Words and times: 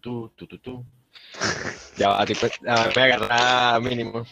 tu, 0.00 0.28
tu, 0.36 0.46
tu, 0.46 0.58
tu. 0.58 0.84
Ya 1.96 2.08
va, 2.10 2.24
tipo, 2.26 2.46
ah, 2.68 2.88
voy 2.94 3.02
a 3.02 3.06
agarrar 3.16 3.82
mínimo. 3.82 4.24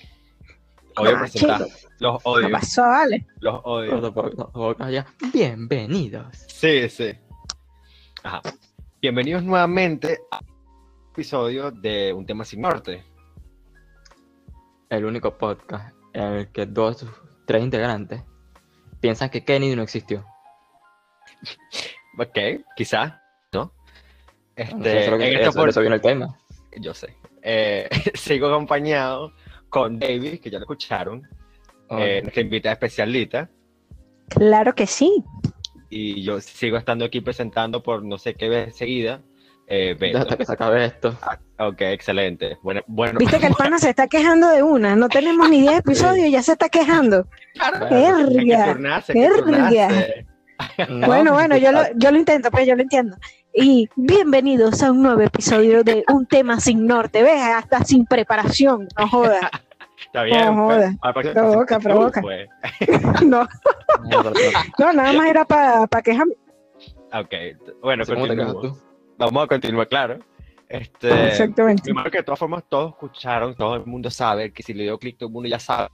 Odio 0.97 1.17
Ah, 1.17 1.21
presentar. 1.21 1.65
chico. 1.65 1.79
Los 2.01 2.23
¿Qué 2.23 2.29
odio, 2.29 2.51
pasó, 2.51 2.83
vale? 2.83 3.27
los 3.41 3.61
odio. 3.65 4.01
No. 4.01 5.31
Bienvenidos. 5.33 6.37
Sí, 6.49 6.89
sí. 6.89 7.13
Ajá. 8.23 8.41
Bienvenidos 9.01 9.43
nuevamente 9.45 10.19
a 10.31 10.39
un 10.41 11.11
episodio 11.13 11.71
de 11.71 12.13
Un 12.13 12.27
tema 12.27 12.45
sin 12.45 12.61
norte. 12.63 13.05
El 14.89 15.05
único 15.05 15.37
podcast 15.37 15.95
en 16.15 16.23
el 16.23 16.49
que 16.53 16.67
dos 16.67 17.01
de 17.01 17.07
sus 17.07 17.17
tres 17.47 17.63
integrantes 17.63 18.23
piensan 19.01 19.31
que 19.31 19.45
Kennedy 19.45 19.77
no 19.77 19.83
existió. 19.83 20.25
Ok, 22.19 22.37
quizás, 22.75 23.13
Este, 24.59 24.83
sé, 24.83 24.91
eso, 24.91 24.99
es 25.05 25.11
lo 25.11 25.19
que- 25.19 25.33
en 25.33 25.41
eso- 25.41 25.67
eso 25.67 25.81
viene 25.81 25.97
el 25.97 26.03
tema. 26.03 26.37
yo 26.81 26.93
sé. 26.95 27.15
Eh, 27.43 27.89
sigo 28.15 28.49
acompañado 28.49 29.33
con 29.69 29.99
David, 29.99 30.41
que 30.41 30.51
ya 30.51 30.59
lo 30.59 30.65
escucharon, 30.65 31.23
eh, 31.91 32.21
nuestra 32.23 32.43
invitada 32.43 32.73
especialita, 32.75 33.49
Claro 34.29 34.75
que 34.75 34.87
sí. 34.87 35.25
y 35.91 36.23
yo 36.23 36.41
sigo 36.41 36.77
estando 36.77 37.05
aquí 37.07 37.21
presentando 37.23 37.83
por 37.83 38.05
no 38.05 38.19
sé 38.19 38.35
qué 38.35 38.49
vez 38.49 38.77
seguida. 38.77 39.23
Eh, 39.71 39.97
hasta 40.17 40.37
que 40.39 40.47
se 40.47 40.53
acabe 40.55 40.85
esto. 40.87 41.15
Ah, 41.21 41.69
ok, 41.69 41.81
excelente. 41.83 42.57
Bueno, 42.63 42.81
bueno. 42.87 43.19
Viste 43.19 43.39
que 43.39 43.49
el 43.49 43.55
pana 43.55 43.79
se 43.79 43.91
está 43.91 44.07
quejando 44.07 44.49
de 44.49 44.63
una. 44.63 44.97
No 44.97 45.11
tenemos 45.11 45.49
ni 45.51 45.61
10 45.61 45.81
episodios 45.81 46.27
y 46.27 46.31
ya 46.31 46.43
se 46.43 46.53
está 46.53 46.71
quejando. 46.71 47.27
Claro, 47.53 47.81
Verga, 47.91 48.17
hay 48.17 48.47
que 48.47 48.73
turnarse, 48.73 49.13
hay 49.13 49.29
que 49.29 49.35
turnarse. 49.43 50.27
No, 50.89 51.07
bueno, 51.07 51.33
bueno, 51.33 51.57
yo 51.57 51.73
lo, 51.73 51.81
ah, 51.81 51.89
yo 51.95 52.11
lo 52.11 52.19
intento, 52.19 52.51
pero 52.51 52.65
yo 52.65 52.77
lo 52.77 52.83
entiendo. 52.83 53.17
Y 53.55 53.89
bienvenidos 53.97 54.83
a 54.83 54.93
un 54.93 55.03
nuevo 55.03 55.21
episodio 55.21 55.83
de 55.83 56.05
Un 56.13 56.27
tema 56.27 56.61
sin 56.61 56.87
norte. 56.87 57.23
¿Ves? 57.23 57.41
Hasta 57.41 57.85
sin 57.85 58.07
preparación. 58.07 58.89
No 58.99 59.09
jodas. 59.09 59.51
Está 60.07 60.23
bien. 60.23 60.55
No 60.55 60.67
pues, 60.67 60.77
jodas. 60.77 61.13
próxima 61.13 61.35
Provoca, 61.35 61.79
provoca. 61.81 62.21
pues. 62.21 62.49
No, 63.25 63.49
no, 64.79 64.93
nada 64.93 65.13
más 65.13 65.27
era 65.27 65.45
para 65.45 66.03
quejarme. 66.03 66.35
Ok, 67.13 67.35
bueno. 67.83 68.05
Vamos 69.19 69.45
a 69.45 69.47
continuar, 69.49 69.89
claro. 69.89 70.19
Este, 70.69 71.29
Exactamente. 71.29 71.83
Primero 71.83 72.11
que 72.11 72.19
de 72.19 72.25
todas 72.25 72.39
formas 72.39 72.63
todos 72.69 72.91
escucharon, 72.93 73.57
todo 73.57 73.77
el 73.77 73.87
mundo 73.87 74.11
sabe, 74.11 74.53
que 74.53 74.63
si 74.63 74.75
le 74.75 74.85
dio 74.85 74.99
clic 74.99 75.19
todo 75.19 75.29
el 75.29 75.33
mundo 75.33 75.49
ya 75.49 75.59
sabe, 75.59 75.91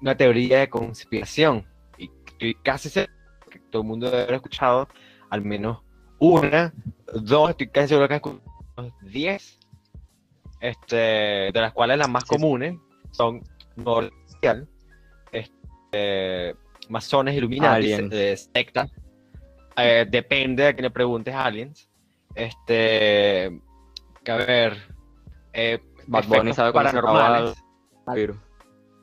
una 0.00 0.16
teoría 0.16 0.60
de 0.60 0.68
conspiración. 0.68 1.64
Y 1.98 2.10
estoy 2.26 2.54
casi 2.62 2.88
seguro 2.88 3.21
que 3.52 3.58
todo 3.70 3.82
el 3.82 3.88
mundo 3.88 4.10
debe 4.10 4.22
haber 4.22 4.34
escuchado 4.36 4.88
al 5.30 5.42
menos 5.42 5.78
una, 6.18 6.72
dos, 7.12 7.50
estoy 7.50 7.68
casi 7.68 7.88
seguro 7.88 8.08
que 8.08 8.14
escuchado 8.14 8.40
diez, 9.02 9.58
este, 10.60 10.96
de 10.96 11.60
las 11.60 11.72
cuales 11.72 11.98
las 11.98 12.08
más 12.08 12.22
Sí, 12.22 12.28
comunes 12.28 12.76
son 13.10 13.42
normal, 13.74 14.68
este, 15.32 16.54
masones, 16.88 17.34
eh, 18.12 18.36
sectas, 18.36 18.90
eh, 19.76 20.06
depende 20.08 20.62
de 20.62 20.74
quién 20.74 20.84
le 20.84 20.90
preguntes 20.90 21.34
aliens, 21.34 21.90
este, 22.36 23.60
que 24.22 24.30
a 24.30 24.36
ver, 24.36 24.76
eh, 25.52 25.80
Bad 26.06 26.26
Bunny 26.26 26.52
sabe 26.52 26.72
paranormales. 26.72 27.56
Virus. 28.14 28.36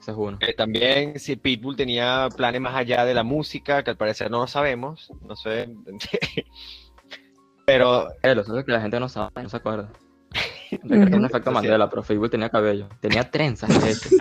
Ese 0.09 0.11
es 0.11 0.17
uno. 0.17 0.37
Eh, 0.41 0.53
también 0.53 1.19
si 1.19 1.35
Pitbull 1.35 1.75
tenía 1.75 2.27
planes 2.35 2.61
más 2.61 2.75
allá 2.75 3.05
de 3.05 3.13
la 3.13 3.23
música, 3.23 3.83
que 3.83 3.91
al 3.91 3.97
parecer 3.97 4.31
no 4.31 4.39
lo 4.39 4.47
sabemos, 4.47 5.11
no 5.21 5.35
sé. 5.35 5.69
Pero 7.65 8.07
Eh, 8.23 8.33
lo 8.33 8.41
es 8.41 8.65
que 8.65 8.71
la 8.71 8.81
gente 8.81 8.99
no 8.99 9.07
sabe, 9.09 9.43
no 9.43 9.49
se 9.49 9.57
acuerda. 9.57 9.89
Un 10.83 11.25
efecto. 11.25 11.51
Mandela, 11.51 11.89
pero 11.89 12.03
Facebook 12.03 12.29
tenía 12.29 12.49
cabello. 12.49 12.87
Tenía 12.99 13.29
trenzas, 13.29 13.69
de 13.83 13.91
hecho. 13.91 14.09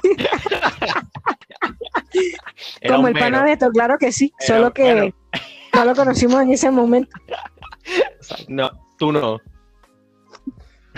era 2.81 2.97
Como 2.97 3.09
el 3.09 3.15
pana 3.15 3.43
mero. 3.43 3.45
Beto, 3.45 3.71
claro 3.71 3.99
que 3.99 4.13
sí. 4.13 4.33
Era- 4.41 4.47
Solo 4.47 4.73
que 4.73 5.15
no 5.75 5.85
lo 5.85 5.95
conocimos 5.95 6.43
en 6.43 6.51
ese 6.53 6.71
momento. 6.71 7.11
No, 8.49 8.71
tú 8.99 9.13
no. 9.13 9.39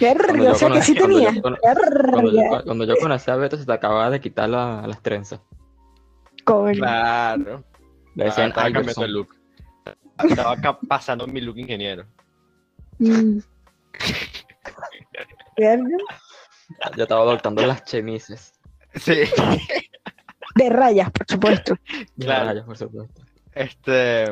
Verga, 0.01 0.27
Cuando 0.29 0.45
o 0.45 0.47
yo 0.49 0.55
sea 0.55 0.71
que 0.71 0.83
sí 0.83 0.95
tenía. 0.95 1.31
yo 1.33 1.43
Cuando 1.43 2.33
yo, 2.33 2.65
cuando 2.65 2.85
yo 2.85 2.95
conocí 3.01 3.31
a 3.31 3.37
Beto 3.37 3.57
se 3.57 3.67
te 3.67 3.73
acababa 3.73 4.11
de 4.11 4.21
quitar 4.21 4.49
la- 4.49 4.85
las 4.87 5.03
trenzas. 5.03 5.41
Coño. 6.45 6.75
Claro. 6.81 7.65
Le 8.15 8.25
Ah, 8.25 8.27
decían 8.27 8.49
estaba 8.49 8.71
cambiando 8.73 9.05
el 9.05 9.13
look. 9.13 9.35
Estaba 10.29 10.53
acá 10.53 10.79
pasando 10.89 11.27
mi 11.27 11.41
look 11.41 11.59
ingeniero. 11.59 12.07
Mm. 12.99 13.39
Ya 16.97 17.03
estaba 17.03 17.23
adoptando 17.23 17.65
las 17.67 17.85
chemises. 17.85 18.53
Sí. 18.95 19.15
De 20.57 20.69
rayas, 20.71 21.11
por 21.11 21.27
supuesto. 21.29 21.77
Claro. 22.19 22.47
Rayos, 22.47 22.65
por 22.65 22.77
supuesto. 22.77 23.23
Este. 23.55 24.25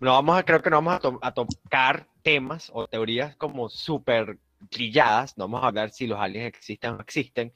No 0.00 0.12
vamos 0.12 0.38
a, 0.38 0.42
creo 0.44 0.62
que 0.62 0.70
no 0.70 0.76
vamos 0.76 0.94
a, 0.94 0.98
to- 1.00 1.18
a 1.22 1.32
tocar 1.34 2.06
temas 2.22 2.70
o 2.72 2.86
teorías 2.86 3.36
como 3.36 3.68
súper 3.68 4.38
trilladas. 4.70 5.36
No 5.36 5.44
vamos 5.44 5.64
a 5.64 5.68
hablar 5.68 5.90
si 5.90 6.06
los 6.06 6.18
aliens 6.20 6.46
existen 6.48 6.90
o 6.90 6.94
no 6.96 7.00
existen. 7.02 7.52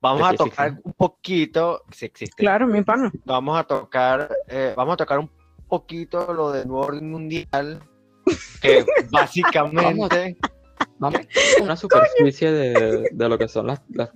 Vamos 0.00 0.22
a 0.28 0.34
tocar 0.34 0.68
existen. 0.68 0.82
un 0.84 0.92
poquito, 0.94 1.82
si 1.90 2.06
existen. 2.06 2.36
Claro, 2.44 2.66
mi 2.66 2.82
pana. 2.82 3.10
Vamos 3.24 3.58
a 3.58 3.64
tocar, 3.64 4.28
eh, 4.48 4.74
vamos 4.76 4.94
a 4.94 4.96
tocar 4.96 5.18
un 5.18 5.30
poquito 5.68 6.32
lo 6.32 6.50
del 6.52 6.66
nuevo 6.68 6.86
orden 6.86 7.10
mundial. 7.10 7.80
Que 8.60 8.84
básicamente. 9.10 10.36
Vamos 10.98 11.20
a 11.20 11.24
una 11.62 11.76
superficie 11.76 12.50
de, 12.52 13.08
de 13.12 13.28
lo 13.28 13.38
que 13.38 13.48
son 13.48 13.66
las, 13.66 13.80
las, 13.90 14.10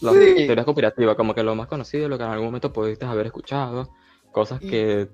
las 0.00 0.14
Sí. 0.14 0.46
teorías 0.46 0.64
conspirativas, 0.64 1.16
como 1.16 1.34
que 1.34 1.42
lo 1.42 1.54
más 1.54 1.68
conocido, 1.68 2.08
lo 2.08 2.18
que 2.18 2.24
en 2.24 2.30
algún 2.30 2.46
momento 2.46 2.72
pudiste 2.72 3.04
haber 3.06 3.26
escuchado, 3.26 3.88
cosas 4.32 4.60
Y- 4.62 4.68
que 4.70 5.08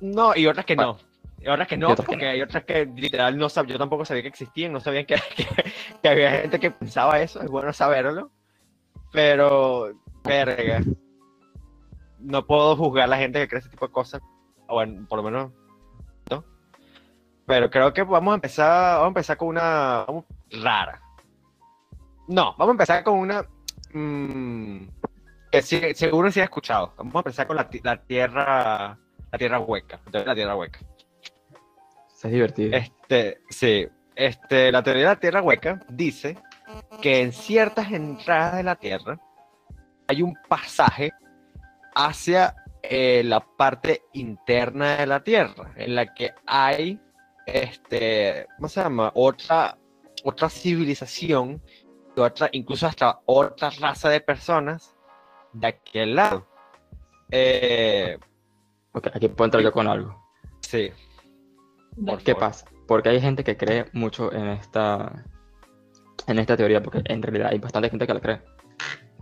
No, 0.00 0.34
y 0.36 0.46
otras 0.46 0.66
que 0.66 0.76
no. 0.76 0.98
Y 1.42 1.48
otras 1.48 1.66
que 1.68 1.76
no, 1.76 1.88
otras 1.90 2.06
que 2.06 2.12
porque 2.12 2.26
hay 2.28 2.42
otras 2.42 2.64
que 2.64 2.86
literal 2.86 3.36
no 3.36 3.48
sabía, 3.48 3.72
yo 3.72 3.78
tampoco 3.78 4.04
sabía 4.04 4.22
que 4.22 4.28
existían, 4.28 4.72
no 4.72 4.80
sabían 4.80 5.06
que, 5.06 5.16
que, 5.36 5.46
que 6.02 6.08
había 6.08 6.30
gente 6.42 6.60
que 6.60 6.70
pensaba 6.70 7.20
eso, 7.20 7.40
es 7.42 7.50
bueno 7.50 7.72
saberlo. 7.72 8.30
Pero, 9.12 9.92
verga. 10.24 10.80
No 12.20 12.46
puedo 12.46 12.76
juzgar 12.76 13.04
a 13.04 13.08
la 13.08 13.16
gente 13.18 13.40
que 13.40 13.48
cree 13.48 13.58
ese 13.60 13.68
tipo 13.68 13.86
de 13.86 13.92
cosas. 13.92 14.22
O 14.68 14.74
bueno, 14.74 15.06
por 15.08 15.18
lo 15.18 15.24
menos. 15.24 15.52
¿no? 16.30 16.44
Pero 17.46 17.68
creo 17.70 17.92
que 17.92 18.02
vamos 18.04 18.32
a 18.32 18.34
empezar. 18.36 18.94
Vamos 18.94 19.04
a 19.04 19.08
empezar 19.08 19.36
con 19.36 19.48
una. 19.48 20.04
vamos- 20.06 20.24
rara. 20.62 21.02
No, 22.28 22.52
vamos 22.56 22.68
a 22.68 22.70
empezar 22.72 23.02
con 23.04 23.14
una. 23.18 23.44
mm, 23.92 24.86
que 25.50 25.62
sí- 25.62 25.94
seguro 25.94 26.30
sí 26.30 26.40
he 26.40 26.44
escuchado. 26.44 26.94
Vamos 26.96 27.14
a 27.16 27.18
empezar 27.18 27.46
con 27.46 27.56
la, 27.56 27.68
la 27.82 27.96
tierra. 28.02 28.98
La 29.32 29.38
tierra 29.38 29.58
hueca. 29.60 30.00
La 30.12 30.34
tierra 30.34 30.54
hueca. 30.56 30.78
Es 32.28 32.32
divertido. 32.32 32.76
Este, 32.76 33.40
sí. 33.48 33.86
Este, 34.14 34.70
la 34.70 34.82
teoría 34.82 35.02
de 35.02 35.08
la 35.08 35.20
tierra 35.20 35.42
hueca 35.42 35.80
dice 35.88 36.36
que 37.00 37.22
en 37.22 37.32
ciertas 37.32 37.90
entradas 37.92 38.56
de 38.56 38.62
la 38.62 38.76
tierra 38.76 39.18
hay 40.06 40.22
un 40.22 40.36
pasaje 40.48 41.12
hacia 41.94 42.54
eh, 42.82 43.22
la 43.24 43.40
parte 43.40 44.02
interna 44.12 44.96
de 44.96 45.06
la 45.06 45.22
tierra, 45.22 45.72
en 45.76 45.94
la 45.94 46.12
que 46.12 46.32
hay, 46.46 47.00
este, 47.46 48.46
¿cómo 48.56 48.68
se 48.68 48.82
llama? 48.82 49.12
Otra, 49.14 49.78
otra 50.24 50.48
civilización, 50.48 51.62
otra, 52.16 52.48
incluso 52.52 52.86
hasta 52.86 53.20
otra 53.24 53.70
raza 53.70 54.08
de 54.10 54.20
personas 54.20 54.94
de 55.52 55.66
aquel 55.68 56.14
lado. 56.14 56.46
Eh, 57.30 58.18
Ok, 58.94 59.06
aquí 59.14 59.28
puedo 59.28 59.46
entrar 59.46 59.62
yo 59.62 59.72
con 59.72 59.88
algo. 59.88 60.14
sí. 60.60 60.90
Por 62.04 62.22
¿Qué 62.22 62.34
pasa? 62.34 62.66
Porque 62.86 63.08
hay 63.10 63.20
gente 63.20 63.44
que 63.44 63.56
cree 63.56 63.86
mucho 63.92 64.32
en 64.32 64.48
esta, 64.48 65.24
en 66.26 66.38
esta 66.38 66.56
teoría, 66.56 66.82
porque 66.82 67.02
en 67.04 67.22
realidad 67.22 67.48
hay 67.52 67.58
bastante 67.58 67.90
gente 67.90 68.06
que 68.06 68.14
la 68.14 68.20
cree. 68.20 68.42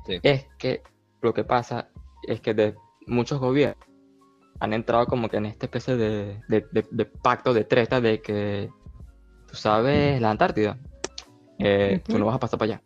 Sí. 0.07 0.21
Es 0.23 0.47
que 0.59 0.83
lo 1.21 1.35
que 1.35 1.45
pasa 1.45 1.89
es 2.23 2.41
que 2.41 2.55
de 2.55 2.75
muchos 3.07 3.39
gobiernos 3.41 3.77
han 4.61 4.73
entrado 4.73 5.07
como 5.07 5.29
que 5.29 5.39
en 5.39 5.47
esta 5.47 5.67
especie 5.67 5.97
de, 5.97 6.43
de- 6.49 6.67
de- 6.71 6.87
de 6.91 7.05
pacto 7.07 7.55
de 7.55 7.65
treta 7.65 8.01
de 8.01 8.21
que, 8.21 8.71
tú 9.49 9.57
sabes, 9.57 10.21
la 10.21 10.31
Antártida, 10.31 10.79
eh, 11.59 12.03
tú 12.07 12.19
no 12.19 12.27
vas 12.27 12.37
a 12.37 12.41
pasar 12.41 12.59
para 12.59 12.73
allá. 12.75 12.83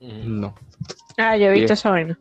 No. 0.00 0.54
Ah, 1.16 1.36
yo 1.36 1.46
he 1.46 1.52
visto 1.52 1.72
esa 1.72 1.90
vaina. 1.90 2.18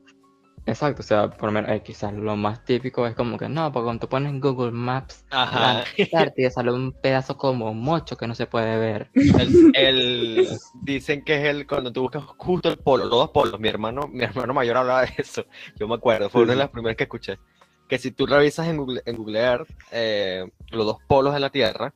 Exacto, 0.68 1.02
o 1.02 1.04
sea, 1.06 1.30
por 1.30 1.46
lo 1.48 1.54
menos 1.54 1.72
eh, 1.72 1.82
quizás 1.82 2.14
lo 2.14 2.36
más 2.36 2.64
típico 2.66 3.08
es 3.08 3.16
como 3.16 3.38
que 3.38 3.48
no, 3.48 3.72
porque 3.72 3.86
cuando 3.86 4.02
tú 4.02 4.10
pones 4.10 4.40
Google 4.42 4.72
Maps 4.72 5.24
la 5.32 5.44
Ajá. 5.44 5.84
Antártida 5.98 6.52
sale 6.52 6.74
un 6.74 6.92
pedazo 6.92 7.38
como 7.38 7.74
mocho 7.74 8.18
que 8.18 8.28
no 8.28 8.36
se 8.36 8.48
puede 8.48 8.78
ver. 8.78 9.10
El, 9.14 9.72
el- 9.74 10.48
dicen 10.84 11.24
que 11.24 11.36
es 11.38 11.46
el 11.46 11.66
cuando 11.66 11.92
tú 11.94 12.02
buscas 12.02 12.24
justo 12.38 12.68
el 12.70 12.78
polo, 12.78 13.06
los 13.06 13.14
dos 13.18 13.30
polos. 13.30 13.60
Mi 13.62 13.70
hermano, 13.70 14.10
mi 14.10 14.26
hermano 14.26 14.54
mayor 14.54 14.76
hablaba 14.78 15.02
de 15.04 15.14
eso. 15.18 15.46
Yo 15.80 15.88
me 15.88 15.96
acuerdo, 15.96 16.30
fue 16.30 16.42
Sí, 16.42 16.44
una 16.44 16.54
de 16.54 16.60
las 16.60 16.70
primeras 16.70 16.98
que 16.98 17.04
escuché. 17.06 17.40
Que 17.88 17.98
si 17.98 18.12
tú 18.12 18.26
revisas 18.26 18.68
en 18.68 18.76
Google, 18.78 19.02
en 19.06 19.16
Google 19.16 19.40
Earth 19.40 19.70
eh, 19.92 20.50
los 20.72 20.86
dos 20.86 20.98
polos 21.08 21.34
de 21.34 21.40
la 21.40 21.50
Tierra, 21.50 21.94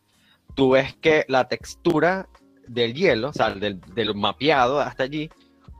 tú 0.55 0.71
ves 0.71 0.95
que 0.95 1.25
la 1.27 1.49
textura 1.49 2.29
del 2.67 2.93
hielo, 2.93 3.29
o 3.29 3.33
sea, 3.33 3.49
del, 3.49 3.81
del 3.93 4.15
mapeado 4.15 4.79
hasta 4.79 5.03
allí, 5.03 5.29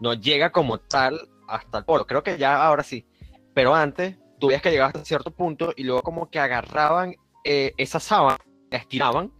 no 0.01 0.13
llega 0.13 0.51
como 0.51 0.77
tal 0.79 1.21
hasta 1.55 1.79
el 1.79 1.85
polo. 1.85 2.05
Creo 2.05 2.23
que 2.23 2.37
ya 2.37 2.63
ahora 2.63 2.83
sí, 2.83 3.05
pero 3.53 3.75
antes 3.75 4.17
tú 4.39 4.47
veías 4.47 4.61
que 4.61 4.71
llegaba 4.71 4.87
hasta 4.87 5.05
cierto 5.05 5.31
punto 5.31 5.73
y 5.75 5.83
luego 5.83 6.01
como 6.01 6.29
que 6.29 6.39
agarraban 6.39 7.15
eh, 7.43 7.73
esa 7.77 7.99
sábana, 7.99 8.39
la 8.69 8.77
estiraban 8.77 9.31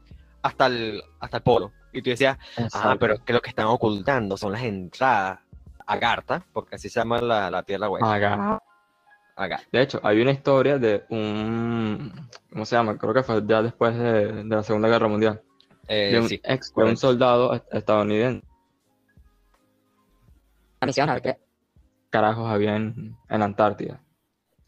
hasta 0.41 0.67
el, 0.67 1.01
hasta 1.19 1.37
el 1.37 1.43
polo. 1.43 1.71
Y 1.93 2.01
tú 2.01 2.09
decías, 2.09 2.37
ah, 2.73 2.95
pero 2.99 3.15
es 3.15 3.21
que 3.21 3.33
lo 3.33 3.41
que 3.41 3.49
están 3.49 3.65
ocultando 3.65 4.37
son 4.37 4.53
las 4.53 4.63
entradas 4.63 5.39
a 5.85 5.97
Garta, 5.97 6.45
porque 6.53 6.75
así 6.75 6.87
se 6.89 6.99
llama 6.99 7.19
la, 7.19 7.49
la 7.51 7.63
tierra 7.63 7.89
hueca. 7.89 8.13
Agartha. 8.13 9.67
De 9.71 9.81
hecho, 9.81 9.99
hay 10.03 10.21
una 10.21 10.31
historia 10.31 10.77
de 10.77 11.03
un, 11.09 12.13
¿cómo 12.51 12.65
se 12.65 12.75
llama? 12.75 12.97
Creo 12.97 13.13
que 13.13 13.23
fue 13.23 13.41
ya 13.45 13.61
después 13.61 13.97
de, 13.97 14.43
de 14.43 14.55
la 14.55 14.63
Segunda 14.63 14.87
Guerra 14.87 15.07
Mundial. 15.07 15.41
Eh, 15.87 16.11
de 16.13 16.19
un 16.19 16.29
sí, 16.29 16.39
ex, 16.43 16.73
de 16.75 16.83
un 16.83 16.95
soldado 16.95 17.53
est- 17.53 17.73
estadounidense. 17.73 18.45
Una 20.79 20.87
misión 20.87 21.09
a 21.09 21.13
ver 21.13 21.21
qué 21.23 21.37
carajos 22.11 22.47
había 22.47 22.75
en, 22.75 23.17
en 23.29 23.39
la 23.39 23.45
Antártida. 23.45 24.03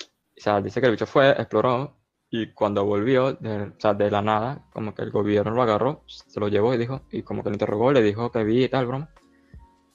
O 0.02 0.42
sea, 0.42 0.62
dice 0.62 0.82
que 0.82 0.88
el 0.88 0.94
bicho 0.94 1.06
fue, 1.06 1.30
exploró, 1.30 1.96
y 2.36 2.48
cuando 2.48 2.84
volvió, 2.84 3.34
de, 3.34 3.62
o 3.66 3.74
sea, 3.78 3.94
de 3.94 4.10
la 4.10 4.24
nada, 4.24 4.66
como 4.74 4.96
que 4.96 5.04
el 5.04 5.12
gobierno 5.12 5.52
lo 5.52 5.62
agarró, 5.62 6.04
se 6.08 6.40
lo 6.40 6.48
llevó 6.48 6.74
y 6.74 6.80
dijo, 6.80 7.04
y 7.12 7.22
como 7.22 7.44
que 7.44 7.50
lo 7.50 7.56
interrogó, 7.56 7.92
le 7.92 8.02
dijo 8.02 8.32
que 8.32 8.44
vi 8.44 8.64
y 8.64 8.70
tal, 8.70 8.88
broma. 8.88 9.12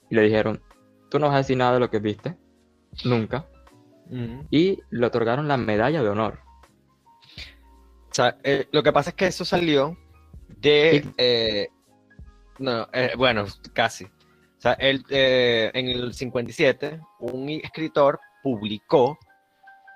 Y 0.09 0.15
le 0.15 0.21
dijeron, 0.21 0.63
tú 1.09 1.19
no 1.19 1.27
vas 1.27 1.35
a 1.35 1.39
decir 1.39 1.57
nada 1.57 1.73
de 1.73 1.81
lo 1.81 1.89
que 1.89 1.99
viste, 1.99 2.37
nunca. 3.03 3.45
Y 4.49 4.79
le 4.89 5.05
otorgaron 5.05 5.49
la 5.49 5.57
medalla 5.57 6.01
de 6.01 6.07
honor. 6.07 6.39
O 8.09 8.13
sea, 8.13 8.37
eh, 8.41 8.69
lo 8.71 8.83
que 8.83 8.93
pasa 8.93 9.09
es 9.09 9.17
que 9.17 9.27
eso 9.27 9.43
salió 9.43 9.97
de... 10.47 11.05
Eh, 11.17 11.67
no, 12.57 12.87
eh, 12.93 13.11
bueno, 13.17 13.45
casi. 13.73 14.07
O 14.59 14.61
sea, 14.61 14.73
él, 14.73 15.05
eh, 15.09 15.71
en 15.73 15.87
el 15.87 16.13
57, 16.13 16.99
un 17.19 17.49
escritor 17.49 18.19
publicó 18.43 19.17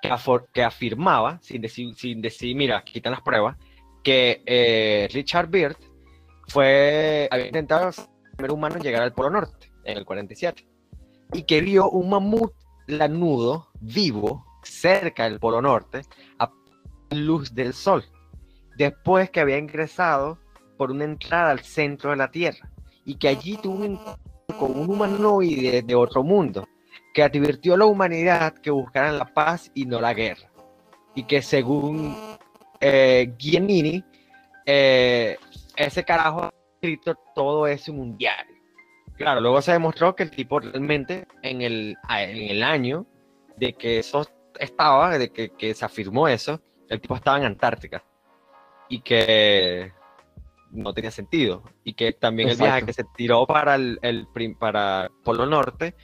que, 0.00 0.10
que 0.54 0.62
afirmaba, 0.62 1.38
sin 1.42 1.60
decir, 1.60 1.94
sin 1.94 2.22
decir, 2.22 2.56
mira, 2.56 2.82
están 2.94 3.12
las 3.12 3.20
pruebas, 3.20 3.58
que 4.02 4.42
eh, 4.46 5.06
Richard 5.12 5.50
Byrd 5.50 5.76
fue, 6.48 7.28
había 7.30 7.44
intentado 7.44 7.92
ser 7.92 8.06
el 8.06 8.36
primer 8.36 8.52
humano 8.52 8.76
en 8.76 8.82
llegar 8.82 9.02
al 9.02 9.12
Polo 9.12 9.28
Norte, 9.28 9.70
en 9.84 9.98
el 9.98 10.06
47, 10.06 10.66
y 11.34 11.42
que 11.42 11.60
vio 11.60 11.90
un 11.90 12.08
mamut 12.08 12.54
lanudo 12.86 13.68
vivo 13.80 14.46
cerca 14.62 15.24
del 15.24 15.40
Polo 15.40 15.60
Norte 15.60 16.06
a 16.38 16.50
luz 17.10 17.54
del 17.54 17.74
sol, 17.74 18.02
después 18.78 19.28
que 19.28 19.40
había 19.40 19.58
ingresado 19.58 20.38
por 20.78 20.90
una 20.90 21.04
entrada 21.04 21.50
al 21.50 21.60
centro 21.60 22.12
de 22.12 22.16
la 22.16 22.30
Tierra, 22.30 22.70
y 23.04 23.16
que 23.16 23.28
allí 23.28 23.58
tuvo 23.58 23.84
un 23.84 24.00
con 24.58 24.78
un 24.78 24.90
humanoide 24.90 25.82
de 25.82 25.94
otro 25.94 26.22
mundo, 26.22 26.68
que 27.12 27.22
advirtió 27.22 27.74
a 27.74 27.78
la 27.78 27.86
humanidad 27.86 28.54
que 28.54 28.70
buscaran 28.70 29.18
la 29.18 29.26
paz 29.26 29.70
y 29.74 29.86
no 29.86 30.00
la 30.00 30.14
guerra, 30.14 30.50
y 31.14 31.24
que 31.24 31.42
según 31.42 32.16
eh, 32.80 33.34
eh, 34.66 35.36
ese 35.76 36.04
carajo 36.04 36.44
ha 36.44 36.54
escrito 36.74 37.16
todo 37.34 37.66
un 37.88 38.16
diario. 38.16 38.54
Claro, 39.16 39.40
luego 39.40 39.62
se 39.62 39.72
demostró 39.72 40.16
que 40.16 40.24
el 40.24 40.30
tipo 40.30 40.58
realmente 40.58 41.26
en 41.42 41.62
el, 41.62 41.96
en 42.10 42.50
el 42.50 42.62
año 42.64 43.06
de 43.56 43.74
que 43.74 44.00
eso 44.00 44.26
estaba, 44.58 45.16
de 45.18 45.30
que 45.30 45.74
se 45.74 45.84
afirmó 45.84 46.26
eso, 46.26 46.60
el 46.88 47.00
tipo 47.00 47.14
estaba 47.14 47.38
en 47.38 47.44
Antártica 47.44 48.04
y 48.88 49.00
que 49.00 49.92
no 50.74 50.92
tenía 50.92 51.10
sentido 51.10 51.62
y 51.84 51.94
que 51.94 52.12
también 52.12 52.48
el 52.48 52.56
viaje 52.56 52.84
que 52.86 52.92
se 52.92 53.04
tiró 53.16 53.46
para 53.46 53.76
el, 53.76 53.98
para 54.58 55.10
Polo 55.24 55.46
Norte 55.46 55.94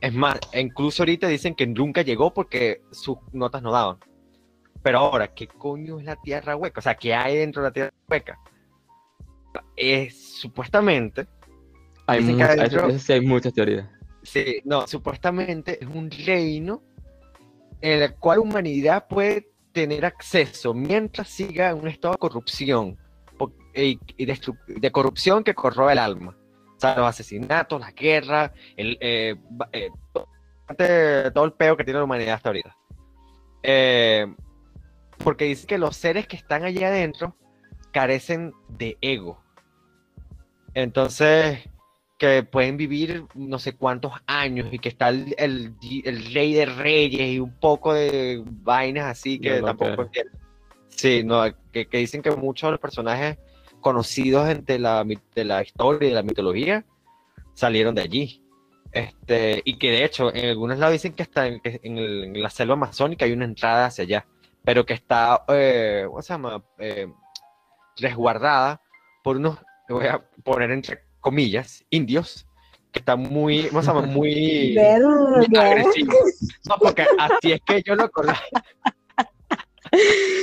es 0.00 0.12
más, 0.14 0.38
incluso 0.54 1.02
ahorita 1.02 1.26
dicen 1.28 1.54
que 1.54 1.66
nunca 1.66 2.02
llegó 2.02 2.32
porque 2.32 2.80
sus 2.90 3.18
notas 3.32 3.62
no 3.62 3.72
daban. 3.72 3.98
Pero 4.82 4.98
ahora, 4.98 5.34
¿qué 5.34 5.46
coño 5.46 5.98
es 5.98 6.04
la 6.06 6.16
Tierra 6.16 6.56
Hueca? 6.56 6.78
O 6.78 6.82
sea, 6.82 6.94
¿qué 6.94 7.12
hay 7.14 7.36
dentro 7.36 7.62
de 7.62 7.68
la 7.68 7.72
Tierra 7.72 7.92
Hueca? 8.08 8.38
Es 9.76 10.38
supuestamente, 10.40 11.26
Hay, 12.06 12.20
Dicen 12.20 12.36
que 12.38 12.42
muchas- 12.42 12.58
adentro- 12.58 12.78
eso- 12.80 12.88
eso 12.88 12.98
sí 12.98 13.12
hay 13.12 13.20
muchas 13.20 13.52
teorías. 13.52 13.88
sí, 14.22 14.60
no, 14.64 14.86
supuestamente 14.86 15.78
es 15.82 15.88
un 15.88 16.10
reino 16.10 16.82
en 17.80 18.02
el 18.02 18.14
cual 18.16 18.40
humanidad 18.40 19.06
puede 19.08 19.48
tener 19.72 20.04
acceso 20.04 20.74
mientras 20.74 21.28
siga 21.28 21.70
en 21.70 21.78
un 21.78 21.88
estado 21.88 22.14
de 22.14 22.18
corrupción 22.18 22.98
y, 23.74 23.98
y 24.16 24.24
de, 24.26 24.90
corrupción 24.92 25.44
que 25.44 25.54
corroe 25.54 25.92
el 25.92 25.98
alma. 25.98 26.36
O 26.76 26.80
sea, 26.80 26.96
los 26.96 27.06
asesinatos, 27.06 27.80
las 27.80 27.94
guerras, 27.94 28.52
el, 28.76 28.96
eh, 29.00 29.36
eh, 29.72 29.90
to- 30.12 30.28
todo 31.34 31.44
el 31.44 31.52
peo 31.52 31.76
que 31.76 31.84
tiene 31.84 31.98
la 31.98 32.04
humanidad 32.04 32.34
hasta 32.34 32.48
ahorita. 32.48 32.76
Eh, 33.62 34.26
porque 35.22 35.44
dice 35.44 35.66
que 35.66 35.76
los 35.78 35.96
seres 35.96 36.26
que 36.26 36.36
están 36.36 36.64
allá 36.64 36.88
adentro 36.88 37.36
carecen 37.92 38.52
de 38.68 38.96
ego. 39.02 39.42
Entonces, 40.74 41.58
que 42.18 42.42
pueden 42.42 42.76
vivir 42.76 43.24
no 43.34 43.58
sé 43.58 43.74
cuántos 43.74 44.12
años 44.26 44.68
y 44.72 44.78
que 44.78 44.88
está 44.90 45.08
el, 45.08 45.34
el, 45.38 45.78
di- 45.78 46.02
el 46.04 46.32
rey 46.32 46.52
de 46.54 46.66
reyes 46.66 47.20
y 47.32 47.40
un 47.40 47.52
poco 47.58 47.92
de 47.92 48.42
vainas 48.46 49.06
así 49.06 49.38
que 49.40 49.48
Yo 49.56 49.60
lo 49.60 49.66
tampoco 49.66 50.02
entiendo. 50.02 50.38
Sí, 51.00 51.24
no, 51.24 51.42
que, 51.72 51.86
que 51.88 51.96
dicen 51.96 52.20
que 52.20 52.30
muchos 52.30 52.68
de 52.68 52.72
los 52.72 52.80
personajes 52.80 53.38
conocidos 53.80 54.46
entre 54.50 54.78
la, 54.78 55.02
de 55.34 55.44
la 55.46 55.62
historia 55.62 56.06
y 56.06 56.10
de 56.10 56.14
la 56.14 56.22
mitología 56.22 56.84
salieron 57.54 57.94
de 57.94 58.02
allí. 58.02 58.42
Este, 58.92 59.62
y 59.64 59.78
que 59.78 59.92
de 59.92 60.04
hecho 60.04 60.34
en 60.34 60.50
algunos 60.50 60.76
lados 60.78 60.92
dicen 60.92 61.14
que 61.14 61.22
hasta 61.22 61.46
en, 61.46 61.58
en 61.64 61.96
el- 61.96 62.24
en 62.24 62.42
la 62.42 62.50
selva 62.50 62.74
amazónica 62.74 63.24
hay 63.24 63.32
una 63.32 63.46
entrada 63.46 63.86
hacia 63.86 64.04
allá, 64.04 64.26
pero 64.62 64.84
que 64.84 64.92
está, 64.92 65.42
eh, 65.48 66.04
¿cómo 66.06 66.20
se 66.20 66.34
llama? 66.34 66.62
Eh, 66.78 67.06
resguardada 67.96 68.82
por 69.24 69.36
unos, 69.38 69.56
voy 69.88 70.06
a 70.06 70.22
poner 70.44 70.70
entre 70.70 71.00
comillas, 71.20 71.82
indios, 71.88 72.46
que 72.92 72.98
están 72.98 73.20
muy, 73.22 73.68
¿cómo 73.68 73.80
se 73.80 73.88
llama? 73.88 74.02
Muy, 74.02 74.74
muy 75.48 75.58
agresivos. 75.58 76.16
No, 76.68 76.74
porque 76.78 77.06
así 77.18 77.52
es 77.52 77.60
que 77.64 77.76
ellos 77.76 77.96
lo 77.96 78.10
conocen. 78.10 78.44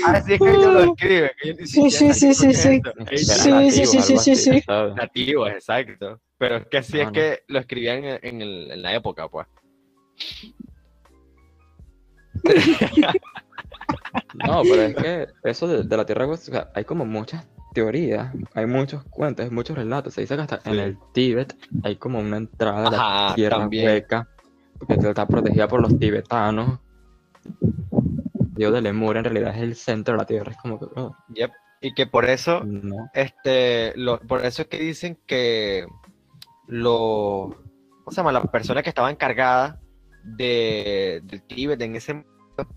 Así 0.06 0.34
es 0.34 0.40
que 0.40 0.50
ellos 0.50 0.74
lo 0.86 0.96
que 0.96 1.32
ni 1.44 1.68
Sí, 1.68 1.90
sí, 1.92 2.14
sí, 2.14 2.34
sí, 2.34 2.54
sí. 2.54 2.82
Sí, 3.16 3.18
sí, 3.18 3.50
nativos, 3.52 4.06
sí, 4.06 4.18
sí, 4.18 4.36
sí. 4.36 4.64
Nativos, 4.96 5.50
exacto. 5.52 6.20
Pero 6.38 6.58
es 6.58 6.68
que 6.68 6.78
así 6.78 6.94
No, 6.98 7.00
es 7.02 7.06
no. 7.08 7.12
que 7.14 7.40
lo 7.48 7.60
escribían 7.60 8.04
en, 8.04 8.20
en 8.22 8.42
el- 8.42 8.72
en 8.72 8.82
la 8.82 8.94
época, 8.96 9.28
pues. 9.28 9.48
No, 14.46 14.62
pero 14.64 14.82
es 14.84 14.96
que 14.96 15.28
eso 15.44 15.68
de, 15.68 15.84
de 15.84 15.98
la 15.98 16.06
Tierra 16.06 16.28
Hueca, 16.28 16.42
o 16.42 16.46
sea, 16.46 16.72
hay 16.76 16.84
como 16.86 17.06
muchas 17.06 17.48
teorías, 17.74 18.34
hay 18.54 18.66
muchos 18.66 19.04
cuentos, 19.06 19.46
hay 19.46 19.52
muchos 19.52 19.76
relatos. 19.78 20.14
Se 20.14 20.22
dice 20.22 20.36
que 20.36 20.42
hasta 20.42 20.60
en 20.66 20.80
el 20.80 20.98
Tíbet 21.14 21.56
hay 21.84 21.96
como 21.96 22.20
una 22.20 22.38
entrada 22.38 22.88
a 22.88 22.92
la 23.30 23.36
Tierra 23.36 23.60
también. 23.60 23.86
Hueca, 23.88 24.28
porque 24.80 24.94
está 25.10 25.26
protegida 25.26 25.68
por 25.68 25.82
los 25.82 25.98
tibetanos. 25.98 26.80
Dios 28.58 28.74
de 28.74 28.82
Lemur 28.82 29.18
en 29.18 29.24
realidad 29.24 29.56
es 29.56 29.62
el 29.62 29.76
centro 29.76 30.14
de 30.14 30.18
la 30.20 30.26
Tierra, 30.26 30.52
es 30.52 30.58
como 30.58 30.80
que, 30.80 30.86
Yep. 31.36 31.52
Y 31.80 31.94
que 31.94 32.08
por 32.08 32.26
eso 32.26 32.64
no. 32.64 33.10
este, 33.14 33.94
lo- 33.96 34.20
por 34.20 34.44
eso 34.46 34.64
es 34.64 34.68
que 34.68 34.80
dicen 34.80 35.20
que 35.28 35.86
lo, 36.68 37.56
¿cómo 38.04 38.12
se 38.12 38.18
llama? 38.18 38.32
La 38.32 38.44
persona 38.44 38.82
que 38.84 38.90
estaba 38.90 39.12
encargada 39.12 39.80
de, 40.24 41.22
del 41.24 41.44
Tíbet 41.44 41.82
en 41.82 41.96
ese 41.96 42.14
momento, 42.16 42.76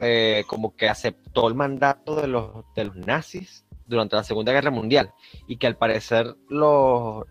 eh, 0.00 0.44
como 0.46 0.74
que 0.76 0.88
aceptó 0.88 1.48
el 1.48 1.54
mandato 1.54 2.16
de 2.16 2.26
los, 2.28 2.64
de 2.74 2.84
los 2.86 2.96
nazis 2.96 3.64
durante 3.86 4.16
la 4.16 4.24
Segunda 4.24 4.52
Guerra 4.52 4.70
Mundial 4.70 5.12
y 5.46 5.56
que 5.56 5.66
al 5.66 5.76
parecer 5.76 6.34
los, 6.48 7.24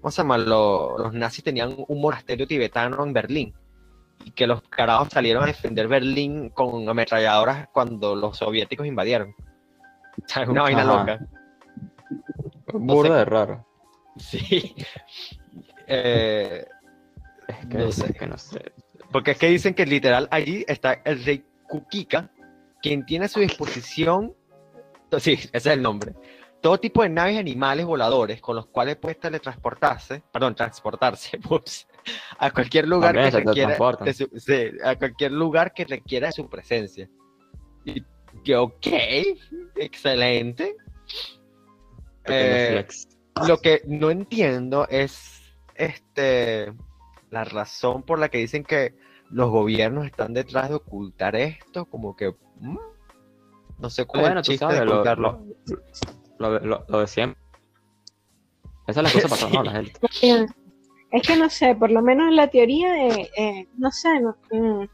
¿cómo 0.00 0.10
se 0.10 0.22
llama? 0.22 0.38
Los, 0.38 0.98
los 1.00 1.14
nazis 1.14 1.44
tenían 1.44 1.74
un 1.88 2.00
monasterio 2.00 2.46
tibetano 2.46 3.02
en 3.04 3.12
Berlín 3.12 3.54
y 4.24 4.30
que 4.32 4.46
los 4.46 4.62
carajos 4.62 5.08
salieron 5.10 5.44
a 5.44 5.46
defender 5.46 5.88
Berlín 5.88 6.50
con 6.50 6.88
ametralladoras 6.88 7.68
cuando 7.72 8.14
los 8.16 8.36
soviéticos 8.38 8.86
invadieron. 8.86 9.34
O 10.20 10.22
sea, 10.26 10.42
es 10.42 10.48
una 10.48 10.62
vaina 10.62 10.82
Ajá. 10.82 10.96
loca. 10.98 11.26
Burda 12.72 13.18
de 13.18 13.24
raro. 13.24 13.66
Sí. 14.16 14.74
Eh, 15.90 16.66
Es 17.46 17.66
que, 17.66 17.78
No 17.78 17.90
sé. 17.92 18.06
es 18.10 18.18
que 18.18 18.26
no 18.26 18.36
sé. 18.36 18.72
porque 19.10 19.30
es 19.30 19.38
que 19.38 19.46
dicen 19.48 19.72
que 19.72 19.86
literal 19.86 20.28
allí 20.30 20.66
está 20.68 21.00
el 21.04 21.24
rey 21.24 21.46
Kukika, 21.66 22.30
quien 22.82 23.06
tiene 23.06 23.24
a 23.24 23.28
su 23.28 23.40
disposición, 23.40 24.34
sí, 25.18 25.32
ese 25.32 25.50
es 25.54 25.66
el 25.66 25.80
nombre, 25.80 26.12
todo 26.60 26.78
tipo 26.78 27.02
de 27.02 27.08
naves 27.08 27.38
animales 27.38 27.86
voladores 27.86 28.42
con 28.42 28.54
los 28.56 28.66
cuales 28.66 28.96
puede 28.96 29.14
teletransportarse, 29.14 30.22
perdón, 30.30 30.54
transportarse, 30.54 31.38
ups, 31.48 31.87
a 32.38 32.50
cualquier 32.50 32.86
lugar 32.88 33.14
También 33.14 33.30
que 33.30 33.38
requiera 33.44 33.76
de 34.04 34.14
su, 34.14 34.28
sí, 34.36 34.70
a 34.84 34.96
cualquier 34.96 35.32
lugar 35.32 35.72
que 35.72 35.84
requiera 35.84 36.26
de 36.28 36.32
su 36.32 36.48
presencia. 36.48 37.08
Y 37.84 38.02
que 38.44 38.56
ok, 38.56 38.86
excelente. 39.76 40.76
Eh. 42.24 42.86
Lo 43.46 43.58
que 43.58 43.82
no 43.86 44.10
entiendo 44.10 44.86
es 44.88 45.40
este 45.74 46.72
la 47.30 47.44
razón 47.44 48.02
por 48.02 48.18
la 48.18 48.28
que 48.28 48.38
dicen 48.38 48.64
que 48.64 48.94
los 49.30 49.50
gobiernos 49.50 50.06
están 50.06 50.32
detrás 50.34 50.68
de 50.70 50.76
ocultar 50.76 51.36
esto, 51.36 51.84
como 51.86 52.16
que 52.16 52.34
mm, 52.60 52.78
no 53.78 53.90
sé 53.90 54.06
cuál 54.06 54.22
Bueno, 54.22 54.40
es 54.40 54.48
el 54.48 54.52
chiste 54.54 54.64
sabes, 54.64 54.80
de 54.80 54.84
lo, 54.86 54.92
ocultarlo. 54.94 55.44
lo, 56.38 56.50
lo, 56.50 56.60
lo- 56.60 56.84
lo 56.88 57.00
de 57.00 57.06
siempre. 57.06 57.40
Esa 58.86 59.00
es 59.02 59.04
la 59.04 59.12
cosa 59.12 59.28
para 59.28 59.40
todos, 59.40 59.52
¿no? 59.52 59.62
La 59.64 59.72
gente. 59.72 59.92
Es 61.10 61.26
que 61.26 61.36
no 61.36 61.48
sé, 61.48 61.74
por 61.74 61.90
lo 61.90 62.02
menos 62.02 62.32
la 62.32 62.48
teoría, 62.48 63.06
eh, 63.06 63.30
eh, 63.36 63.66
no 63.78 63.90
sé, 63.90 64.20
no, 64.20 64.36
mm, 64.50 64.84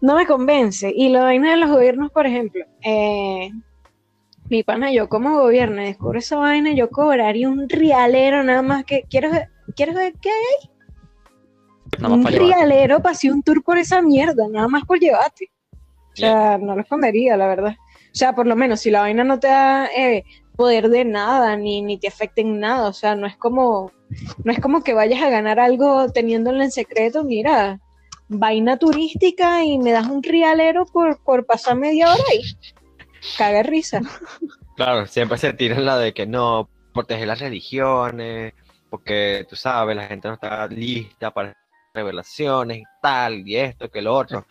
no 0.00 0.16
me 0.16 0.26
convence. 0.26 0.92
Y 0.94 1.08
la 1.08 1.22
vaina 1.22 1.52
de 1.52 1.56
los 1.56 1.70
gobiernos, 1.70 2.10
por 2.10 2.26
ejemplo, 2.26 2.64
eh, 2.82 3.50
mi 4.50 4.62
pana, 4.62 4.92
yo 4.92 5.08
como 5.08 5.38
gobierno 5.38 5.82
y 5.82 5.86
descubro 5.86 6.18
esa 6.18 6.36
vaina, 6.36 6.72
yo 6.72 6.90
cobraría 6.90 7.48
un 7.48 7.68
rialero 7.68 8.42
nada 8.42 8.62
más 8.62 8.84
que, 8.84 9.04
¿quieres 9.08 9.32
ver, 9.32 9.48
¿quieres 9.74 9.94
ver 9.94 10.14
qué? 10.20 10.30
Nada 12.00 12.16
más 12.16 12.26
un 12.26 12.32
rialero 12.32 13.00
para 13.00 13.12
hacer 13.12 13.32
un 13.32 13.42
tour 13.42 13.62
por 13.62 13.78
esa 13.78 14.02
mierda, 14.02 14.48
nada 14.48 14.68
más 14.68 14.84
por 14.84 14.98
llevarte. 14.98 15.50
O 16.12 16.16
sea, 16.16 16.58
no 16.58 16.74
lo 16.74 16.82
escondería, 16.82 17.36
la 17.36 17.46
verdad. 17.46 17.74
O 18.14 18.16
sea, 18.16 18.34
por 18.34 18.46
lo 18.46 18.54
menos 18.54 18.80
si 18.80 18.90
la 18.90 19.00
vaina 19.00 19.24
no 19.24 19.40
te 19.40 19.48
da 19.48 19.86
eh, 19.86 20.24
poder 20.56 20.88
de 20.88 21.04
nada, 21.04 21.56
ni, 21.56 21.82
ni 21.82 21.98
te 21.98 22.08
afecta 22.08 22.40
en 22.40 22.60
nada, 22.60 22.88
o 22.88 22.92
sea, 22.92 23.14
no 23.16 23.26
es 23.26 23.36
como, 23.36 23.92
no 24.44 24.52
es 24.52 24.60
como 24.60 24.82
que 24.82 24.94
vayas 24.94 25.22
a 25.22 25.30
ganar 25.30 25.58
algo 25.58 26.10
teniéndolo 26.10 26.62
en 26.62 26.70
secreto, 26.70 27.24
mira, 27.24 27.80
vaina 28.28 28.78
turística 28.78 29.64
y 29.64 29.78
me 29.78 29.92
das 29.92 30.06
un 30.06 30.22
rialero 30.22 30.86
por, 30.86 31.22
por 31.22 31.44
pasar 31.46 31.76
media 31.76 32.12
hora 32.12 32.34
y 32.34 32.42
caga 33.36 33.62
risa. 33.62 34.00
Claro, 34.76 35.06
siempre 35.06 35.38
se 35.38 35.52
tiran 35.52 35.84
la 35.84 35.98
de 35.98 36.12
que 36.12 36.26
no, 36.26 36.68
proteger 36.92 37.28
las 37.28 37.40
religiones, 37.40 38.54
porque 38.90 39.46
tú 39.48 39.56
sabes, 39.56 39.96
la 39.96 40.06
gente 40.06 40.28
no 40.28 40.34
está 40.34 40.66
lista 40.68 41.32
para 41.32 41.56
revelaciones 41.92 42.78
y 42.78 42.84
tal, 43.02 43.46
y 43.46 43.56
esto, 43.56 43.90
que 43.90 44.02
lo 44.02 44.14
otro. 44.14 44.46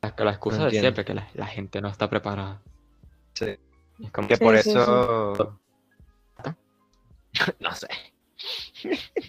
Es 0.00 0.12
que 0.12 0.24
la 0.24 0.30
excusa 0.30 0.58
No 0.58 0.64
de 0.66 0.78
siempre, 0.78 1.04
que 1.04 1.14
la, 1.14 1.28
la 1.34 1.46
gente 1.46 1.80
no 1.80 1.88
está 1.88 2.08
preparada. 2.08 2.62
Sí. 3.34 3.56
Es 4.02 4.10
como 4.12 4.28
Que 4.28 4.36
Sí, 4.36 4.44
por 4.44 4.58
sí, 4.58 4.70
eso. 4.70 5.60
No 7.60 7.74
sé. 7.74 7.88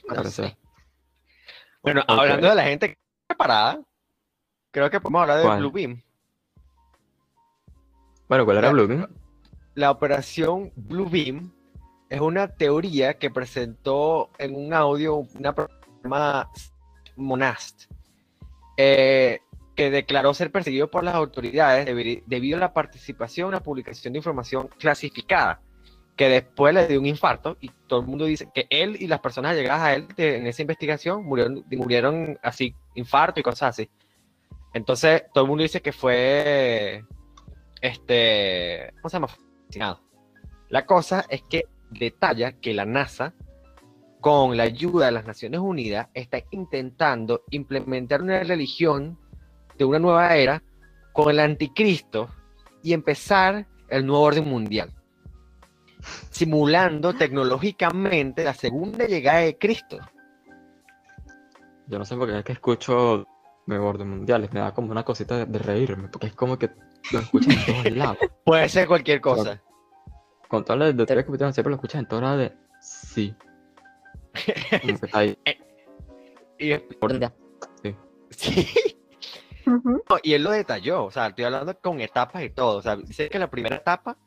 No 0.07 0.23
sé. 0.23 0.57
Bueno, 1.81 2.03
hablando 2.07 2.49
de 2.49 2.55
la 2.55 2.63
gente 2.63 2.97
preparada, 3.27 3.79
creo 4.71 4.89
que 4.89 4.99
podemos 4.99 5.21
hablar 5.21 5.37
de 5.37 5.43
¿Cuál? 5.43 5.59
Bluebeam. 5.59 6.01
Bueno, 8.27 8.45
¿cuál 8.45 8.57
era 8.57 8.67
Ya. 8.67 8.73
Bluebeam? 8.73 9.07
La 9.75 9.91
operación 9.91 10.71
Bluebeam 10.75 11.51
es 12.09 12.19
una 12.19 12.47
teoría 12.47 13.17
que 13.17 13.29
presentó 13.29 14.29
en 14.37 14.55
un 14.55 14.73
audio 14.73 15.17
una 15.17 15.53
programa 15.53 16.49
Monast, 17.15 17.91
eh, 18.77 19.39
que 19.79 19.89
declaró 19.89 20.33
ser 20.33 20.51
perseguido 20.51 20.91
por 20.91 21.05
las 21.05 21.15
autoridades 21.15 21.87
debi- 21.87 22.21
debido 22.25 22.57
a 22.57 22.59
la 22.59 22.73
participación 22.73 23.45
en 23.45 23.49
una 23.49 23.63
publicación 23.63 24.11
de 24.11 24.19
información 24.19 24.67
clasificada, 24.77 25.61
que 26.17 26.27
después 26.27 26.73
le 26.73 26.85
dio 26.85 26.99
un 26.99 27.05
infarto 27.05 27.55
y 27.61 27.71
todo 27.87 28.01
el 28.01 28.07
mundo 28.07 28.25
dice 28.25 28.49
que 28.53 28.67
él 28.69 28.97
y 28.99 29.07
las 29.07 29.21
personas 29.21 29.55
llegadas 29.55 29.81
a 29.83 29.93
él 29.93 30.05
de- 30.17 30.35
en 30.35 30.47
esa 30.47 30.63
investigación 30.63 31.23
murieron, 31.23 31.63
murieron 31.71 32.37
así, 32.43 32.75
infarto 32.95 33.39
y 33.39 33.43
cosas 33.43 33.69
así. 33.69 33.89
Entonces, 34.73 35.23
todo 35.33 35.45
el 35.45 35.47
mundo 35.47 35.63
dice 35.63 35.81
que 35.81 35.93
fue, 35.93 37.05
este, 37.79 38.91
¿cómo 38.95 39.09
se 39.09 39.15
llama? 39.15 39.27
Asesinado. 39.63 40.01
La 40.67 40.85
cosa 40.85 41.25
es 41.29 41.41
que 41.43 41.63
detalla 41.89 42.51
que 42.51 42.73
la 42.73 42.83
NASA, 42.83 43.33
con 44.19 44.57
la 44.57 44.63
ayuda 44.63 45.05
de 45.05 45.13
las 45.13 45.25
Naciones 45.25 45.61
Unidas, 45.61 46.09
está 46.13 46.39
intentando 46.51 47.43
implementar 47.49 48.21
una 48.21 48.43
religión 48.43 49.17
de 49.79 49.85
una 49.85 49.97
nueva 49.97 50.35
era 50.35 50.61
con 51.13 51.31
el 51.31 51.39
anticristo 51.39 52.29
y 52.83 52.93
empezar 52.93 53.65
el 53.87 54.05
nuevo 54.05 54.21
orden 54.23 54.47
mundial, 54.47 54.93
simulando 56.29 57.13
tecnológicamente 57.13 58.43
la 58.43 58.53
segunda 58.53 59.07
llegada 59.07 59.39
de 59.39 59.57
Cristo. 59.57 59.97
Yo 61.87 61.97
no 61.97 62.05
sé 62.05 62.15
por 62.15 62.27
qué 62.29 62.37
es 62.39 62.43
que 62.45 62.51
escucho 62.51 63.25
de 63.65 63.77
orden 63.79 64.09
mundiales, 64.09 64.51
me 64.51 64.59
da 64.59 64.73
como 64.73 64.91
una 64.91 65.03
cosita 65.03 65.37
de, 65.37 65.45
de 65.45 65.59
reírme, 65.59 66.09
porque 66.09 66.27
es 66.27 66.35
como 66.35 66.57
que 66.59 66.69
lo 67.11 67.19
escuchas 67.19 67.55
en 67.55 67.65
todos 67.73 67.97
lados. 67.97 68.17
Puede 68.43 68.67
ser 68.69 68.87
cualquier 68.87 69.21
cosa. 69.21 69.61
Con 70.49 70.65
todas 70.65 70.79
las 70.79 70.97
de 70.97 71.05
teoría 71.05 71.23
que 71.25 71.29
pusieron, 71.31 71.53
siempre 71.53 71.69
lo 71.71 71.75
escuchas 71.75 72.01
en 72.01 72.07
todos 72.07 72.21
lados 72.23 72.39
de 72.39 72.53
sí. 72.81 73.33
Ahí. 75.13 75.37
Y, 76.59 76.73
orden 76.99 77.19
de- 77.81 77.95
sí. 78.31 78.67
No, 80.09 80.17
y 80.23 80.33
él 80.33 80.43
lo 80.43 80.51
detalló, 80.51 81.05
o 81.05 81.11
sea, 81.11 81.27
estoy 81.27 81.45
hablando 81.45 81.77
con 81.79 82.01
etapas 82.01 82.43
y 82.43 82.49
todo. 82.49 82.77
O 82.77 82.81
sea, 82.81 82.95
dice 82.95 83.29
que 83.29 83.39
la 83.39 83.49
primera 83.49 83.75
etapa 83.77 84.17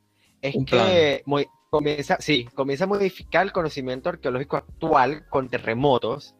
es 0.40 0.54
Un 0.54 0.64
que 0.64 1.22
mo- 1.26 1.38
comienza, 1.70 2.16
sí, 2.20 2.48
comienza 2.54 2.84
a 2.84 2.88
modificar 2.88 3.44
el 3.46 3.52
conocimiento 3.52 4.08
arqueológico 4.08 4.56
actual 4.56 5.26
con 5.28 5.48
terremotos 5.48 6.34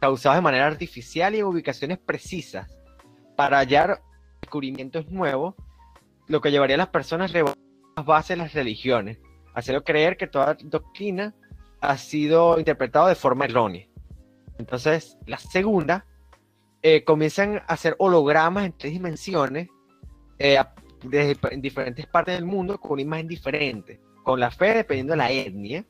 causados 0.00 0.36
de 0.36 0.42
manera 0.42 0.66
artificial 0.66 1.34
y 1.34 1.38
en 1.38 1.44
ubicaciones 1.46 1.98
precisas 1.98 2.76
para 3.36 3.58
hallar 3.58 4.02
descubrimientos 4.42 5.08
nuevos, 5.10 5.54
lo 6.28 6.40
que 6.40 6.50
llevaría 6.50 6.76
a 6.76 6.78
las 6.78 6.88
personas 6.88 7.34
a 7.34 7.38
las 7.96 8.06
bases 8.06 8.30
de 8.30 8.36
las 8.36 8.52
religiones, 8.52 9.18
hacerlo 9.54 9.82
creer 9.82 10.16
que 10.16 10.26
toda 10.26 10.56
doctrina 10.62 11.34
ha 11.80 11.96
sido 11.96 12.58
interpretada 12.58 13.08
de 13.08 13.14
forma 13.14 13.46
errónea. 13.46 13.86
Entonces, 14.58 15.16
la 15.26 15.38
segunda 15.38 16.06
eh, 16.86 17.02
comienzan 17.02 17.56
a 17.66 17.72
hacer 17.72 17.96
hologramas 17.98 18.66
en 18.66 18.72
tres 18.76 18.92
dimensiones 18.92 19.68
eh, 20.38 20.58
a- 20.58 20.74
de- 21.02 21.36
en 21.50 21.60
diferentes 21.62 22.06
partes 22.06 22.34
del 22.34 22.44
mundo 22.44 22.78
con 22.78 22.92
una 22.92 23.02
imagen 23.02 23.26
diferente, 23.26 24.00
con 24.22 24.38
la 24.38 24.50
fe 24.50 24.74
dependiendo 24.74 25.12
de 25.14 25.16
la 25.16 25.30
etnia, 25.32 25.82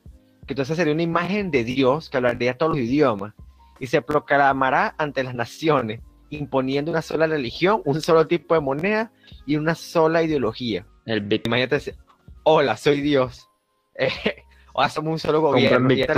que 0.46 0.52
entonces 0.54 0.76
sería 0.76 0.92
una 0.94 1.02
imagen 1.02 1.50
de 1.50 1.64
Dios 1.64 2.08
que 2.08 2.16
hablaría 2.18 2.56
todos 2.56 2.76
los 2.76 2.80
idiomas 2.80 3.34
y 3.80 3.88
se 3.88 4.02
proclamará 4.02 4.94
ante 4.98 5.24
las 5.24 5.34
naciones, 5.34 6.00
imponiendo 6.30 6.90
una 6.92 7.02
sola 7.02 7.26
religión, 7.26 7.82
un 7.84 8.00
solo 8.00 8.26
tipo 8.28 8.54
de 8.54 8.60
moneda 8.60 9.10
y 9.46 9.56
una 9.56 9.74
sola 9.74 10.22
ideología. 10.22 10.86
El. 11.06 11.26
Imagínate, 11.44 11.74
decir, 11.76 11.96
hola, 12.44 12.76
soy 12.76 13.00
Dios. 13.00 13.48
Eh, 13.96 14.08
ahora 14.74 14.88
somos 14.90 15.12
un 15.14 15.18
solo 15.18 15.40
gobierno. 15.40 15.88
Y 15.94 16.02
ahora- 16.02 16.14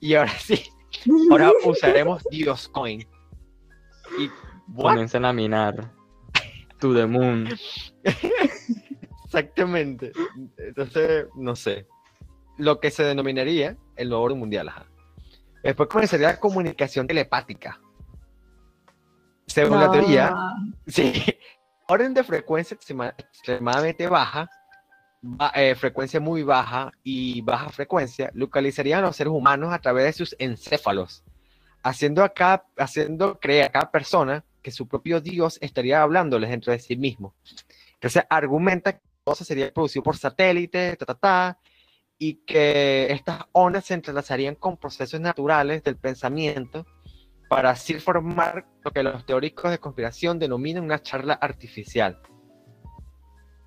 y 0.00 0.14
ahora 0.14 0.32
sí, 0.40 0.62
ahora 1.30 1.52
usaremos 1.64 2.24
Dios 2.30 2.68
Coin. 2.68 3.06
Y 4.18 4.30
what? 4.68 4.90
Comiencen 4.92 5.24
a 5.24 5.32
minar. 5.32 5.92
To 6.80 6.94
the 6.94 7.06
moon. 7.06 7.48
Exactamente. 9.24 10.12
Entonces, 10.56 11.26
no 11.34 11.54
sé. 11.56 11.86
Lo 12.56 12.80
que 12.80 12.90
se 12.90 13.04
denominaría 13.04 13.76
el 13.96 14.08
nuevo 14.08 14.24
orden 14.24 14.38
mundial. 14.38 14.68
ajá. 14.68 14.86
Después 15.62 15.88
comenzaría 15.88 16.28
la 16.28 16.40
comunicación 16.40 17.06
telepática. 17.06 17.80
Según 19.46 19.80
la 19.80 19.86
No. 19.86 19.92
teoría, 19.92 20.36
sí. 20.86 21.12
Orden 21.88 22.14
de 22.14 22.22
frecuencia 22.22 22.76
extrema- 22.76 23.14
extremadamente 23.16 24.06
baja, 24.08 24.48
ba- 25.22 25.52
eh, 25.54 25.74
frecuencia 25.74 26.20
muy 26.20 26.42
baja 26.42 26.92
y 27.02 27.40
baja 27.40 27.70
frecuencia, 27.70 28.30
localizarían 28.34 29.00
a 29.02 29.06
los 29.08 29.16
seres 29.16 29.32
humanos 29.32 29.72
a 29.72 29.78
través 29.78 30.04
de 30.04 30.12
sus 30.12 30.36
encéfalos, 30.38 31.24
haciendo, 31.88 32.22
a 32.24 32.64
haciendo 32.76 33.38
creer 33.40 33.66
a 33.66 33.72
cada 33.72 33.90
persona 33.90 34.44
que 34.62 34.70
su 34.70 34.86
propio 34.86 35.20
Dios 35.20 35.58
estaría 35.60 36.02
hablándoles 36.02 36.50
dentro 36.50 36.72
de 36.72 36.78
sí 36.78 36.96
mismo. 36.96 37.34
Entonces 37.94 38.24
argumenta 38.28 38.92
que 38.92 39.00
todo 39.24 39.34
sería 39.36 39.72
producido 39.72 40.02
por 40.02 40.16
satélite, 40.16 40.96
ta, 40.96 41.06
ta, 41.06 41.14
ta, 41.14 41.58
y 42.18 42.34
que 42.44 43.10
estas 43.12 43.44
ondas 43.52 43.86
se 43.86 43.94
entrelazarían 43.94 44.56
con 44.56 44.76
procesos 44.76 45.20
naturales 45.20 45.82
del 45.82 45.96
pensamiento 45.96 46.86
para 47.48 47.70
así 47.70 47.94
formar 47.94 48.66
lo 48.84 48.90
que 48.90 49.02
los 49.02 49.24
teóricos 49.24 49.70
de 49.70 49.78
conspiración 49.78 50.38
denominan 50.38 50.84
una 50.84 51.00
charla 51.00 51.34
artificial. 51.34 52.20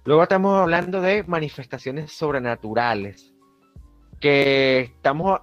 Luego 0.04 0.24
estamos 0.24 0.60
hablando 0.60 1.02
de 1.02 1.24
manifestaciones 1.24 2.12
sobrenaturales, 2.12 3.34
que 4.20 4.82
estamos 4.82 5.40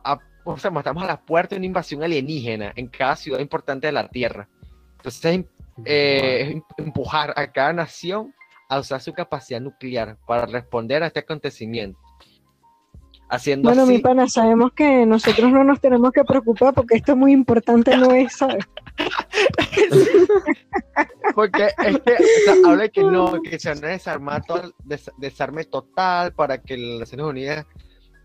o 0.54 0.58
sea, 0.58 0.70
estamos 0.76 1.02
a 1.02 1.06
la 1.06 1.20
puerta 1.20 1.54
de 1.54 1.58
una 1.58 1.66
invasión 1.66 2.02
alienígena 2.02 2.72
en 2.76 2.88
cada 2.88 3.16
ciudad 3.16 3.40
importante 3.40 3.86
de 3.86 3.92
la 3.92 4.08
Tierra. 4.08 4.48
Entonces, 4.96 5.44
eh, 5.84 6.50
em- 6.52 6.62
empujar 6.78 7.32
a 7.36 7.50
cada 7.52 7.72
nación 7.72 8.34
a 8.68 8.78
usar 8.80 9.00
su 9.00 9.12
capacidad 9.12 9.60
nuclear 9.60 10.16
para 10.26 10.46
responder 10.46 11.02
a 11.02 11.06
este 11.06 11.20
acontecimiento. 11.20 11.98
Haciendo 13.30 13.68
Bueno, 13.68 13.82
así, 13.82 13.92
mi 13.92 13.98
pana, 13.98 14.26
sabemos 14.26 14.72
que 14.72 15.04
nosotros 15.04 15.52
no 15.52 15.62
nos 15.62 15.80
tenemos 15.80 16.12
que 16.12 16.24
preocupar 16.24 16.72
porque 16.72 16.96
esto 16.96 17.12
es 17.12 17.18
muy 17.18 17.32
importante, 17.32 17.94
no 17.96 18.10
es, 18.12 18.38
¿sabes? 18.38 18.64
porque 21.34 21.68
es 21.84 21.98
que 22.00 22.12
o 22.14 22.44
sea, 22.44 22.54
habla 22.70 22.82
de 22.84 22.90
que 22.90 23.02
no, 23.02 23.40
que 23.42 23.58
se 23.58 23.68
van 23.68 23.84
a 23.84 23.88
desarmar 23.88 24.44
todo, 24.44 24.72
des- 24.84 25.10
desarme 25.18 25.64
total 25.64 26.32
para 26.32 26.58
que 26.62 26.76
las 26.76 27.00
Naciones 27.00 27.26
Unidas 27.26 27.66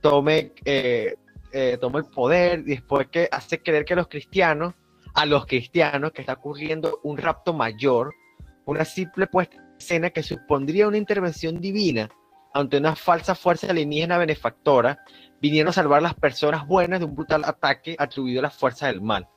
tome, 0.01 0.51
eh, 0.65 1.15
eh, 1.53 1.77
tome 1.79 1.99
el 1.99 2.05
poder 2.05 2.59
y 2.59 2.63
después 2.63 3.07
que 3.07 3.29
hace 3.31 3.61
creer 3.61 3.85
que 3.85 3.95
los 3.95 4.07
cristianos, 4.07 4.73
a 5.13 5.25
los 5.25 5.45
cristianos, 5.45 6.11
que 6.11 6.21
está 6.21 6.33
ocurriendo 6.33 6.99
un 7.03 7.17
rapto 7.17 7.53
mayor, 7.53 8.13
una 8.65 8.83
simple 8.83 9.27
puesta 9.27 9.57
en 9.57 9.75
escena 9.77 10.09
que 10.09 10.23
supondría 10.23 10.87
una 10.87 10.97
intervención 10.97 11.61
divina 11.61 12.09
ante 12.53 12.77
una 12.77 12.95
falsa 12.95 13.35
fuerza 13.35 13.69
alienígena 13.69 14.17
benefactora, 14.17 14.99
vinieron 15.41 15.69
a 15.69 15.73
salvar 15.73 15.99
a 15.99 16.01
las 16.01 16.15
personas 16.15 16.67
buenas 16.67 16.99
de 16.99 17.05
un 17.05 17.15
brutal 17.15 17.43
ataque 17.45 17.95
atribuido 17.97 18.39
a 18.39 18.43
las 18.43 18.55
fuerzas 18.55 18.89
del 18.89 19.01
mal. 19.01 19.27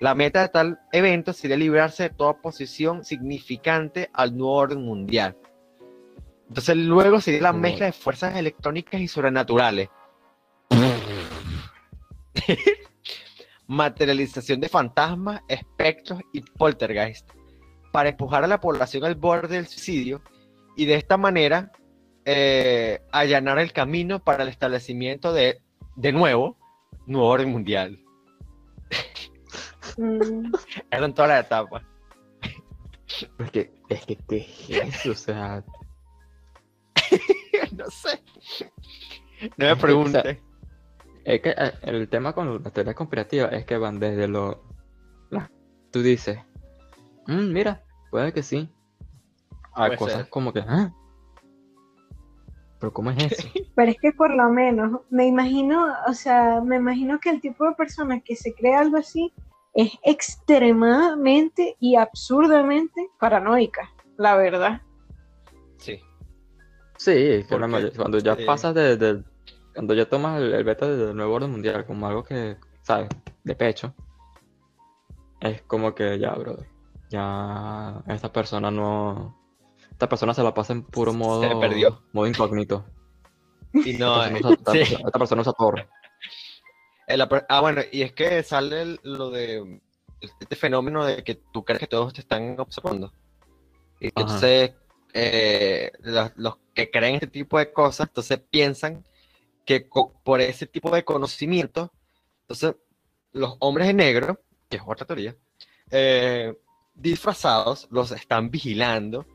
La 0.00 0.14
meta 0.14 0.42
de 0.42 0.48
tal 0.48 0.80
evento 0.92 1.32
sería 1.32 1.56
librarse 1.56 2.04
de 2.04 2.10
toda 2.10 2.30
oposición 2.30 3.04
significante 3.04 4.10
al 4.12 4.36
nuevo 4.36 4.54
orden 4.54 4.82
mundial. 4.82 5.36
Entonces 6.48 6.76
luego 6.76 7.20
sería 7.20 7.42
la 7.42 7.52
mezcla 7.52 7.86
de 7.86 7.92
fuerzas 7.92 8.36
electrónicas 8.36 9.00
y 9.00 9.08
sobrenaturales. 9.08 9.88
Materialización 13.66 14.60
de 14.60 14.68
fantasmas, 14.68 15.40
espectros 15.48 16.20
y 16.32 16.40
poltergeist 16.42 17.28
para 17.92 18.10
empujar 18.10 18.44
a 18.44 18.48
la 18.48 18.60
población 18.60 19.04
al 19.04 19.14
borde 19.14 19.56
del 19.56 19.66
suicidio 19.66 20.20
y 20.76 20.84
de 20.86 20.96
esta 20.96 21.16
manera 21.16 21.70
eh, 22.24 23.00
allanar 23.12 23.58
el 23.58 23.72
camino 23.72 24.22
para 24.22 24.42
el 24.42 24.48
establecimiento 24.48 25.32
de, 25.32 25.60
de 25.96 26.12
nuevo, 26.12 26.58
nuevo 27.06 27.28
orden 27.28 27.50
mundial. 27.50 28.00
Mm, 29.96 30.52
Eran 30.90 31.14
todas 31.14 31.30
las 31.30 31.44
etapas. 31.46 31.82
Es 33.38 33.50
que, 33.50 33.72
es 33.88 34.06
que, 34.06 34.16
¿qué 34.16 34.38
es 34.68 34.96
eso? 34.96 35.12
O 35.12 35.14
sea, 35.14 35.64
no 37.76 37.90
sé. 37.90 38.20
No 39.56 39.66
me 39.66 39.76
preguntes. 39.76 40.38
Es 41.24 41.40
que 41.40 41.50
eh, 41.50 41.72
el 41.82 42.08
tema 42.08 42.32
con 42.32 42.62
las 42.62 42.72
teorías 42.72 42.94
conspirativas 42.94 43.52
es 43.52 43.64
que 43.64 43.76
van 43.78 43.98
desde 43.98 44.28
lo... 44.28 44.62
la- 45.30 45.50
Tú 45.90 46.02
dices, 46.02 46.38
"Mm, 47.26 47.52
mira, 47.52 47.82
puede 48.10 48.32
que 48.32 48.42
sí. 48.42 48.68
A 49.74 49.86
Puede 49.86 49.96
cosas 49.98 50.16
ser. 50.22 50.28
como 50.30 50.52
que, 50.52 50.60
"Ah, 50.66 50.92
Pero 52.80 52.92
¿cómo 52.92 53.10
es 53.12 53.16
eso? 53.32 53.48
Pero 53.74 53.90
es 53.90 53.96
que 54.00 54.12
por 54.12 54.34
lo 54.34 54.50
menos, 54.50 55.00
me 55.10 55.26
imagino, 55.26 55.86
o 56.06 56.12
sea, 56.12 56.60
me 56.60 56.76
imagino 56.76 57.18
que 57.20 57.30
el 57.30 57.40
tipo 57.40 57.64
de 57.66 57.74
persona 57.74 58.20
que 58.20 58.36
se 58.36 58.54
cree 58.54 58.74
algo 58.74 58.98
así 58.98 59.32
es 59.74 59.90
extremadamente 60.04 61.76
y 61.80 61.96
absurdamente 61.96 63.08
paranoica, 63.18 63.90
la 64.16 64.36
verdad. 64.36 64.82
Sí. 65.78 65.98
Sí, 66.98 67.12
que 67.12 67.46
¿Por 67.48 67.60
la 67.60 67.66
qué? 67.66 67.72
mayor- 67.72 67.96
cuando 67.96 68.18
ya 68.18 68.36
Sí. 68.36 68.44
pasas 68.44 68.74
de, 68.74 68.96
de- 68.96 69.24
Cuando 69.74 69.94
ya 69.94 70.08
tomas 70.08 70.40
el, 70.40 70.54
el 70.54 70.64
beta 70.64 70.86
del 70.86 71.16
nuevo 71.16 71.34
orden 71.34 71.50
mundial 71.50 71.84
como 71.84 72.06
algo 72.06 72.22
que, 72.24 72.56
¿sabes? 72.82 73.08
De 73.42 73.54
pecho. 73.54 73.94
Es 75.40 75.62
como 75.62 75.94
que 75.94 76.18
ya, 76.18 76.32
brother. 76.32 76.66
Ya 77.10 78.02
esta 78.08 78.32
persona 78.32 78.70
no... 78.70 79.38
Esta 79.90 80.08
persona 80.08 80.34
se 80.34 80.42
la 80.42 80.54
pasa 80.54 80.72
en 80.72 80.82
puro 80.82 81.12
modo... 81.12 81.60
perdió. 81.60 82.02
Modo 82.12 82.26
incógnito. 82.26 82.84
Y 83.72 83.94
no, 83.94 84.22
Esta 84.24 84.30
persona 84.32 84.38
usa- 84.38 84.52
esta 84.54 84.72
sí. 84.72 84.94
esta 85.04 85.18
persona 85.18 85.40
usa 85.42 85.52
torre. 85.52 85.88
El 87.06 87.20
ah, 87.48 87.60
bueno, 87.60 87.82
y 87.92 88.02
es 88.02 88.12
que 88.12 88.42
sale 88.42 88.82
el- 88.82 89.00
lo 89.02 89.30
de 89.30 89.80
este 90.40 90.56
fenómeno 90.56 91.04
de 91.04 91.22
que 91.22 91.34
tú 91.52 91.64
crees 91.64 91.80
que 91.80 91.86
todos 91.86 92.12
te 92.14 92.20
están 92.22 92.58
observando. 92.58 93.12
Y 94.00 94.06
entonces 94.06 94.72
eh, 95.12 95.92
los, 96.00 96.32
los 96.36 96.56
que 96.72 96.90
creen 96.90 97.14
este 97.16 97.26
tipo 97.26 97.58
de 97.58 97.72
cosas, 97.72 98.08
entonces 98.08 98.40
piensan 98.50 99.04
que 99.64 99.88
por 100.22 100.40
ese 100.40 100.66
tipo 100.66 100.94
de 100.94 101.04
conocimiento, 101.04 101.92
entonces 102.42 102.76
los 103.32 103.56
hombres 103.60 103.86
de 103.88 103.94
negro, 103.94 104.40
que 104.68 104.76
es 104.76 104.82
otra 104.86 105.06
teoría, 105.06 105.36
eh, 105.90 106.54
disfrazados 106.94 107.88
los 107.90 108.12
están 108.12 108.50
vigilando 108.50 109.26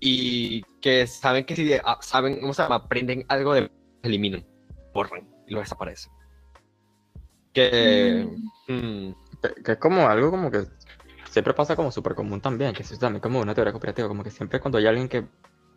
y 0.00 0.62
que 0.80 1.06
saben 1.06 1.44
que 1.44 1.56
si 1.56 1.72
ah, 1.84 1.98
saben, 2.00 2.40
¿cómo 2.40 2.54
se 2.54 2.62
llama? 2.62 2.76
Aprenden 2.76 3.24
algo 3.28 3.54
de 3.54 3.70
eliminan, 4.02 4.46
borran 4.94 5.28
y 5.46 5.54
lo 5.54 5.60
desaparecen. 5.60 6.12
Que 7.52 8.28
mm, 8.68 9.10
Que, 9.42 9.62
que 9.62 9.72
es 9.72 9.78
como 9.78 10.08
algo 10.08 10.30
como 10.30 10.50
que 10.50 10.64
siempre 11.30 11.52
pasa 11.54 11.76
como 11.76 11.90
súper 11.90 12.14
común 12.14 12.40
también, 12.40 12.72
que 12.72 12.82
es 12.82 12.98
también 12.98 13.20
como 13.20 13.40
una 13.40 13.54
teoría 13.54 13.72
cooperativa, 13.72 14.08
como 14.08 14.22
que 14.22 14.30
siempre 14.30 14.60
cuando 14.60 14.78
hay 14.78 14.86
alguien 14.86 15.08
que 15.08 15.26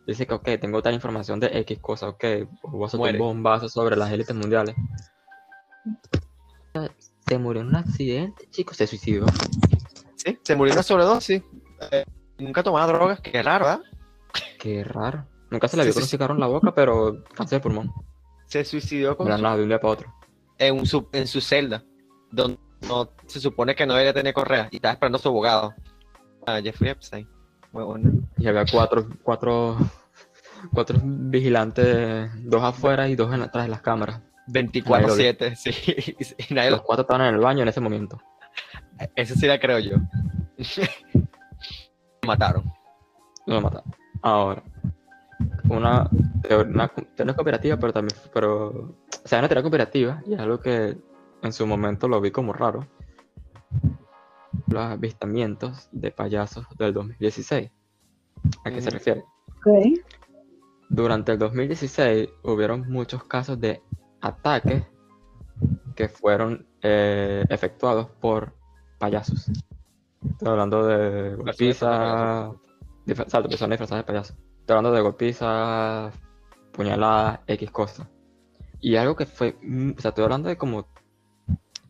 dice 0.06 0.26
que, 0.26 0.34
ok, 0.34 0.48
tengo 0.60 0.82
tal 0.82 0.94
información 0.94 1.38
de 1.40 1.46
X 1.60 1.78
cosa, 1.80 2.08
ok, 2.08 2.24
voy 2.64 2.84
a 2.86 2.88
soltar 2.88 2.98
Muere. 2.98 3.18
un 3.20 3.26
bombazo 3.28 3.68
sobre 3.68 3.96
las 3.96 4.10
élites 4.10 4.34
mundiales. 4.34 4.74
Se 7.26 7.38
murió 7.38 7.62
en 7.62 7.68
un 7.68 7.76
accidente, 7.76 8.46
chicos, 8.50 8.76
se 8.76 8.86
suicidó. 8.86 9.26
sí, 10.16 10.38
se 10.42 10.56
murió 10.56 10.72
una 10.74 10.82
sobredosis. 10.82 11.42
Eh, 11.90 12.04
nunca 12.38 12.62
tomaba 12.62 12.86
drogas, 12.86 13.20
qué 13.20 13.42
raro, 13.42 13.64
¿verdad? 13.66 13.80
Qué 14.58 14.84
raro. 14.84 15.26
Nunca 15.50 15.68
se 15.68 15.76
le 15.76 15.84
vio 15.84 15.92
sí, 15.92 15.96
con 15.96 16.02
un 16.02 16.08
sí. 16.08 16.10
cigarro 16.16 16.34
en 16.34 16.40
la 16.40 16.46
boca, 16.46 16.74
pero 16.74 17.22
cáncer 17.34 17.58
de 17.58 17.62
pulmón. 17.62 17.92
Se 18.46 18.64
suicidó 18.64 19.16
con 19.16 19.26
su- 19.26 19.42
nada, 19.42 19.56
de 19.56 19.62
un 19.62 19.68
día 19.68 19.80
para 19.80 19.92
otro. 19.92 20.14
en, 20.58 20.78
un 20.78 20.86
su, 20.86 21.08
en 21.12 21.26
su 21.26 21.40
celda, 21.40 21.84
donde 22.30 22.58
no, 22.88 23.10
se 23.26 23.40
supone 23.40 23.74
que 23.74 23.86
no 23.86 23.92
debería 23.94 24.14
tener 24.14 24.34
correa 24.34 24.68
y 24.70 24.76
estaba 24.76 24.92
esperando 24.94 25.16
a 25.16 25.20
su 25.20 25.28
abogado, 25.28 25.74
a 26.46 26.60
Jeffrey 26.60 26.90
Epstein. 26.90 27.28
Bueno. 27.72 28.10
Y 28.38 28.46
había 28.46 28.64
cuatro, 28.70 29.06
cuatro, 29.22 29.76
cuatro 30.72 30.98
vigilantes, 31.02 32.30
dos 32.44 32.62
afuera 32.62 33.08
y 33.08 33.16
dos 33.16 33.32
en 33.34 33.42
atrás 33.42 33.64
de 33.64 33.70
las 33.70 33.80
cámaras. 33.82 34.20
24-7, 34.48 35.54
sí. 35.56 35.70
Y 36.48 36.54
nadie 36.54 36.70
Los 36.70 36.80
lo- 36.80 36.84
cuatro 36.84 37.02
estaban 37.02 37.26
en 37.28 37.34
el 37.34 37.40
baño 37.40 37.62
en 37.62 37.68
ese 37.68 37.80
momento. 37.80 38.18
Esa 39.16 39.34
sí 39.34 39.46
la 39.46 39.58
creo 39.58 39.78
yo. 39.78 39.96
Mataron. 42.26 42.70
Lo 43.46 43.60
mataron. 43.60 43.92
Ahora, 44.22 44.62
una, 45.68 46.08
una 46.68 46.88
teoría 47.16 47.34
cooperativa, 47.34 47.76
pero 47.76 47.92
también, 47.92 48.16
pero, 48.32 48.68
o 48.68 48.96
sea, 49.28 49.40
una 49.40 49.48
teoría 49.48 49.62
cooperativa, 49.62 50.22
y 50.26 50.34
es 50.34 50.40
algo 50.40 50.60
que 50.60 50.96
en 51.42 51.52
su 51.52 51.66
momento 51.66 52.06
lo 52.06 52.20
vi 52.20 52.30
como 52.30 52.52
raro, 52.52 52.86
los 54.68 54.82
avistamientos 54.82 55.88
de 55.92 56.10
payasos 56.10 56.66
del 56.78 56.92
2016. 56.92 57.70
¿A 58.64 58.70
qué 58.70 58.80
se 58.80 58.90
refiere? 58.90 59.24
Durante 60.88 61.32
el 61.32 61.38
2016 61.38 62.28
hubieron 62.42 62.90
muchos 62.90 63.24
casos 63.24 63.58
de 63.60 63.82
ataques 64.20 64.84
que 65.94 66.08
fueron 66.08 66.66
eh, 66.82 67.44
efectuados 67.48 68.08
por 68.20 68.54
payasos. 68.98 69.50
Estoy 70.30 70.48
hablando 70.48 70.86
de 70.86 71.34
golpizas, 71.34 72.54
personas 73.06 73.48
disfrazadas 73.48 73.88
de 73.88 74.04
payasos. 74.04 74.36
Estoy 74.60 74.76
hablando 74.76 74.92
de 74.92 75.02
golpizas, 75.02 76.14
puñaladas, 76.72 77.40
X 77.46 77.70
cosas. 77.70 78.08
Y 78.80 78.96
algo 78.96 79.14
que 79.16 79.26
fue, 79.26 79.56
mm, 79.62 79.92
o 79.96 80.00
sea, 80.00 80.10
estoy 80.10 80.24
hablando 80.24 80.48
de 80.48 80.56
como, 80.56 80.88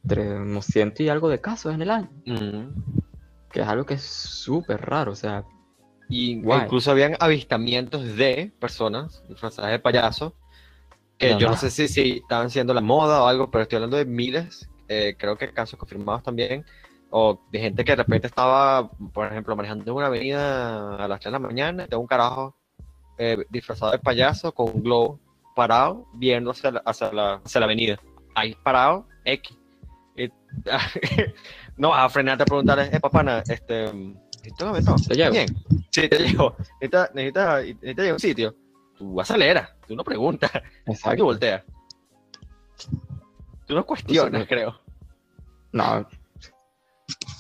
unos 0.05 0.67
ciento 0.67 1.03
y 1.03 1.09
algo 1.09 1.29
de 1.29 1.41
casos 1.41 1.75
en 1.75 1.83
el 1.83 1.91
año, 1.91 2.11
Mm. 2.27 2.69
que 3.51 3.61
es 3.61 3.69
algo 3.69 3.85
que 3.85 3.95
es 3.95 4.03
súper 4.03 4.81
raro, 4.83 5.12
o 5.12 5.17
sea, 5.17 5.45
Y 6.09 6.43
Guay. 6.43 6.62
incluso 6.65 6.91
habían 6.91 7.17
avistamientos 7.21 8.17
de 8.17 8.53
personas 8.61 9.23
disfrazadas 9.29 9.71
de 9.71 9.79
payaso, 9.79 10.35
que 11.17 11.31
No, 11.33 11.38
yo 11.38 11.47
no 11.47 11.53
no. 11.53 11.59
sé 11.59 11.71
si, 11.71 11.88
si 11.88 12.19
estaban 12.19 12.51
siendo 12.51 12.75
la 12.75 12.81
moda 12.83 13.23
o 13.23 13.27
algo, 13.29 13.51
pero 13.51 13.62
estoy 13.62 13.77
hablando 13.77 13.97
de 13.97 14.05
miles, 14.05 14.69
eh, 14.88 15.15
creo 15.19 15.37
que 15.38 15.51
casos 15.55 15.79
confirmados 15.79 16.23
también, 16.23 16.67
o 17.11 17.41
de 17.51 17.61
gente 17.61 17.85
que 17.85 17.93
de 17.93 17.97
repente 17.97 18.27
estaba, 18.27 18.91
por 18.91 19.27
ejemplo, 19.27 19.55
manejando 19.57 19.95
una 19.95 20.07
avenida 20.07 20.97
a 20.97 21.09
las 21.09 21.21
3 21.21 21.33
de 21.33 21.38
la 21.38 21.47
mañana, 21.47 21.87
tengo 21.87 22.03
un 22.03 22.07
carajo 22.09 22.57
eh, 23.19 23.38
disfrazado 23.51 23.93
de 23.93 23.99
payaso 23.99 24.53
con 24.53 24.71
un 24.75 24.83
globo 24.83 25.21
parado, 25.55 26.07
viendo 26.15 26.51
hacia 26.51 26.73
la, 26.73 26.81
hacia 26.85 27.12
la, 27.12 27.35
hacia 27.45 27.61
la 27.61 27.67
avenida. 27.67 27.99
Ahí 28.35 28.55
parado, 28.62 29.07
X. 29.25 29.57
Y- 30.16 30.31
no 31.77 31.90
vas 31.90 32.05
a 32.05 32.09
frenarte 32.09 32.42
a 32.42 32.46
preguntarle, 32.46 32.90
eh, 32.92 33.01
papana, 33.01 33.42
este, 33.48 33.92
¿necesito 33.92 34.64
un 34.64 34.68
momento? 34.70 34.96
Te 35.09 35.14
llevo. 35.14 35.31
Bien. 35.33 35.46
Sí, 35.90 36.09
te 36.09 36.18
llevo. 36.18 36.57
Necesitas, 36.81 37.14
necesitas, 37.14 37.64
necesitas 37.64 37.96
llevar 37.96 38.11
a 38.11 38.14
un 38.14 38.20
sitio. 38.20 38.57
Tú 38.98 39.20
aceleras, 39.20 39.70
tú 39.87 39.96
no 39.96 40.05
preguntas, 40.05 40.51
tú 40.85 40.92
exacto. 40.92 41.25
volteas. 41.25 41.62
Tú 43.66 43.75
no 43.75 43.85
cuestionas, 43.87 44.40
no- 44.42 44.46
creo. 44.46 44.81
No. 45.72 46.07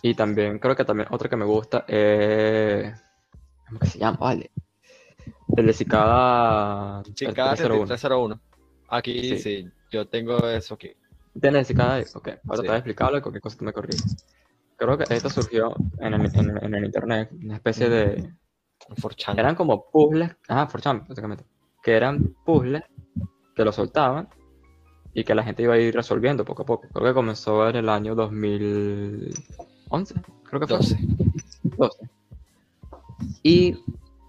Y 0.02 0.14
también, 0.14 0.58
creo 0.58 0.74
que 0.74 0.84
también 0.84 1.08
otro 1.10 1.28
que 1.28 1.36
me 1.36 1.44
gusta 1.44 1.84
es. 1.86 2.92
¿Cómo 3.68 3.78
que 3.80 3.86
se 3.86 3.98
llama? 3.98 4.16
Vale. 4.18 4.50
El 5.56 5.66
de 5.66 5.72
Cicada. 5.72 7.02
Chicada 7.14 7.54
301. 7.54 7.86
301. 7.86 8.40
Aquí 8.88 9.20
sí. 9.20 9.38
Sí. 9.38 9.68
yo 9.90 10.06
tengo 10.08 10.38
eso 10.48 10.74
aquí. 10.74 10.92
¿Tienes 11.40 11.66
Cicada? 11.66 11.94
ahí? 11.94 12.04
Ok, 12.14 12.28
ahora 12.28 12.38
Sí. 12.56 12.62
te 12.62 12.68
voy 12.68 12.68
a 12.68 12.76
explicarlo 12.76 13.18
y 13.18 13.20
cualquier 13.22 13.42
cosa 13.42 13.56
tú 13.58 13.64
me 13.64 13.72
corriges. 13.72 14.16
Creo 14.76 14.98
que 14.98 15.04
esto 15.14 15.30
surgió 15.30 15.74
en 15.98 16.14
el, 16.14 16.36
en, 16.36 16.64
en 16.64 16.74
el 16.74 16.84
internet, 16.84 17.30
una 17.32 17.54
especie 17.56 17.88
de. 17.88 18.32
Un 18.88 18.96
4chan. 18.96 19.38
Eran 19.38 19.54
como 19.54 19.88
puzzles. 19.90 20.30
Ajá, 20.48 20.66
for 20.66 20.80
Champ, 20.80 21.08
básicamente. 21.08 21.44
Que 21.82 21.92
eran 21.96 22.34
puzzles 22.44 22.82
que 23.54 23.64
lo 23.64 23.70
soltaban 23.72 24.28
y 25.14 25.22
que 25.24 25.34
la 25.34 25.44
gente 25.44 25.62
iba 25.62 25.74
a 25.74 25.78
ir 25.78 25.94
resolviendo 25.94 26.44
poco 26.44 26.62
a 26.62 26.66
poco. 26.66 26.88
Creo 26.92 27.06
que 27.06 27.14
comenzó 27.14 27.68
en 27.68 27.76
el 27.76 27.88
año 27.88 28.14
2011, 28.16 30.14
creo 30.44 30.60
que 30.60 30.66
fue. 30.66 30.76
12. 30.78 30.98
12. 31.76 32.10
Y 33.44 33.76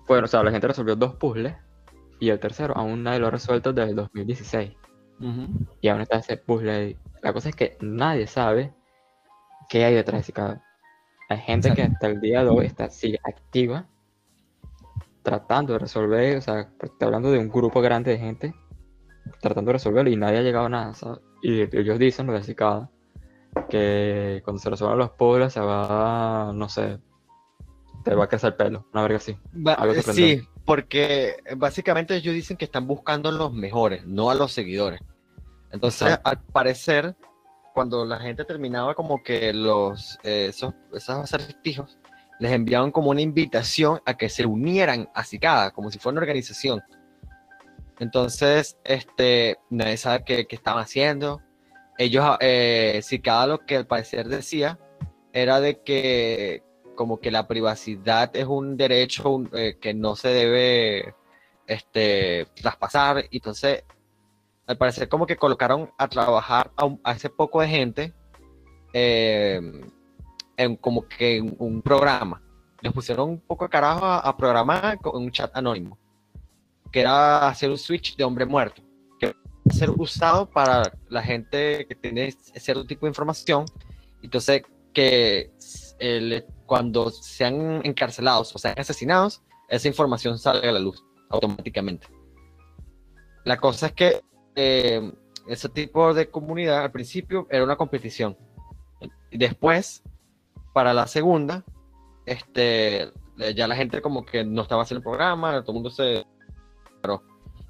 bueno, 0.07 0.25
o 0.25 0.27
sea, 0.27 0.43
la 0.43 0.51
gente 0.51 0.67
resolvió 0.67 0.95
dos 0.95 1.15
puzzles 1.15 1.55
y 2.19 2.29
el 2.29 2.39
tercero 2.39 2.75
aún 2.77 3.01
nadie 3.03 3.19
lo 3.19 3.27
ha 3.27 3.31
resuelto 3.31 3.73
desde 3.73 3.89
el 3.91 3.95
2016. 3.95 4.71
Y 5.81 5.87
aún 5.87 6.01
está 6.01 6.17
ese 6.17 6.37
puzzle. 6.37 6.97
La 7.21 7.33
cosa 7.33 7.49
es 7.49 7.55
que 7.55 7.77
nadie 7.79 8.27
sabe 8.27 8.73
qué 9.69 9.85
hay 9.85 9.95
detrás 9.95 10.19
de 10.19 10.21
ese 10.21 10.33
cadáver. 10.33 10.61
Hay 11.29 11.37
gente 11.37 11.73
que 11.73 11.83
hasta 11.83 12.07
el 12.07 12.19
día 12.19 12.43
de 12.43 12.49
hoy 12.49 12.65
está 12.65 12.89
sigue 12.89 13.19
activa 13.23 13.87
tratando 15.23 15.73
de 15.73 15.79
resolver, 15.79 16.37
o 16.37 16.41
sea, 16.41 16.69
está 16.81 17.05
hablando 17.05 17.31
de 17.31 17.39
un 17.39 17.47
grupo 17.47 17.81
grande 17.81 18.11
de 18.11 18.17
gente 18.17 18.53
tratando 19.41 19.69
de 19.69 19.73
resolverlo 19.73 20.09
y 20.09 20.15
nadie 20.15 20.39
ha 20.39 20.41
llegado 20.41 20.65
a 20.65 20.69
nada, 20.69 20.93
¿sabes? 20.93 21.19
Y 21.41 21.61
ellos 21.77 21.97
dicen, 21.97 22.27
lo 22.27 22.33
de 22.33 22.43
Cicada, 22.43 22.89
que 23.69 24.41
cuando 24.43 24.61
se 24.61 24.69
resuelvan 24.69 24.99
los 24.99 25.11
puzzles 25.11 25.53
se 25.53 25.59
va, 25.59 26.51
no 26.53 26.69
sé, 26.69 26.99
te 28.03 28.15
va 28.15 28.25
a 28.25 28.27
crecer 28.27 28.49
el 28.49 28.55
pelo, 28.55 28.87
una 28.93 29.01
verga 29.03 29.17
así. 29.17 29.37
Va- 29.55 29.77
eh, 29.93 30.01
sí, 30.01 30.47
porque 30.65 31.37
básicamente 31.57 32.15
ellos 32.15 32.33
dicen 32.33 32.57
que 32.57 32.65
están 32.65 32.87
buscando 32.87 33.31
los 33.31 33.53
mejores, 33.53 34.05
no 34.05 34.29
a 34.29 34.35
los 34.35 34.51
seguidores. 34.51 34.99
Entonces, 35.71 36.01
Exacto. 36.03 36.29
al 36.29 36.41
parecer, 36.43 37.15
cuando 37.73 38.05
la 38.05 38.19
gente 38.19 38.45
terminaba 38.45 38.93
como 38.93 39.23
que 39.23 39.51
los 39.53 40.19
eh, 40.23 40.47
esos, 40.49 40.73
esos 40.93 41.15
acertijos, 41.33 41.97
les 42.39 42.51
enviaban 42.51 42.91
como 42.91 43.09
una 43.11 43.21
invitación 43.21 44.01
a 44.05 44.15
que 44.15 44.29
se 44.29 44.45
unieran 44.45 45.09
a 45.13 45.23
Cicada, 45.23 45.71
como 45.71 45.89
si 45.89 45.97
fuera 45.99 46.13
una 46.13 46.21
organización. 46.21 46.81
Entonces, 47.99 48.77
este, 48.83 49.57
nadie 49.69 49.97
sabe 49.97 50.23
qué, 50.25 50.45
qué 50.47 50.55
estaban 50.55 50.83
haciendo. 50.83 51.41
Ellos, 51.97 52.25
eh, 52.41 52.99
Cicada 53.03 53.47
lo 53.47 53.59
que 53.65 53.77
al 53.77 53.87
parecer 53.87 54.27
decía 54.27 54.79
era 55.31 55.59
de 55.59 55.81
que 55.81 56.63
como 56.95 57.19
que 57.19 57.31
la 57.31 57.47
privacidad 57.47 58.35
es 58.35 58.45
un 58.45 58.77
derecho 58.77 59.29
un- 59.29 59.49
eh, 59.53 59.77
que 59.79 59.93
no 59.93 60.15
se 60.15 60.29
debe 60.29 61.15
este, 61.67 62.45
traspasar. 62.55 63.25
Entonces, 63.31 63.83
al 64.67 64.77
parecer, 64.77 65.07
como 65.09 65.25
que 65.25 65.35
colocaron 65.37 65.91
a 65.97 66.07
trabajar 66.07 66.71
a, 66.75 66.85
un- 66.85 66.99
a 67.03 67.13
ese 67.13 67.29
poco 67.29 67.61
de 67.61 67.67
gente 67.67 68.13
eh, 68.93 69.59
en 70.57 70.75
como 70.75 71.07
que 71.07 71.37
en 71.37 71.55
un 71.59 71.81
programa. 71.81 72.41
Les 72.81 72.91
pusieron 72.93 73.29
un 73.29 73.39
poco 73.39 73.65
de 73.65 73.69
carajo 73.69 74.05
a, 74.05 74.19
a 74.19 74.35
programar 74.37 74.99
con 74.99 75.15
un 75.23 75.31
chat 75.31 75.55
anónimo, 75.55 75.97
que 76.91 76.99
era 77.01 77.47
hacer 77.47 77.69
un 77.69 77.77
switch 77.77 78.15
de 78.17 78.23
hombre 78.23 78.45
muerto, 78.45 78.81
que 79.19 79.33
ser 79.71 79.89
usado 79.89 80.49
para 80.49 80.91
la 81.09 81.23
gente 81.23 81.85
que 81.87 81.95
tiene 81.95 82.31
cierto 82.31 82.85
tipo 82.85 83.05
de 83.05 83.11
información. 83.11 83.65
Entonces, 84.21 84.63
que 84.93 85.51
el- 85.99 86.45
cuando 86.65 87.09
sean 87.09 87.81
encarcelados 87.83 88.55
o 88.55 88.59
sean 88.59 88.75
asesinados, 88.77 89.41
esa 89.69 89.87
información 89.87 90.37
salga 90.37 90.69
a 90.69 90.73
la 90.73 90.79
luz 90.79 91.03
automáticamente. 91.29 92.07
La 93.45 93.57
cosa 93.57 93.87
es 93.87 93.91
que 93.93 94.21
eh, 94.55 95.11
ese 95.47 95.69
tipo 95.69 96.13
de 96.13 96.29
comunidad 96.29 96.83
al 96.83 96.91
principio 96.91 97.47
era 97.49 97.63
una 97.63 97.75
competición. 97.75 98.37
Después, 99.31 100.03
para 100.73 100.93
la 100.93 101.07
segunda, 101.07 101.63
este, 102.25 103.11
ya 103.55 103.67
la 103.67 103.75
gente 103.75 104.01
como 104.01 104.25
que 104.25 104.45
no 104.45 104.61
estaba 104.61 104.83
haciendo 104.83 104.99
el 104.99 105.03
programa, 105.03 105.61
todo 105.61 105.71
el 105.71 105.75
mundo 105.75 105.89
se... 105.89 106.25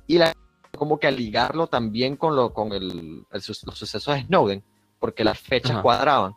Y 0.05 0.17
la 0.17 0.33
como 0.77 0.99
que 0.99 1.07
a 1.07 1.11
ligarlo 1.11 1.67
también 1.67 2.17
con, 2.17 2.35
lo, 2.35 2.53
con 2.53 2.73
el, 2.73 3.25
el 3.31 3.43
los 3.65 3.77
sucesos 3.77 4.15
de 4.15 4.23
Snowden, 4.23 4.63
porque 4.99 5.23
las 5.23 5.39
fechas 5.39 5.71
Ajá. 5.71 5.81
cuadraban. 5.81 6.33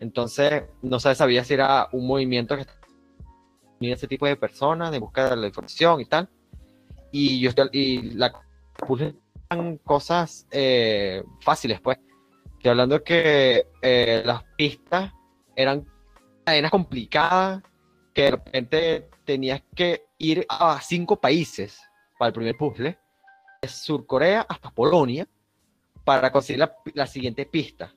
Entonces, 0.00 0.64
no 0.82 1.00
se 1.00 1.14
sabía 1.14 1.44
si 1.44 1.54
era 1.54 1.88
un 1.92 2.06
movimiento 2.06 2.56
que 2.56 2.66
tenía 3.78 3.94
ese 3.94 4.06
tipo 4.06 4.26
de 4.26 4.36
personas 4.36 4.90
de 4.90 4.98
buscar 4.98 5.36
la 5.36 5.46
información 5.46 6.00
y 6.00 6.04
tal. 6.06 6.28
Y 7.12 7.40
yo 7.40 7.50
y 7.72 8.10
la 8.14 8.32
eran 9.48 9.78
cosas 9.78 10.46
eh, 10.50 11.22
fáciles, 11.40 11.80
pues. 11.80 11.98
Estoy 12.56 12.70
hablando 12.70 13.02
que 13.02 13.68
eh, 13.80 14.22
las 14.24 14.42
pistas 14.56 15.12
eran 15.54 15.86
cadenas 16.44 16.70
complicadas, 16.70 17.62
que 18.12 18.22
de 18.22 18.30
repente 18.32 19.10
tenías 19.24 19.62
que 19.74 20.06
ir 20.18 20.46
a 20.48 20.80
cinco 20.80 21.20
países 21.20 21.80
para 22.18 22.28
el 22.28 22.34
primer 22.34 22.56
puzzle, 22.56 22.98
de 23.62 23.68
Surcorea 23.68 24.46
hasta 24.48 24.70
Polonia, 24.70 25.28
para 26.04 26.32
conseguir 26.32 26.60
la, 26.60 26.76
la 26.94 27.06
siguiente 27.06 27.46
pista. 27.46 27.94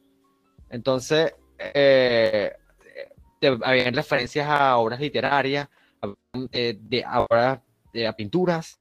Entonces, 0.70 1.34
eh, 1.60 2.54
te- 3.40 3.58
habían 3.64 3.94
referencias 3.94 4.48
a 4.48 4.78
obras 4.78 5.00
literarias, 5.00 5.68
a, 6.02 6.14
eh, 6.52 6.78
de, 6.80 7.04
a 7.04 7.22
obras 7.22 7.60
de 7.94 8.08
a 8.08 8.14
pinturas, 8.14 8.80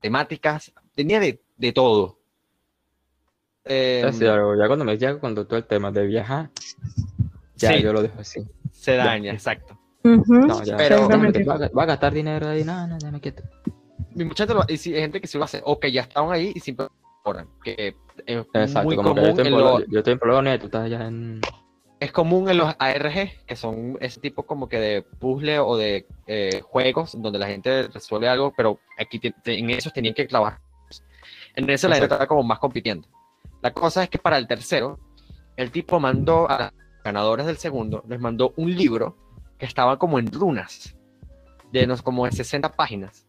temáticas, 0.00 0.72
tenía 0.94 1.20
de, 1.20 1.40
de 1.56 1.72
todo. 1.72 2.18
Eh, 3.64 4.02
algo, 4.04 4.56
ya 4.56 4.66
cuando 4.66 4.84
me 4.84 4.96
llega 4.96 5.18
cuando 5.18 5.46
todo 5.46 5.58
el 5.58 5.64
tema 5.66 5.92
de 5.92 6.06
viajar, 6.06 6.50
ya 7.56 7.72
sí, 7.72 7.82
yo 7.82 7.92
lo 7.92 8.02
dejo 8.02 8.20
así. 8.20 8.40
se 8.72 8.96
daña, 8.96 9.32
exacto. 9.32 9.78
No, 10.02 10.64
ya. 10.64 10.78
Pero- 10.78 11.08
va, 11.08 11.54
a- 11.54 11.68
va 11.68 11.82
a 11.82 11.86
gastar 11.86 12.12
dinero 12.14 12.48
ahí, 12.48 12.64
no, 12.64 12.86
no, 12.86 12.96
déjame 12.96 13.20
quieto. 13.20 13.42
Y 14.14 14.24
muchachos, 14.24 14.56
lo- 14.56 14.64
y 14.66 14.78
sí, 14.78 14.94
hay 14.94 15.02
gente 15.02 15.20
que 15.20 15.26
sí 15.26 15.36
lo 15.38 15.44
hace, 15.44 15.60
o 15.64 15.78
que 15.78 15.92
ya 15.92 16.02
estaban 16.02 16.32
ahí 16.32 16.52
y 16.54 16.60
siempre 16.60 16.86
que 17.62 17.94
es 18.26 18.46
Exacto, 18.54 18.82
muy 18.84 18.96
como 18.96 19.14
que 19.14 19.20
yo 19.20 19.26
estoy, 19.28 19.46
en 19.46 19.52
en 19.52 19.52
Polo- 19.58 19.78
los, 19.78 19.88
yo 19.88 19.98
estoy 19.98 20.12
en 20.14 20.18
Polonia 20.18 20.54
y 20.54 20.58
tú 20.58 20.66
estás 20.66 20.84
allá 20.86 21.06
en... 21.06 21.40
es 22.00 22.12
común 22.12 22.48
en 22.48 22.56
los 22.56 22.74
ARG, 22.78 23.44
que 23.46 23.56
son 23.56 23.98
ese 24.00 24.20
tipo 24.20 24.44
como 24.44 24.68
que 24.68 24.80
de 24.80 25.02
puzzle 25.02 25.58
o 25.58 25.76
de 25.76 26.06
eh, 26.26 26.62
juegos 26.64 27.20
donde 27.20 27.38
la 27.38 27.46
gente 27.46 27.88
resuelve 27.88 28.26
algo, 28.26 28.54
pero 28.56 28.80
aquí 28.98 29.20
en 29.44 29.70
esos 29.70 29.92
tenían 29.92 30.14
que 30.14 30.26
clavar. 30.26 30.60
En 31.54 31.68
eso 31.68 31.88
la 31.88 31.96
gente 31.96 32.06
estaba 32.06 32.26
como 32.26 32.42
más 32.42 32.58
compitiendo. 32.58 33.06
La 33.60 33.72
cosa 33.72 34.02
es 34.02 34.08
que 34.08 34.18
para 34.18 34.38
el 34.38 34.46
tercero, 34.46 34.98
el 35.56 35.70
tipo 35.70 36.00
mandó 36.00 36.50
a 36.50 36.72
los 36.72 37.04
ganadores 37.04 37.44
del 37.44 37.58
segundo, 37.58 38.02
les 38.08 38.18
mandó 38.18 38.54
un 38.56 38.74
libro 38.74 39.18
que 39.58 39.66
estaba 39.66 39.98
como 39.98 40.18
en 40.18 40.32
runas, 40.32 40.96
de 41.70 41.84
unos 41.84 42.00
como 42.00 42.24
de 42.24 42.32
60 42.32 42.72
páginas. 42.76 43.26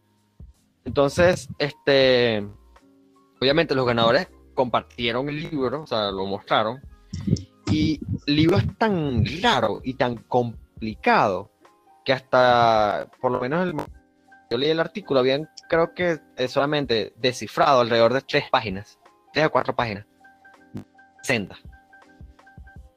Entonces, 0.86 1.46
este, 1.58 2.46
obviamente 3.38 3.74
los 3.74 3.86
ganadores 3.86 4.28
compartieron 4.54 5.28
el 5.28 5.42
libro, 5.50 5.82
o 5.82 5.86
sea, 5.86 6.10
lo 6.10 6.24
mostraron, 6.24 6.80
y 7.72 8.00
el 8.26 8.36
libro 8.36 8.58
es 8.58 8.78
tan 8.78 9.24
raro 9.42 9.80
y 9.82 9.94
tan 9.94 10.16
complicado 10.16 11.50
que 12.04 12.12
hasta, 12.12 13.08
por 13.20 13.32
lo 13.32 13.40
menos 13.40 13.66
el, 13.66 13.74
yo 14.50 14.58
leí 14.58 14.70
el 14.70 14.80
artículo, 14.80 15.20
habían 15.20 15.48
creo 15.68 15.94
que 15.94 16.20
eh, 16.36 16.48
solamente 16.48 17.14
descifrado 17.16 17.80
alrededor 17.80 18.12
de 18.12 18.20
tres 18.20 18.44
páginas, 18.50 18.98
tres 19.32 19.46
o 19.46 19.50
cuatro 19.50 19.74
páginas. 19.74 20.06
60. 21.22 21.56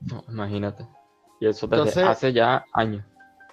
No, 0.02 0.24
imagínate. 0.28 0.86
Y 1.40 1.48
eso 1.48 1.68
desde 1.68 1.84
Entonces- 1.84 2.04
hace 2.04 2.34
ya 2.34 2.66
años. 2.74 3.06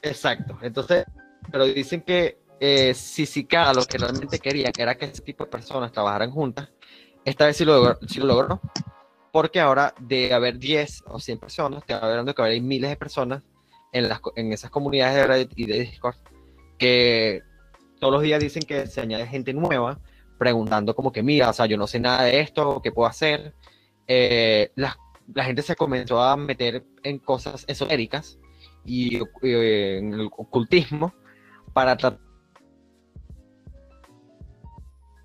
Exacto. 0.02 0.58
Entonces, 0.62 1.04
pero 1.50 1.64
dicen 1.66 2.02
que 2.02 2.42
eh, 2.58 2.94
si 2.94 3.26
Cicada 3.26 3.72
lo 3.74 3.84
que 3.84 3.98
realmente 3.98 4.38
querían 4.38 4.72
era 4.76 4.96
que 4.96 5.06
ese 5.06 5.22
tipo 5.22 5.44
de 5.44 5.50
personas 5.50 5.92
trabajaran 5.92 6.30
juntas, 6.30 6.68
esta 7.24 7.46
vez 7.46 7.56
sí 7.56 7.64
lo 7.64 7.74
logró, 7.74 7.98
sí 8.08 8.18
lo 8.18 8.26
logró 8.26 8.60
porque 9.32 9.60
ahora 9.60 9.94
de 9.98 10.32
haber 10.32 10.58
10 10.58 11.04
o 11.06 11.18
100 11.18 11.38
personas, 11.38 11.84
te 11.84 11.94
va 11.94 12.00
hablando 12.00 12.34
que 12.34 12.42
ahora 12.42 12.52
hay 12.52 12.60
miles 12.60 12.90
de 12.90 12.96
personas 12.96 13.42
en, 13.92 14.08
las, 14.08 14.20
en 14.36 14.52
esas 14.52 14.70
comunidades 14.70 15.16
de 15.16 15.26
Reddit 15.26 15.52
y 15.56 15.66
de 15.66 15.80
Discord 15.80 16.16
que 16.78 17.42
todos 17.98 18.12
los 18.12 18.22
días 18.22 18.40
dicen 18.40 18.62
que 18.62 18.86
se 18.86 19.00
añade 19.00 19.26
gente 19.26 19.54
nueva 19.54 19.98
preguntando 20.38 20.94
como 20.94 21.12
que 21.12 21.22
mira, 21.22 21.50
o 21.50 21.52
sea, 21.52 21.66
yo 21.66 21.76
no 21.76 21.86
sé 21.86 22.00
nada 22.00 22.24
de 22.24 22.40
esto, 22.40 22.80
¿qué 22.82 22.92
puedo 22.92 23.08
hacer? 23.08 23.54
Eh, 24.06 24.70
la, 24.74 24.98
la 25.32 25.44
gente 25.44 25.62
se 25.62 25.76
comenzó 25.76 26.20
a 26.20 26.36
meter 26.36 26.84
en 27.02 27.18
cosas 27.18 27.64
esotéricas 27.68 28.38
y 28.84 29.18
eh, 29.42 29.98
en 29.98 30.12
el 30.14 30.28
ocultismo 30.36 31.14
para 31.72 31.96
tratar 31.96 32.18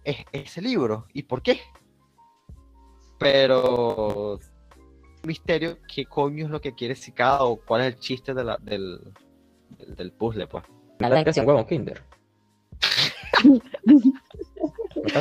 es, 0.03 0.17
ese 0.31 0.61
libro. 0.61 1.07
¿Y 1.13 1.23
por 1.23 1.41
qué? 1.41 1.59
Pero 3.19 4.39
misterio, 5.23 5.77
¿qué 5.93 6.05
coño 6.05 6.45
es 6.45 6.51
lo 6.51 6.61
que 6.61 6.73
quiere 6.73 6.95
Cicada 6.95 7.43
o 7.43 7.57
cuál 7.57 7.81
es 7.81 7.87
el 7.93 7.99
chiste 7.99 8.33
de 8.33 8.43
la- 8.43 8.57
del, 8.61 8.99
del, 9.77 9.95
del 9.95 10.11
puzzle, 10.11 10.47
pues? 10.47 10.63
La 10.99 11.09
gente 11.09 11.29
hacía 11.31 11.43
un 11.43 11.49
huevo 11.49 11.65
Kinder. 11.67 12.01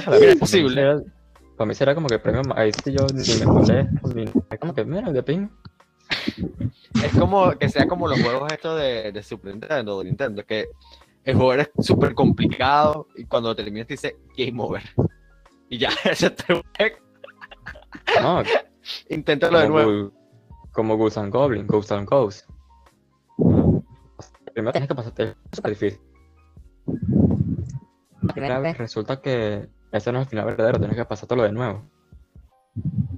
Mira, 0.06 0.32
es 0.32 0.36
posible. 0.36 0.82
Para 0.82 0.96
mí, 0.96 1.04
será, 1.04 1.56
para 1.56 1.68
mí 1.68 1.74
será 1.74 1.94
como 1.94 2.08
que 2.08 2.14
el 2.14 2.20
premio, 2.20 2.42
ahí 2.54 2.70
sí 2.84 2.92
yo 2.92 3.06
ni 3.12 3.38
me 3.40 3.46
molesto, 3.46 4.08
ni, 4.14 4.24
es 4.50 4.58
como 4.58 4.74
que 4.74 4.84
mira, 4.84 5.10
de 5.10 5.22
pin. 5.22 5.50
Es 7.02 7.12
como 7.18 7.50
que 7.52 7.68
sea 7.68 7.86
como 7.86 8.08
los 8.08 8.20
juegos 8.22 8.52
estos 8.52 8.78
de, 8.80 9.12
de 9.12 9.22
Super 9.22 9.52
Nintendo, 9.52 9.98
de 9.98 10.04
Nintendo, 10.04 10.44
que 10.44 10.68
el 11.24 11.34
juego 11.36 11.54
es 11.54 11.70
súper 11.80 12.14
complicado 12.14 13.08
y 13.16 13.24
cuando 13.24 13.48
lo 13.50 13.56
terminas 13.56 13.86
te 13.86 13.94
dice 13.94 14.16
Game 14.36 14.62
Over. 14.62 14.82
Y 15.68 15.78
ya, 15.78 15.90
ese 16.04 16.30
te 16.30 16.54
No, 18.22 18.42
Inténtalo 19.08 19.58
de 19.58 19.68
nuevo. 19.68 19.90
Gu- 19.90 20.12
como 20.72 20.96
Ghosts 20.96 21.18
and 21.18 21.32
Goblins, 21.32 21.66
Ghosts 21.68 21.92
and 21.92 22.08
Ghosts. 22.08 22.46
Primero 24.52 24.72
tienes 24.72 24.88
que 24.88 24.94
pasarte, 24.94 25.22
es 25.24 25.36
súper 25.52 25.70
difícil. 25.72 26.00
La 28.22 28.32
primera 28.34 28.58
vez 28.58 28.76
resulta 28.78 29.20
que 29.20 29.68
ese 29.92 30.12
no 30.12 30.18
es 30.18 30.24
el 30.26 30.30
final 30.30 30.46
verdadero, 30.46 30.78
tienes 30.78 30.96
que 30.96 31.04
pasártelo 31.04 31.42
de 31.44 31.52
nuevo. 31.52 31.82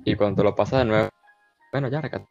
Y 0.04 0.14
cuando 0.14 0.36
te 0.36 0.44
lo 0.44 0.54
pasas 0.54 0.80
de 0.80 0.84
nuevo, 0.86 1.08
bueno, 1.72 1.88
ya, 1.88 2.00
recata, 2.00 2.26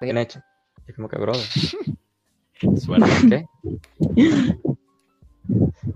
bien 0.00 0.18
hecho. 0.18 0.40
Es 0.86 0.94
como 0.96 1.08
que, 1.08 1.18
brother, 1.18 1.40
Suerte. 2.78 3.06
¿qué? 3.28 3.46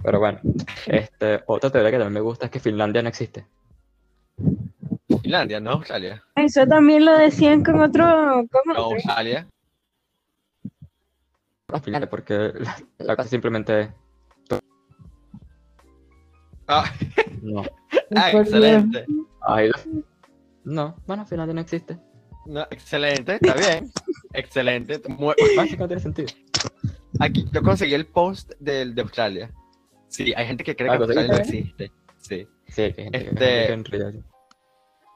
Pero 0.02 0.18
bueno, 0.18 0.40
este, 0.86 1.42
otra 1.46 1.70
teoría 1.70 1.90
que 1.90 1.98
también 1.98 2.14
me 2.14 2.20
gusta 2.20 2.46
es 2.46 2.50
que 2.52 2.60
Finlandia 2.60 3.02
no 3.02 3.08
existe. 3.08 3.46
Finlandia, 5.24 5.58
no 5.58 5.70
Australia. 5.72 6.22
Eso 6.36 6.66
también 6.66 7.04
lo 7.04 7.16
decían 7.16 7.64
con 7.64 7.80
otro. 7.80 8.04
Con 8.04 8.60
No 8.66 8.72
otro. 8.72 8.94
Australia. 8.96 9.48
No, 11.72 11.80
Finlandia, 11.80 12.10
porque 12.10 12.52
la, 12.54 12.76
la 12.98 13.16
cosa 13.16 13.28
simplemente 13.30 13.90
Ah, 16.68 16.90
no. 17.42 17.62
ah, 18.16 18.30
excelente. 18.32 19.06
La- 19.46 19.70
No, 20.64 20.94
bueno, 21.06 21.26
Finlandia 21.26 21.54
no 21.54 21.60
existe. 21.62 21.98
No, 22.46 22.62
excelente, 22.70 23.34
está 23.40 23.54
bien. 23.54 23.90
Excelente. 24.34 25.00
Mu- 25.08 25.32
Básicamente 25.56 25.76
no 25.78 25.88
tiene 25.88 26.02
sentido. 26.02 26.28
Aquí 27.20 27.46
yo 27.52 27.62
conseguí 27.62 27.94
el 27.94 28.06
post 28.06 28.52
del, 28.60 28.94
de 28.94 29.02
Australia. 29.02 29.50
Sí, 30.08 30.32
hay 30.36 30.46
gente 30.46 30.64
que 30.64 30.76
cree 30.76 30.90
Ah, 30.90 30.96
que 30.98 31.04
Australia 31.04 31.32
no 31.32 31.38
existe. 31.38 31.90
Sí. 32.18 32.46
Sí, 32.68 32.92
que 32.92 33.02
gente 33.04 33.18
que- 33.18 33.26
Este- 33.28 33.66
que 33.66 33.72
en 33.72 33.84
realidad- 33.84 34.24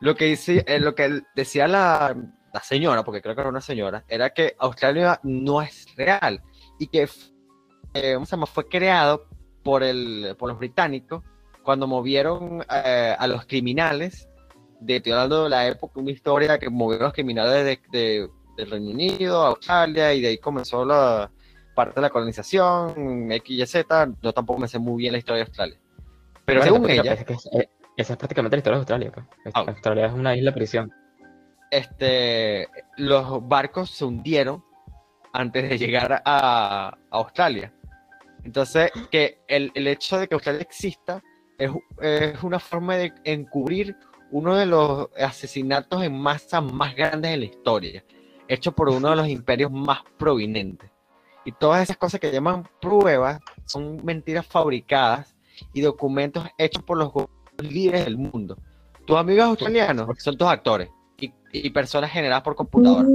Lo 0.01 0.15
que, 0.15 0.27
dice, 0.27 0.65
eh, 0.67 0.79
lo 0.79 0.95
que 0.95 1.23
decía 1.35 1.67
la, 1.69 2.17
la 2.53 2.63
señora, 2.63 3.03
porque 3.05 3.21
creo 3.21 3.35
que 3.35 3.41
era 3.41 3.51
una 3.51 3.61
señora, 3.61 4.05
era 4.09 4.31
que 4.31 4.55
Australia 4.59 5.19
no 5.25 5.61
es 5.61 5.87
real 5.97 6.41
y 6.79 6.87
que 6.87 7.09
eh, 7.95 8.15
¿cómo 8.15 8.27
se 8.27 8.31
llama? 8.33 8.47
fue 8.47 8.69
creado 8.69 9.27
por, 9.63 9.83
el, 9.83 10.37
por 10.39 10.49
los 10.51 10.59
británicos 10.59 11.23
cuando 11.65 11.87
movieron 11.87 12.65
eh, 12.73 13.15
a 13.19 13.27
los 13.27 13.45
criminales, 13.47 14.29
de, 14.81 14.97
estoy 14.97 15.13
hablando 15.13 15.45
de 15.45 15.51
la 15.51 15.67
época, 15.67 16.01
una 16.01 16.13
historia 16.13 16.59
que 16.59 16.71
movieron 16.71 17.05
a 17.05 17.09
los 17.09 17.15
criminales 17.15 17.65
de, 17.65 17.81
de- 17.91 18.29
del 18.57 18.71
Reino 18.71 18.91
Unido 18.91 19.45
a 19.45 19.49
Australia 19.49 20.15
y 20.15 20.21
de 20.21 20.29
ahí 20.29 20.39
comenzó 20.39 20.85
la 20.85 21.31
parte 21.75 21.95
de 21.97 22.01
la 22.03 22.11
colonización, 22.11 23.31
X 23.31 23.57
y 23.63 23.67
Z, 23.67 24.09
yo 24.23 24.33
tampoco 24.33 24.59
me 24.61 24.67
sé 24.69 24.79
muy 24.81 24.99
bien 25.03 25.13
la 25.13 25.19
historia 25.19 25.45
de 25.45 25.49
Australia. 25.49 25.79
Pero 26.45 26.61
Bueno, 26.61 26.75
según 26.75 26.91
ella, 26.91 27.13
es 27.15 27.21
es- 27.29 27.49
eh, 27.53 27.69
esa 27.99 28.15
es 28.15 28.19
prácticamente 28.19 28.57
la 28.57 28.61
historia 28.61 28.77
de 28.77 28.81
Australia. 28.81 29.13
Pues. 29.13 29.55
Ah. 29.55 29.65
Australia 29.69 30.07
es 30.07 30.13
una 30.13 30.37
isla 30.37 30.53
prisión. 30.55 30.91
este, 31.71 32.69
los 32.97 33.47
barcos 33.47 33.91
se 33.91 34.05
hundieron 34.05 34.65
antes 35.33 35.69
de 35.69 35.79
llegar 35.79 36.23
a, 36.25 36.89
a 36.89 36.99
Australia. 37.11 37.73
Entonces, 38.45 38.91
que 39.11 39.41
el, 39.49 39.71
el 39.75 39.87
hecho 39.87 40.19
de 40.19 40.29
que 40.29 40.35
Australia 40.35 40.63
exista 40.63 41.23
es, 41.59 41.71
es 42.01 42.43
una 42.43 42.59
forma 42.59 42.97
de 42.97 43.13
encubrir 43.25 43.97
uno 44.31 44.57
de 44.57 44.67
los 44.67 45.09
asesinatos 45.19 46.03
en 46.03 46.19
masa 46.19 46.61
más 46.61 46.95
grandes 46.95 47.31
de 47.33 47.37
la 47.37 47.45
historia, 47.45 48.05
hecho 48.47 48.73
por 48.73 48.89
uno 48.89 49.11
de 49.11 49.17
los 49.17 49.29
imperios 49.29 49.71
más 49.71 50.01
prominentes. 50.19 50.91
Y 51.45 51.53
todas 51.53 51.83
esas 51.83 51.97
cosas 51.97 52.21
que 52.21 52.31
llaman 52.31 52.69
pruebas 52.81 53.41
son 53.65 54.05
mentiras 54.05 54.47
fabricadas 54.47 55.35
y 55.73 55.81
documentos 55.81 56.47
hechos 56.59 56.83
por 56.83 56.99
los 56.99 57.13
gobiernos 57.13 57.38
líderes 57.63 58.05
del 58.05 58.17
mundo. 58.19 58.57
Tus 59.07 59.17
amigos 59.17 59.45
australianos 59.45 60.09
son 60.19 60.37
tus 60.37 60.49
actores 60.49 60.89
y, 61.19 61.33
y 61.53 61.71
personas 61.71 62.11
generadas 62.11 62.43
por 62.43 62.55
computadora. 62.55 63.09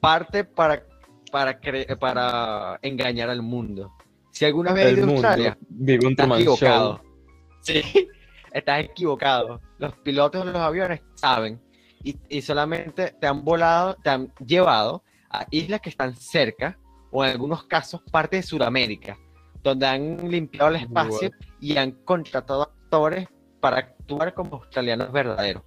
Parte 0.00 0.44
para, 0.44 0.84
para, 1.32 1.60
cre- 1.60 1.98
para 1.98 2.78
engañar 2.82 3.30
al 3.30 3.42
mundo. 3.42 3.92
Si 4.30 4.44
alguna 4.44 4.72
vez 4.72 4.86
has 4.86 4.92
El 4.92 4.98
ido 4.98 5.06
a 5.06 5.10
Australia, 5.10 5.58
vive 5.68 6.06
un 6.06 6.12
estás 6.12 6.30
equivocado. 6.32 6.96
Show. 6.98 7.14
Sí, 7.62 7.82
estás 8.52 8.80
equivocado. 8.80 9.60
Los 9.78 9.94
pilotos 9.98 10.44
de 10.44 10.52
los 10.52 10.60
aviones 10.60 11.00
saben 11.14 11.60
y, 12.02 12.16
y 12.28 12.42
solamente 12.42 13.14
te 13.20 13.26
han 13.26 13.44
volado, 13.44 13.96
te 14.02 14.10
han 14.10 14.32
llevado 14.44 15.02
a 15.30 15.46
islas 15.50 15.80
que 15.80 15.88
están 15.90 16.14
cerca 16.16 16.78
o 17.10 17.24
en 17.24 17.30
algunos 17.30 17.64
casos 17.64 18.02
parte 18.10 18.36
de 18.36 18.42
Sudamérica, 18.42 19.16
donde 19.62 19.86
han 19.86 20.28
limpiado 20.30 20.68
el 20.68 20.76
espacio 20.76 21.30
y 21.60 21.76
han 21.78 21.92
contratado 22.04 22.62
actores 22.64 23.28
para 23.64 23.78
actuar 23.78 24.34
como 24.34 24.56
australianos 24.56 25.10
verdaderos. 25.10 25.62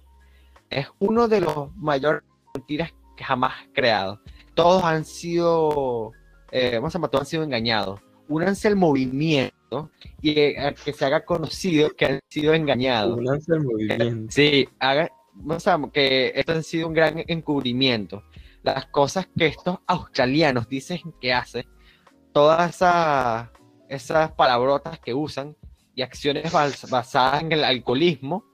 Es 0.70 0.86
uno 1.00 1.26
de 1.26 1.40
los 1.40 1.74
mayores 1.74 2.22
mentiras 2.54 2.94
que 3.16 3.24
jamás 3.24 3.54
creado. 3.72 4.20
Todos 4.54 4.84
han 4.84 5.04
sido, 5.04 6.12
eh, 6.52 6.76
vamos 6.76 6.94
a 6.94 7.00
todos 7.00 7.22
han 7.22 7.26
sido 7.26 7.42
engañados. 7.42 8.00
Únanse 8.28 8.68
al 8.68 8.76
movimiento 8.76 9.90
y 10.22 10.38
eh, 10.38 10.60
a 10.60 10.72
que 10.74 10.92
se 10.92 11.06
haga 11.06 11.24
conocido 11.24 11.90
que 11.96 12.04
han 12.04 12.20
sido 12.28 12.54
engañados. 12.54 13.18
Únanse 13.18 13.54
al 13.54 13.64
movimiento. 13.64 14.32
Sí, 14.32 14.68
haga, 14.78 15.10
o 15.48 15.58
sea, 15.58 15.80
que 15.92 16.30
esto 16.36 16.52
ha 16.52 16.62
sido 16.62 16.86
un 16.86 16.94
gran 16.94 17.24
encubrimiento. 17.26 18.22
Las 18.62 18.86
cosas 18.86 19.26
que 19.36 19.46
estos 19.46 19.80
australianos 19.88 20.68
dicen 20.68 21.00
que 21.20 21.32
hacen, 21.32 21.66
todas 22.32 22.76
esas, 22.76 23.48
esas 23.88 24.30
palabrotas 24.34 25.00
que 25.00 25.14
usan 25.14 25.56
y 25.98 26.02
acciones 26.02 26.52
bas- 26.52 26.88
basadas 26.88 27.42
en 27.42 27.50
el 27.50 27.64
alcoholismo 27.64 28.44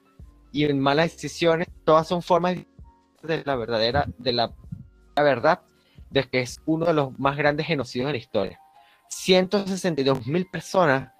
y 0.51 0.65
en 0.65 0.81
malas 0.81 1.13
decisiones, 1.13 1.69
todas 1.85 2.09
son 2.09 2.23
formas 2.23 2.57
de 3.23 3.43
la 3.45 3.55
verdadera, 3.55 4.07
de 4.17 4.33
la, 4.33 4.51
verdad, 5.15 5.61
de 6.09 6.23
que 6.25 6.41
es 6.41 6.59
uno 6.65 6.87
de 6.87 6.95
los 6.95 7.19
más 7.19 7.37
grandes 7.37 7.67
genocidios 7.67 8.07
de 8.07 8.13
la 8.13 8.19
historia. 8.19 8.61
162 9.11 10.27
mil 10.27 10.47
personas 10.47 11.13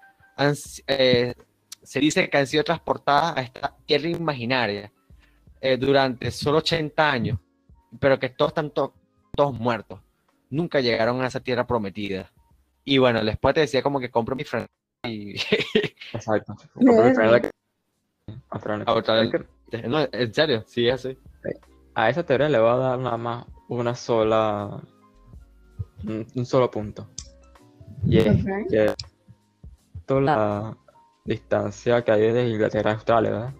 eh, 0.87 1.35
se 1.83 1.99
dice 1.99 2.27
que 2.27 2.37
han 2.39 2.47
sido 2.47 2.63
transportadas 2.63 3.37
a 3.37 3.41
esta 3.41 3.75
tierra 3.85 4.09
imaginaria 4.09 4.91
eh, 5.61 5.77
durante 5.77 6.31
solo 6.31 6.57
80 6.57 7.11
años, 7.11 7.37
pero 7.99 8.17
que 8.19 8.29
todos 8.29 8.49
están 8.49 8.71
to- 8.71 8.95
todos 9.35 9.53
muertos. 9.59 9.99
Nunca 10.49 10.79
llegaron 10.81 11.21
a 11.21 11.27
esa 11.27 11.39
tierra 11.39 11.67
prometida. 11.67 12.31
Y 12.83 12.97
bueno, 12.97 13.23
después 13.23 13.53
te 13.53 13.61
decía 13.61 13.83
como 13.83 13.99
que 13.99 14.09
compro 14.09 14.35
mi 14.35 14.43
franquicia 14.43 14.73
y 15.07 15.35
Exacto. 16.13 16.55
No, 19.87 20.07
en 20.11 20.33
serio, 20.33 20.63
sí, 20.65 20.87
es 20.87 20.93
así. 21.05 21.17
A 21.95 22.09
esa 22.09 22.23
teoría 22.23 22.47
le 22.49 22.59
voy 22.59 22.69
a 22.69 22.75
dar 22.75 22.99
nada 22.99 23.17
más 23.17 23.45
una 23.67 23.95
sola. 23.95 24.81
Un, 26.03 26.25
un 26.35 26.45
solo 26.45 26.69
punto. 26.69 27.07
Y 28.05 28.19
es 28.19 28.45
que 28.69 28.93
toda 30.05 30.21
la 30.21 30.77
distancia 31.25 32.03
que 32.03 32.11
hay 32.11 32.21
desde 32.21 32.47
Inglaterra 32.47 32.91
a 32.91 32.93
Australia, 32.93 33.31
¿verdad? 33.31 33.53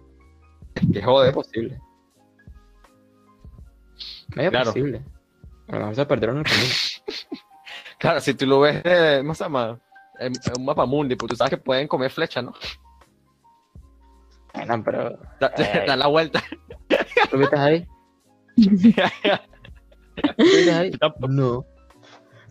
Que 0.93 0.99
Es 0.99 1.05
jode. 1.05 1.31
posible. 1.34 1.79
Medio 4.36 4.51
Claro. 4.51 4.65
posible. 4.67 5.01
A 5.67 5.71
lo 5.73 5.79
mejor 5.79 5.95
se 5.95 6.05
perdieron 6.05 6.38
el 6.38 6.43
camino. 6.43 6.65
Claro, 7.97 8.19
si 8.19 8.34
tú 8.36 8.45
lo 8.45 8.60
ves 8.60 8.84
de, 8.84 9.19
¿cómo 9.21 9.34
se 9.34 9.45
en 10.19 10.34
un 10.58 10.65
mapa 10.65 10.86
mundi, 10.86 11.15
pues 11.15 11.30
tú 11.32 11.36
sabes 11.36 11.51
que 11.51 11.58
pueden 11.58 11.88
comer 11.88 12.12
flecha, 12.12 12.41
¿no? 12.41 12.54
Bueno, 14.54 14.82
pero. 14.84 15.17
Da, 15.39 15.51
da 15.88 15.95
la 15.95 16.08
vuelta. 16.08 16.41
¿Tú 17.30 17.38
viste 17.38 17.58
ahí? 17.58 17.86
¿Tú 18.56 18.69
viste 20.38 20.71
ahí? 20.71 20.91
Tampoco. 20.91 21.28
No. 21.28 21.65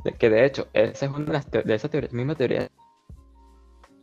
De- 0.04 0.12
que 0.12 0.28
de 0.28 0.44
hecho, 0.44 0.68
esa 0.72 1.06
es 1.06 1.12
una 1.12 1.24
de 1.24 1.32
las 1.32 1.50
de 1.50 1.74
esa 1.74 1.88
teoría, 1.88 2.10
misma 2.12 2.34
teoría, 2.34 2.68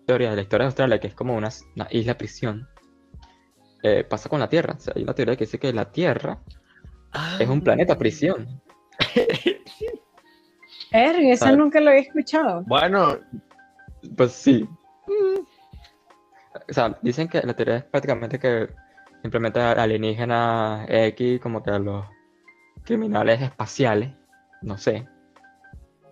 teoría 0.07 0.31
de 0.31 0.35
la 0.37 0.41
historia 0.41 0.63
de 0.63 0.67
Australia, 0.69 0.99
que 0.99 1.07
es 1.07 1.13
como 1.13 1.35
una, 1.35 1.49
una 1.75 1.87
isla 1.91 2.17
prisión, 2.17 2.67
eh, 3.83 4.03
pasa 4.03 4.27
con 4.29 4.39
la 4.39 4.49
Tierra. 4.49 4.73
O 4.77 4.79
sea, 4.79 4.93
hay 4.95 5.03
una 5.03 5.13
teoría 5.13 5.35
que 5.35 5.45
dice 5.45 5.59
que 5.59 5.71
la 5.73 5.91
Tierra 5.91 6.39
es 7.39 7.47
un 7.47 7.61
planeta 7.61 7.97
prisión. 7.97 8.61
Erg, 10.91 11.19
esa 11.31 11.49
Ah. 11.49 11.55
nunca 11.55 11.79
lo 11.79 11.89
había 11.91 12.01
escuchado. 12.01 12.63
Bueno, 12.65 13.19
Pues 14.15 14.31
sí. 14.31 14.67
O 16.69 16.73
sea, 16.73 16.97
dicen 17.01 17.27
que 17.27 17.41
la 17.41 17.53
teoría 17.55 17.77
es 17.77 17.83
prácticamente 17.85 18.39
que 18.39 18.69
simplemente 19.21 19.59
alienígenas 19.59 20.85
X, 20.89 21.39
como 21.39 21.61
que 21.63 21.69
a 21.71 21.79
los 21.79 22.05
criminales 22.83 23.41
espaciales, 23.41 24.13
no 24.61 24.77
sé. 24.77 25.07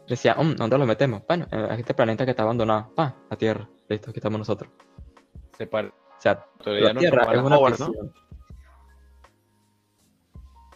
Decía, 0.08 0.36
"Mm, 0.36 0.56
¿dónde 0.56 0.78
los 0.78 0.88
metemos? 0.88 1.22
Bueno, 1.28 1.48
en 1.52 1.72
este 1.80 1.94
planeta 1.94 2.26
que 2.26 2.32
está 2.32 2.44
abandonado. 2.44 2.94
Pa, 2.96 3.16
la 3.30 3.38
Tierra. 3.38 3.70
Listo, 3.88 4.10
aquí 4.10 4.20
estamos 4.20 4.40
nosotros. 4.40 4.72
se 5.58 5.68
para. 5.68 5.90
O 5.90 6.22
sea, 6.22 6.46
Todavía 6.64 6.88
la 6.88 6.94
no 6.94 7.00
Tierra 7.00 7.34
es 7.34 7.42
una 7.42 7.58
Howard, 7.58 7.80
¿no? 7.80 7.92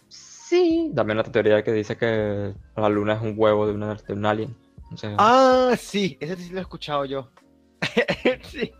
Sí. 0.08 0.92
También 0.96 1.20
otra 1.20 1.32
teoría 1.32 1.64
que 1.64 1.72
dice 1.72 1.98
que 1.98 2.54
la 2.76 2.90
luna 2.90 3.14
es 3.14 3.22
un 3.22 3.34
huevo 3.38 3.66
de, 3.66 3.74
una, 3.74 3.96
de 3.96 4.14
un 4.14 4.26
alien. 4.26 4.56
Ah, 5.18 5.74
sí, 5.78 6.18
ese 6.20 6.36
sí 6.38 6.50
lo 6.52 6.60
he 6.60 6.62
escuchado 6.62 7.06
yo. 7.06 7.30
sí. 8.44 8.72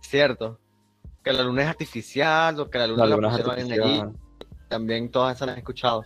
Cierto. 0.00 0.60
Que 1.22 1.32
la 1.32 1.42
luna 1.42 1.62
es 1.62 1.68
artificial, 1.68 2.58
o 2.60 2.68
que 2.70 2.78
la 2.78 2.86
luna 2.86 3.04
la 3.04 3.08
la 3.10 3.16
luna 3.16 3.28
pusieron 3.30 3.58
en 3.58 3.72
allí. 3.72 3.80
artificial. 4.00 4.12
También 4.68 5.10
todas 5.10 5.36
esas 5.36 5.46
las 5.48 5.56
he 5.56 5.60
escuchado. 5.60 6.04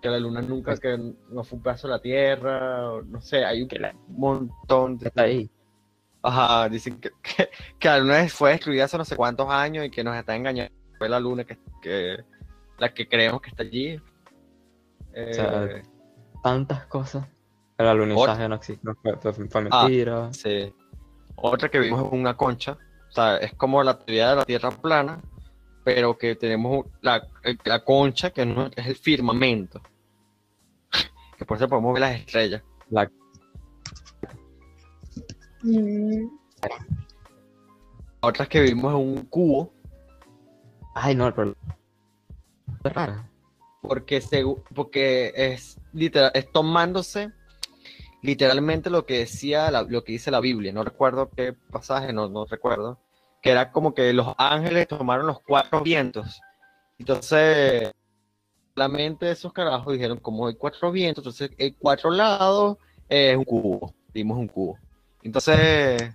Que 0.00 0.08
la 0.08 0.18
luna 0.18 0.40
nunca, 0.42 0.72
Pues- 0.72 0.80
que 0.80 0.96
no 1.30 1.44
fue 1.44 1.56
un 1.58 1.62
pedazo 1.62 1.86
de 1.88 1.92
la 1.94 2.00
Tierra, 2.00 2.90
o 2.90 3.02
no 3.02 3.20
sé, 3.20 3.44
hay 3.44 3.62
un 3.62 3.68
la- 3.80 3.94
montón 4.08 4.98
de... 4.98 5.08
Está 5.08 5.22
ahí. 5.22 5.50
Ajá, 6.22 6.68
dicen 6.68 7.00
que, 7.00 7.10
que, 7.22 7.48
que 7.78 7.88
la 7.88 7.98
luna 7.98 8.28
fue 8.28 8.50
destruida 8.52 8.84
hace 8.84 8.96
no 8.96 9.04
sé 9.04 9.16
cuántos 9.16 9.48
años 9.50 9.84
y 9.84 9.90
que 9.90 10.02
nos 10.04 10.16
está 10.16 10.34
engañando. 10.36 10.72
Fue 10.98 11.08
la 11.08 11.18
luna 11.20 11.44
que, 11.44 11.58
que 11.80 12.16
la 12.78 12.94
que 12.94 13.08
creemos 13.08 13.40
que 13.42 13.50
está 13.50 13.62
allí. 13.64 14.00
Eh, 15.14 15.34
sea, 15.34 15.68
Tantas 16.42 16.86
cosas. 16.86 17.26
El 17.82 17.88
alunizaje 17.88 18.48
no 18.48 18.54
existe, 18.54 18.80
no 18.86 18.94
fue, 18.94 19.16
fue- 19.16 19.32
fue 19.48 19.68
Ah. 19.70 20.30
sí. 20.32 20.72
Otra 21.36 21.68
que 21.68 21.78
vimos 21.80 22.06
es 22.06 22.12
una 22.12 22.36
concha. 22.36 22.78
O 23.08 23.12
sea, 23.12 23.36
es 23.38 23.54
como 23.54 23.82
la 23.82 23.98
teoría 23.98 24.30
de 24.30 24.36
la 24.36 24.44
Tierra 24.44 24.70
plana, 24.70 25.20
pero 25.84 26.16
que 26.16 26.36
tenemos 26.36 26.86
la, 27.00 27.26
la 27.64 27.84
concha, 27.84 28.30
que 28.30 28.46
no, 28.46 28.66
es 28.76 28.86
el 28.86 28.96
firmamento. 28.96 29.80
Que 31.38 31.44
por 31.44 31.56
eso 31.56 31.66
podemos 31.68 31.94
ver 31.94 32.00
las 32.02 32.20
estrellas. 32.20 32.62
La- 32.90 33.10
Mm, 35.64 36.26
Otras 38.20 38.48
que 38.48 38.60
vimos 38.60 38.92
es 38.92 38.98
un 38.98 39.24
cubo, 39.26 39.72
Ay, 40.94 41.14
no, 41.14 41.32
pero. 41.34 41.54
Es 42.84 42.92
rara. 42.92 43.28
porque, 43.80 44.20
segu- 44.20 44.62
porque 44.74 45.32
es, 45.34 45.80
literal, 45.92 46.30
es 46.34 46.50
tomándose 46.52 47.32
literalmente 48.22 48.88
lo 48.88 49.04
que 49.04 49.18
decía 49.18 49.70
la- 49.70 49.82
lo 49.82 50.04
que 50.04 50.12
dice 50.12 50.30
la 50.30 50.40
Biblia. 50.40 50.72
No 50.72 50.84
recuerdo 50.84 51.28
qué 51.30 51.52
pasaje, 51.52 52.12
no, 52.12 52.28
no 52.28 52.46
recuerdo. 52.46 52.98
Que 53.42 53.50
era 53.50 53.72
como 53.72 53.92
que 53.94 54.12
los 54.12 54.34
ángeles 54.38 54.88
tomaron 54.88 55.26
los 55.26 55.40
cuatro 55.40 55.82
vientos. 55.82 56.40
Entonces, 56.98 57.90
solamente 58.74 59.30
esos 59.30 59.52
carajos 59.52 59.92
dijeron, 59.92 60.18
como 60.18 60.46
hay 60.46 60.54
cuatro 60.54 60.92
vientos, 60.92 61.22
entonces 61.24 61.50
hay 61.58 61.72
cuatro 61.72 62.10
lados, 62.10 62.78
es 63.08 63.36
un 63.36 63.44
cubo. 63.44 63.94
Dimos 64.14 64.38
un 64.38 64.48
cubo. 64.48 64.78
Entonces, 65.22 66.14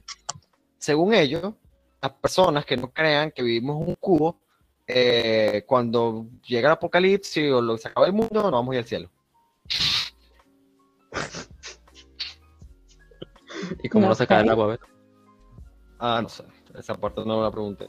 según 0.77 1.13
ellos, 1.13 1.53
las 2.01 2.13
personas 2.13 2.65
que 2.65 2.77
no 2.77 2.91
crean 2.91 3.31
que 3.31 3.43
vivimos 3.43 3.85
un 3.85 3.95
cubo, 3.95 4.39
eh, 4.87 5.63
cuando 5.67 6.27
llega 6.47 6.69
el 6.69 6.73
apocalipsis 6.73 7.51
o 7.51 7.61
lo, 7.61 7.77
se 7.77 7.89
acaba 7.89 8.07
el 8.07 8.13
mundo, 8.13 8.41
nos 8.41 8.51
vamos 8.51 8.71
a 8.71 8.75
ir 8.75 8.79
al 8.79 8.87
cielo. 8.87 9.09
¿Y 13.83 13.89
cómo 13.89 14.07
no 14.07 14.15
se 14.15 14.27
cae 14.27 14.39
el 14.41 14.45
Ok. 14.47 14.51
agua? 14.51 14.67
ves? 14.67 14.79
Ah, 15.99 16.19
no 16.21 16.29
sé. 16.29 16.43
Esa 16.75 16.95
parte 16.95 17.21
no 17.25 17.37
me 17.37 17.43
la 17.43 17.51
pregunté. 17.51 17.87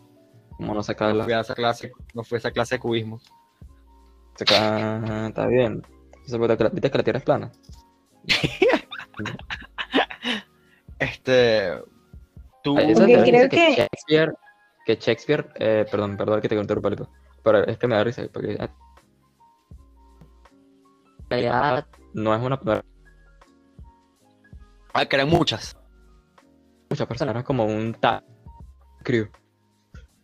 ¿Cómo 0.56 0.74
no 0.74 0.82
se 0.82 0.94
cae 0.96 1.10
el 1.12 1.18
No 1.18 1.24
fui 1.24 1.32
agua? 1.32 1.40
a 1.40 1.42
esa 1.42 1.54
clase, 1.54 1.92
no 2.14 2.24
fui 2.24 2.36
a 2.36 2.38
esa 2.38 2.50
clase 2.50 2.74
de 2.76 2.80
cubismo. 2.80 3.20
Se 4.36 4.44
cae. 4.44 5.26
Está 5.28 5.46
bien. 5.46 5.82
¿viste 6.26 6.56
que 6.56 6.64
la- 6.64 6.70
¿Viste 6.70 6.90
que 6.90 6.98
tierra 7.04 7.18
es 7.18 7.24
plana? 7.24 7.50
Este. 10.98 11.80
Tú. 12.62 12.74
Creo 12.74 12.88
dice 12.88 13.48
que- 13.48 13.74
Shakespeare, 13.76 14.32
que 14.84 14.96
Shakespeare, 14.96 15.52
eh, 15.56 15.86
perdón, 15.90 16.16
perdón 16.16 16.40
que 16.40 16.48
te 16.48 16.56
interrumpa, 16.56 16.90
Lito, 16.90 17.08
pero 17.42 17.64
es 17.64 17.78
que 17.78 17.86
me 17.86 17.94
da 17.94 18.02
risa, 18.04 18.22
porque 18.32 18.56
realidad 21.30 21.86
no 22.14 22.34
es 22.34 22.42
una 22.42 22.58
no 22.64 22.82
Ah, 24.92 25.04
que 25.06 25.16
eran 25.16 25.28
muchas. 25.28 25.76
muchas 26.90 27.06
personas, 27.06 27.34
era 27.34 27.44
como 27.44 27.64
un 27.64 27.94
tag 27.94 28.24
crew, 29.02 29.28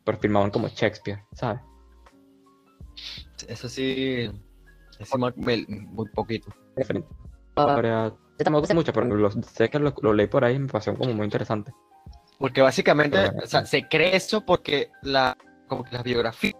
pero 0.04 0.18
firmaban 0.18 0.50
como 0.50 0.68
Shakespeare, 0.68 1.22
¿sabes? 1.34 1.60
Eso 3.48 3.68
sí. 3.68 4.30
Eso 4.98 5.18
me- 5.18 5.66
muy 5.66 6.08
poquito. 6.14 6.50
Referente. 6.76 7.08
Ahora, 7.56 8.08
yo 8.38 8.44
tampoco 8.44 8.66
sé 8.66 8.74
mucho, 8.74 8.92
pero 8.92 9.06
lo- 9.06 9.30
sé 9.30 9.68
que 9.68 9.78
lo, 9.78 9.94
lo 10.00 10.12
leí 10.14 10.26
por 10.26 10.44
ahí 10.44 10.54
y 10.56 10.58
me 10.58 10.68
pareció 10.68 10.96
como 10.96 11.12
muy 11.12 11.24
interesante. 11.24 11.72
Porque 12.38 12.62
básicamente, 12.62 13.18
Pero- 13.18 13.44
o 13.44 13.46
sea, 13.46 13.64
se 13.66 13.86
cree 13.88 14.16
eso 14.16 14.44
porque 14.44 14.90
la, 15.02 15.36
como 15.68 15.84
que 15.84 15.92
las 15.92 16.02
biografías 16.02 16.54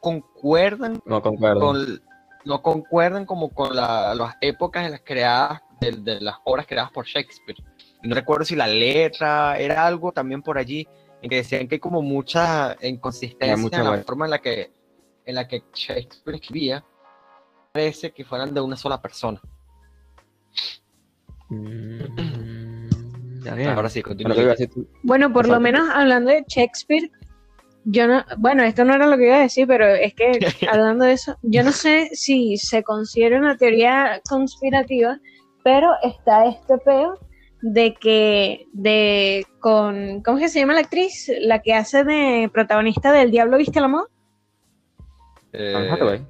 concuerdan 0.00 1.00
No 1.04 1.20
concuerdo. 1.22 1.60
con, 1.60 2.02
no 2.44 2.62
concuerdan 2.62 3.26
como 3.26 3.50
con 3.50 3.76
la- 3.76 4.14
las 4.14 4.36
épocas 4.40 4.86
en 4.86 4.92
las 4.92 5.02
creadas, 5.02 5.60
de, 5.80 5.92
de 5.92 6.20
las 6.20 6.36
obras 6.44 6.66
creadas 6.66 6.90
por 6.92 7.06
Shakespeare. 7.06 7.58
No 8.02 8.14
recuerdo 8.14 8.44
si 8.44 8.56
la 8.56 8.66
letra 8.66 9.58
era 9.58 9.86
algo 9.86 10.12
también 10.12 10.42
por 10.42 10.58
allí, 10.58 10.86
en 11.22 11.28
que 11.28 11.36
decían 11.36 11.68
que 11.68 11.76
hay 11.76 11.80
como 11.80 12.02
mucha 12.02 12.76
inconsistencia 12.82 13.56
mucha 13.56 13.78
en 13.78 13.84
la 13.84 14.02
forma 14.02 14.24
en 14.24 14.30
la 14.30 14.38
que 14.38 14.72
en 15.26 15.34
la 15.34 15.46
que 15.46 15.64
Shakespeare 15.74 16.36
escribía. 16.36 16.84
Parece 17.72 18.10
que 18.10 18.24
fueran 18.24 18.52
de 18.52 18.60
una 18.60 18.76
sola 18.76 19.00
persona. 19.00 19.40
Mm. 21.50 22.60
Ahora 23.48 23.88
sí, 23.88 24.02
Bueno, 25.02 25.32
por 25.32 25.48
lo 25.48 25.60
menos 25.60 25.88
hablando 25.90 26.30
de 26.30 26.44
Shakespeare, 26.46 27.10
yo 27.84 28.06
no, 28.06 28.24
bueno, 28.38 28.62
esto 28.62 28.84
no 28.84 28.94
era 28.94 29.06
lo 29.06 29.16
que 29.16 29.26
iba 29.26 29.36
a 29.36 29.40
decir, 29.40 29.66
pero 29.66 29.86
es 29.86 30.14
que 30.14 30.38
hablando 30.70 31.04
de 31.04 31.12
eso, 31.12 31.36
yo 31.42 31.62
no 31.62 31.72
sé 31.72 32.10
si 32.12 32.56
se 32.58 32.82
considera 32.82 33.38
una 33.38 33.56
teoría 33.56 34.20
conspirativa, 34.28 35.18
pero 35.62 35.92
está 36.02 36.46
este 36.46 36.78
peo 36.78 37.18
de 37.62 37.94
que 37.94 38.66
de 38.72 39.46
con 39.60 40.22
¿cómo 40.22 40.38
es 40.38 40.44
que 40.44 40.48
se 40.48 40.60
llama 40.60 40.74
la 40.74 40.80
actriz? 40.80 41.30
La 41.40 41.60
que 41.60 41.74
hace 41.74 42.04
de 42.04 42.50
protagonista 42.52 43.12
del 43.12 43.30
Diablo 43.30 43.58
viste 43.58 43.78
el 43.78 43.84
amor. 43.84 44.10
Eh, 45.52 45.74
Anne 45.74 45.90
Hathaway. 45.90 46.26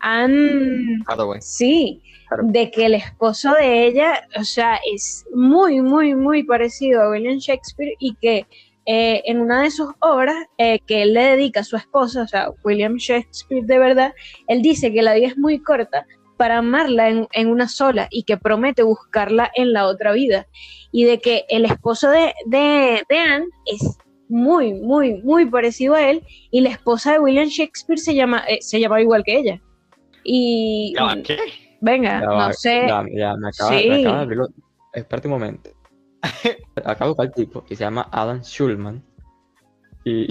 Anne 0.00 1.02
Hathaway. 1.06 1.40
Sí, 1.40 2.02
de 2.42 2.70
que 2.70 2.86
el 2.86 2.94
esposo 2.94 3.52
de 3.54 3.86
ella, 3.86 4.26
o 4.38 4.44
sea, 4.44 4.78
es 4.92 5.24
muy, 5.34 5.80
muy, 5.80 6.14
muy 6.14 6.42
parecido 6.42 7.02
a 7.02 7.10
William 7.10 7.38
Shakespeare 7.38 7.94
y 7.98 8.14
que 8.16 8.46
eh, 8.86 9.22
en 9.26 9.40
una 9.40 9.62
de 9.62 9.70
sus 9.70 9.90
obras 10.00 10.36
eh, 10.56 10.78
que 10.86 11.02
él 11.02 11.14
le 11.14 11.22
dedica 11.22 11.60
a 11.60 11.64
su 11.64 11.76
esposa, 11.76 12.22
o 12.22 12.26
sea, 12.26 12.50
William 12.64 12.96
Shakespeare 12.96 13.64
de 13.64 13.78
verdad, 13.78 14.14
él 14.46 14.62
dice 14.62 14.92
que 14.92 15.02
la 15.02 15.14
vida 15.14 15.28
es 15.28 15.38
muy 15.38 15.58
corta 15.62 16.06
para 16.38 16.58
amarla 16.58 17.10
en, 17.10 17.28
en 17.32 17.48
una 17.48 17.68
sola 17.68 18.08
y 18.10 18.22
que 18.22 18.38
promete 18.38 18.82
buscarla 18.82 19.50
en 19.54 19.72
la 19.74 19.86
otra 19.86 20.12
vida. 20.12 20.46
Y 20.92 21.04
de 21.04 21.18
que 21.18 21.44
el 21.50 21.66
esposo 21.66 22.08
de, 22.10 22.32
de, 22.46 23.02
de 23.08 23.18
Anne 23.18 23.46
es 23.66 23.98
muy, 24.30 24.72
muy, 24.74 25.20
muy 25.22 25.44
parecido 25.46 25.94
a 25.94 26.08
él 26.08 26.22
y 26.50 26.60
la 26.62 26.70
esposa 26.70 27.12
de 27.12 27.18
William 27.18 27.48
Shakespeare 27.48 27.98
se 27.98 28.14
llama, 28.14 28.44
eh, 28.48 28.58
se 28.62 28.80
llama 28.80 29.00
igual 29.02 29.22
que 29.24 29.36
ella. 29.38 29.60
Y 30.24 30.94
¿Qué? 31.24 31.38
venga, 31.80 32.20
Ya 32.20 32.26
no 32.26 32.34
va, 32.36 32.52
sé. 32.52 32.86
Ya, 32.86 33.04
ya, 33.14 33.36
me 33.36 33.48
acaba, 33.48 33.78
Sí. 33.78 33.88
me 33.88 34.00
acaba 34.00 34.16
de 34.16 34.22
abrirlo. 34.22 34.48
Espérate 34.94 35.28
un 35.28 35.34
momento. 35.34 35.70
Acabo 36.84 37.14
de 37.14 37.24
el 37.24 37.32
tipo 37.32 37.64
y 37.68 37.76
se 37.76 37.84
llama 37.84 38.08
Adam 38.10 38.40
Schulman. 38.42 39.04
Y, 40.04 40.28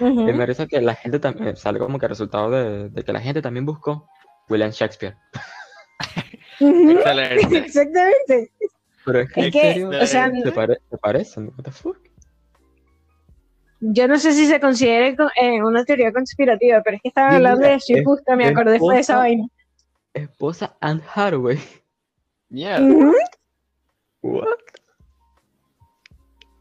Ujú. 0.00 0.20
y 0.22 0.24
me 0.32 0.34
parece 0.34 0.66
que 0.66 0.80
la 0.80 0.94
gente 0.94 1.18
también, 1.18 1.56
sale 1.56 1.78
como 1.78 1.98
que 1.98 2.08
resultado 2.08 2.50
de, 2.50 2.88
de 2.88 3.02
que 3.04 3.12
la 3.12 3.20
gente 3.20 3.42
también 3.42 3.66
buscó 3.66 4.08
William 4.50 4.70
Shakespeare. 4.70 5.16
Excelente. 6.60 7.56
Exactamente. 7.58 8.52
Pero 9.04 9.20
es 9.20 9.32
que, 9.32 9.70
Es 9.70 9.84
o 9.84 10.06
sea, 10.06 10.30
se, 10.30 10.52
pare- 10.52 10.78
se 10.90 10.98
parecen. 10.98 11.46
What 11.56 11.64
the 11.64 11.70
fuck? 11.70 11.96
yo 13.82 14.06
no 14.06 14.18
sé 14.18 14.32
si 14.34 14.46
se 14.46 14.60
considere 14.60 15.16
co- 15.16 15.30
eh, 15.40 15.62
una 15.62 15.84
teoría 15.86 16.12
conspirativa, 16.12 16.82
pero 16.82 16.96
es 16.96 17.02
que 17.02 17.08
estaba 17.08 17.36
hablando 17.36 17.66
de 17.66 17.74
eso 17.76 17.96
y 17.96 18.04
justo 18.04 18.36
me 18.36 18.46
acordé 18.46 18.78
fue 18.78 18.96
de 18.96 19.00
esa 19.00 19.16
vaina. 19.16 19.46
Esposa 20.12 20.76
Anne 20.82 21.00
Hathaway. 21.14 21.58
Mierda. 22.50 22.82
Ujú. 22.84 23.14
What? 24.22 24.46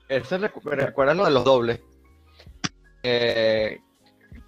Eso 0.08 0.38
recu- 0.38 0.63
me 0.63 0.75
recuerda 0.78 1.13
lo 1.13 1.25
de 1.25 1.32
los 1.32 1.43
dobles. 1.43 1.82
Eh, 3.03 3.80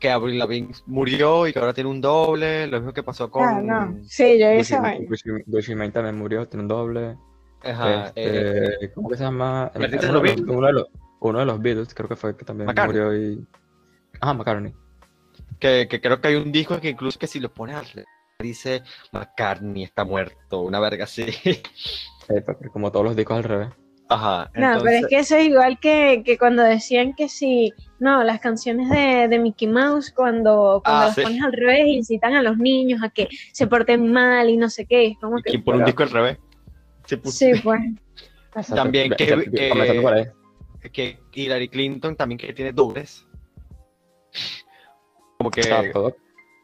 que 0.01 0.09
Avril 0.09 0.39
Lavigne 0.39 0.73
murió 0.87 1.47
y 1.47 1.53
que 1.53 1.59
ahora 1.59 1.73
tiene 1.73 1.89
un 1.89 2.01
doble. 2.01 2.67
Lo 2.67 2.77
mismo 2.79 2.91
que 2.93 3.03
pasó 3.03 3.29
con. 3.31 3.43
Ah, 3.47 3.61
no. 3.61 3.99
Sí, 4.03 4.37
yo 4.39 4.47
esa 4.47 4.81
Gucci- 4.81 5.75
Mane 5.75 5.91
también 5.91 6.17
murió, 6.17 6.47
tiene 6.47 6.63
un 6.63 6.67
doble. 6.67 7.15
Ajá, 7.63 8.11
eh, 8.15 8.73
Este, 8.75 8.93
¿Cómo 8.93 9.07
que 9.09 9.15
se 9.17 9.23
llama? 9.23 9.71
Martin 9.77 9.99
uno, 10.09 10.19
de 10.21 10.35
los, 10.35 10.41
uno 10.49 10.67
de 10.67 10.73
los- 10.73 10.87
uno 11.19 11.39
de 11.39 11.45
los 11.45 11.61
Beatles, 11.61 11.93
creo 11.93 12.09
que 12.09 12.15
fue 12.15 12.35
que 12.35 12.43
también 12.43 12.65
McCartney. 12.65 12.99
murió 13.01 13.15
y. 13.15 13.47
Ajá, 14.19 14.33
McCartney. 14.33 14.73
que, 15.59 15.87
que 15.87 16.01
creo 16.01 16.19
que 16.19 16.27
hay 16.29 16.35
un 16.35 16.51
disco 16.51 16.81
que 16.81 16.89
incluso 16.89 17.19
que 17.19 17.27
si 17.27 17.39
lo 17.39 17.53
pones 17.53 17.77
dice 18.39 18.81
McCartney 19.11 19.83
está 19.83 20.03
muerto, 20.03 20.61
una 20.61 20.79
verga 20.79 21.03
así. 21.03 21.25
Eh, 22.29 22.43
como 22.73 22.91
todos 22.91 23.05
los 23.05 23.15
discos 23.15 23.37
al 23.37 23.43
revés. 23.43 23.69
Ajá. 24.13 24.51
No, 24.55 24.79
pero 24.83 24.97
es 24.97 25.07
que 25.07 25.19
eso 25.19 25.35
es 25.37 25.45
igual 25.47 25.79
que, 25.79 26.21
que 26.25 26.37
cuando 26.37 26.63
decían 26.63 27.13
que 27.13 27.29
si, 27.29 27.73
no, 27.99 28.23
las 28.23 28.39
canciones 28.41 28.89
de, 28.89 29.27
de 29.29 29.39
Mickey 29.39 29.67
Mouse, 29.67 30.11
cuando, 30.11 30.81
cuando 30.83 31.01
Ah, 31.03 31.05
las 31.05 31.15
sí. 31.15 31.21
pones 31.21 31.41
al 31.43 31.53
revés, 31.53 31.87
incitan 31.87 32.33
a 32.33 32.41
los 32.41 32.57
niños 32.57 33.01
a 33.03 33.09
que 33.09 33.29
se 33.53 33.67
porten 33.67 34.11
mal 34.11 34.49
y 34.49 34.57
no 34.57 34.69
sé 34.69 34.85
qué. 34.85 35.07
Es 35.07 35.17
como 35.19 35.37
que, 35.37 35.51
¿Quién 35.51 35.63
pone 35.63 35.79
un 35.79 35.85
disco 35.85 36.03
al 36.03 36.09
revés? 36.09 36.37
Sí, 37.05 37.15
pues, 37.15 37.35
sí, 37.35 37.51
pues. 37.63 37.79
También 38.75 39.11
que- 39.11 39.23
Exacto, 39.23 39.51
que- 39.51 40.01
por 40.01 40.91
que 40.91 41.19
Hillary 41.33 41.69
Clinton 41.69 42.15
también 42.15 42.37
que 42.39 42.51
tiene 42.53 42.73
dobles. 42.73 43.25
Como 45.37 45.51
que 45.51 45.61
O 45.61 45.63
sea, 45.63 45.91
todo- 45.91 46.15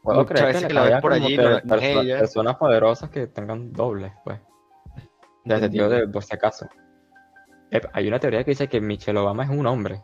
Puedo 0.02 0.20
Muchas 0.20 0.32
creer 0.38 0.54
veces 0.54 0.68
que 0.68 0.74
la 0.74 0.82
ves 0.84 1.00
por 1.02 1.12
allí, 1.12 1.36
que 1.36 1.42
no- 1.42 1.50
no 1.50 1.56
es 1.56 1.64
perso- 1.64 2.00
ella. 2.02 2.18
personas 2.20 2.56
poderosas 2.56 3.10
que 3.10 3.26
tengan 3.26 3.72
dobles, 3.72 4.12
pues. 4.24 4.38
De 5.44 5.56
ese 5.56 5.68
tipo 5.68 5.88
de, 5.88 6.06
por 6.08 6.22
si 6.22 6.34
acaso. 6.34 6.66
Eh, 7.70 7.80
Hay 7.92 8.08
una 8.08 8.18
teoría 8.18 8.44
que 8.44 8.52
dice 8.52 8.68
que 8.68 8.80
Michelle 8.80 9.18
Obama 9.18 9.44
es 9.44 9.50
un 9.50 9.66
hombre. 9.66 10.02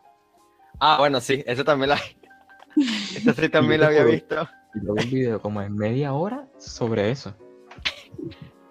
Ah, 0.81 0.97
bueno, 0.99 1.21
sí, 1.21 1.43
eso 1.47 1.65
también 1.65 1.91
la. 1.91 1.99
Eso 2.77 3.33
sí 3.35 3.49
también 3.49 3.81
lo 3.81 3.87
había 3.87 4.03
visto. 4.05 4.49
Y 4.75 4.79
luego 4.81 5.01
un 5.01 5.09
video 5.11 5.41
como 5.41 5.61
de 5.61 5.71
media 5.71 6.13
hora 6.13 6.49
sobre 6.59 7.13
eso. 7.13 7.33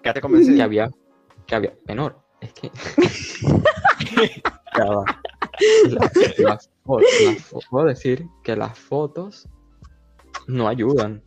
Quédate 0.02 0.20
convencido. 0.20 0.56
Que 0.56 0.62
había, 0.62 0.90
que 1.46 1.54
había, 1.54 1.72
menor, 1.86 2.18
es 2.42 2.52
que. 2.52 2.70
Las- 4.76 6.38
las 6.38 6.70
puedo 7.70 7.86
decir 7.86 8.26
que 8.42 8.56
las 8.56 8.78
fotos 8.78 9.48
no 10.46 10.68
ayudan. 10.68 11.22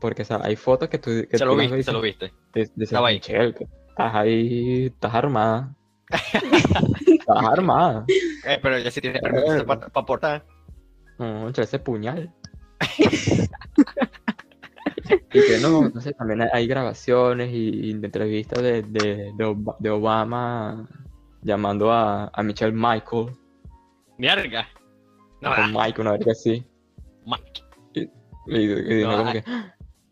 Porque, 0.00 0.22
o 0.22 0.24
sea, 0.24 0.40
hay 0.42 0.56
fotos 0.56 0.88
que 0.88 0.98
tú. 0.98 1.10
Que 1.30 1.38
Se 1.38 1.44
lo 1.44 1.52
tú 1.52 1.58
las 1.58 1.64
viste, 1.70 1.76
ves 1.76 1.86
se 1.86 1.92
lo 1.92 2.00
viste. 2.00 2.32
dices, 2.54 2.74
dices, 2.74 2.82
Estaba 2.92 3.08
ahí. 3.08 3.16
Michelle, 3.16 3.54
que 3.54 3.64
estás 3.64 4.14
ahí, 4.14 4.86
estás 4.86 5.14
armada. 5.14 5.74
estás 7.06 7.44
armada. 7.44 8.04
Eh, 8.46 8.58
pero 8.62 8.78
ya 8.78 8.90
sí 8.90 9.00
permiso 9.00 9.66
para 9.66 9.86
aportar. 9.94 10.44
No, 11.18 11.48
echa 11.48 11.62
ese 11.62 11.78
puñal. 11.78 12.32
y 15.32 15.40
que 15.40 15.58
no, 15.60 15.88
no 15.88 16.00
sé, 16.00 16.12
también 16.12 16.42
hay- 16.52 16.66
grabaciones 16.66 17.50
y, 17.52 17.86
y 17.86 17.90
entrevistas 17.90 18.62
de, 18.62 18.82
de, 18.82 19.32
de 19.36 19.44
Ob- 19.44 19.76
de 19.78 19.90
Obama 19.90 20.88
llamando 21.42 21.92
a, 21.92 22.30
a 22.32 22.42
Michelle 22.42 22.72
Michael. 22.72 23.30
Mierda. 24.18 24.66
No, 25.40 25.50
o 25.50 25.52
ah, 25.52 25.66
Michael, 25.68 26.00
una 26.00 26.12
vez 26.12 26.28
así. 26.28 26.64
Mike. 27.26 27.62
Y, 27.94 28.10
y 28.56 28.66
dijo 28.96 29.10
No, 29.10 29.18
como 29.18 29.30
ah, 29.30 29.32
que, 29.32 29.44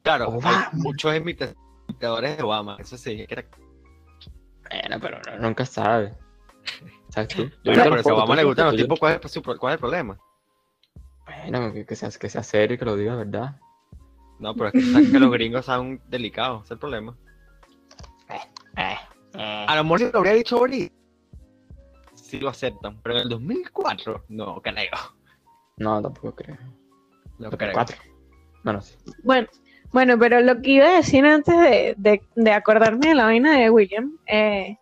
Claro, 0.03 0.29
Obama. 0.29 0.69
hay 0.73 0.79
muchos 0.81 1.15
imita- 1.15 1.55
imitadores 1.89 2.37
de 2.37 2.43
Obama, 2.43 2.77
eso 2.81 2.97
sí. 2.97 3.25
que 3.27 3.35
era- 3.35 3.45
bueno, 4.81 4.99
pero 5.01 5.21
no- 5.23 5.39
nunca 5.39 5.67
sabe. 5.67 6.15
¿Sabes 7.11 7.29
tú? 7.35 7.43
Yo 7.43 7.73
Bueno, 7.73 7.85
pero 7.91 8.03
si 8.03 8.09
a 8.09 8.15
Obama 8.15 8.37
le 8.37 8.45
gustan 8.45 8.67
los 8.67 8.77
tipos, 8.77 8.99
¿cuál 8.99 9.21
es, 9.23 9.59
cuál 9.59 9.73
el 9.75 9.79
problema? 9.79 10.19
Bueno, 11.27 11.73
que, 11.73 11.85
que 11.85 11.97
sea, 11.97 12.11
que 12.11 12.29
sea 12.29 12.43
serio 12.43 12.75
y 12.75 12.79
que 12.79 12.85
lo 12.85 12.97
diga, 12.97 13.17
¿verdad? 13.17 13.61
No, 14.39 14.55
pero 14.55 14.69
es 14.69 14.73
que, 15.11 15.19
los 15.19 15.31
gringos 15.31 15.67
son 15.67 16.01
delicados, 16.09 16.65
es 16.65 16.71
el 16.73 16.79
problema. 16.79 17.17
Eh, 18.77 18.97
A 19.35 19.77
lo 19.77 19.85
mejor 19.85 19.99
si 20.01 20.11
lo 20.11 20.19
habría 20.19 20.33
dicho 20.33 20.57
ahorita, 20.57 20.95
sí 22.15 22.41
lo 22.41 22.49
aceptan, 22.49 23.01
pero 23.03 23.17
en 23.17 23.23
el 23.23 23.29
2004, 23.29 24.25
no 24.29 24.61
creo. 24.63 24.91
No, 25.77 26.01
tampoco 26.03 26.35
creo. 26.35 26.59
No 27.39 27.51
creo. 27.51 27.73
Bueno, 28.65 28.81
sí. 28.81 28.95
Bueno, 29.23 29.49
bueno, 29.93 30.19
pero 30.19 30.41
lo 30.41 30.61
que 30.63 30.71
iba 30.73 30.87
a 30.89 30.97
decir 30.97 31.25
antes 31.25 31.57
de, 31.59 31.95
de- 31.97 32.23
de 32.35 32.53
acordarme 32.53 33.09
de 33.09 33.15
la 33.15 33.25
vaina 33.25 33.59
de 33.59 33.71
William 33.71 34.17
eh, 34.27 34.77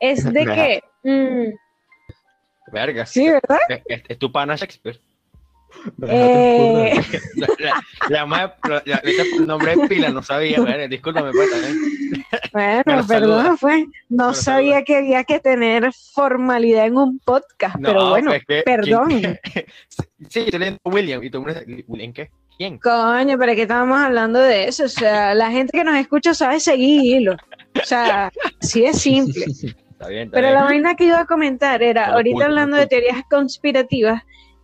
es 0.00 0.24
de 0.24 0.44
que. 0.44 0.82
mm, 1.04 2.72
Verga. 2.72 3.06
sí, 3.06 3.28
¿verdad? 3.28 3.58
Es, 3.68 3.82
es- 3.86 4.02
es 4.08 4.18
tu 4.18 4.30
pana 4.30 4.56
Shakespeare. 4.56 4.98
Eh, 6.08 6.92
La, 7.36 7.46
la, 7.58 7.84
la 8.08 8.26
más- 8.26 8.50
la- 8.68 8.82
la- 8.84 9.00
el 9.04 9.46
nombre 9.46 9.76
de 9.76 9.86
pila 9.88 10.08
no 10.10 10.20
sabía, 10.22 10.60
verga, 10.60 10.88
discúlpame, 10.88 11.30
pues, 11.32 11.48
bueno, 12.52 12.82
perdón, 13.06 13.06
saluda. 13.06 13.56
fue. 13.56 13.84
No 14.08 14.26
Pero 14.30 14.34
sabía 14.34 14.72
saluda. 14.72 14.84
que 14.84 14.96
había 14.96 15.24
que 15.24 15.38
tener 15.40 15.92
formalidad 15.92 16.86
en 16.86 16.96
un 16.96 17.18
podcast, 17.20 17.76
No, 17.76 17.88
pero 17.88 18.08
bueno, 18.10 18.32
es 18.32 18.44
que- 18.44 18.62
perdón. 18.64 19.08
¿quién- 19.08 19.40
Sí, 20.28 20.40
estoy 20.40 20.58
leyendo 20.58 20.80
William 20.84 21.22
y 21.22 21.30
tú 21.30 21.40
me 21.42 21.54
dices, 21.54 21.84
¿William 21.86 22.12
qué? 22.12 22.30
¿Quién? 22.60 22.78
Coño, 22.78 23.38
pero 23.38 23.54
que 23.54 23.62
estábamos 23.62 23.98
hablando 23.98 24.38
de 24.38 24.64
eso. 24.68 24.84
O 24.84 24.88
sea, 24.88 25.34
la 25.34 25.50
gente 25.50 25.72
que 25.72 25.82
nos 25.82 25.96
escucha 25.96 26.34
sabe 26.34 26.60
seguirlo. 26.60 27.32
O 27.80 27.84
sea, 27.86 28.30
sí 28.60 28.84
es 28.84 29.00
simple. 29.00 29.46
Está 30.00 30.08
bien, 30.08 30.24
está 30.24 30.34
Pero 30.34 30.46
bien. 30.48 30.54
la 30.54 30.62
vaina 30.64 30.94
que 30.94 31.04
iba 31.04 31.20
a 31.20 31.24
comentar 31.26 31.82
era, 31.82 32.08
ahorita 32.08 32.44
hablando 32.44 32.76
de 32.76 32.86
teorías 32.86 33.22
conspirativas, 33.30 34.22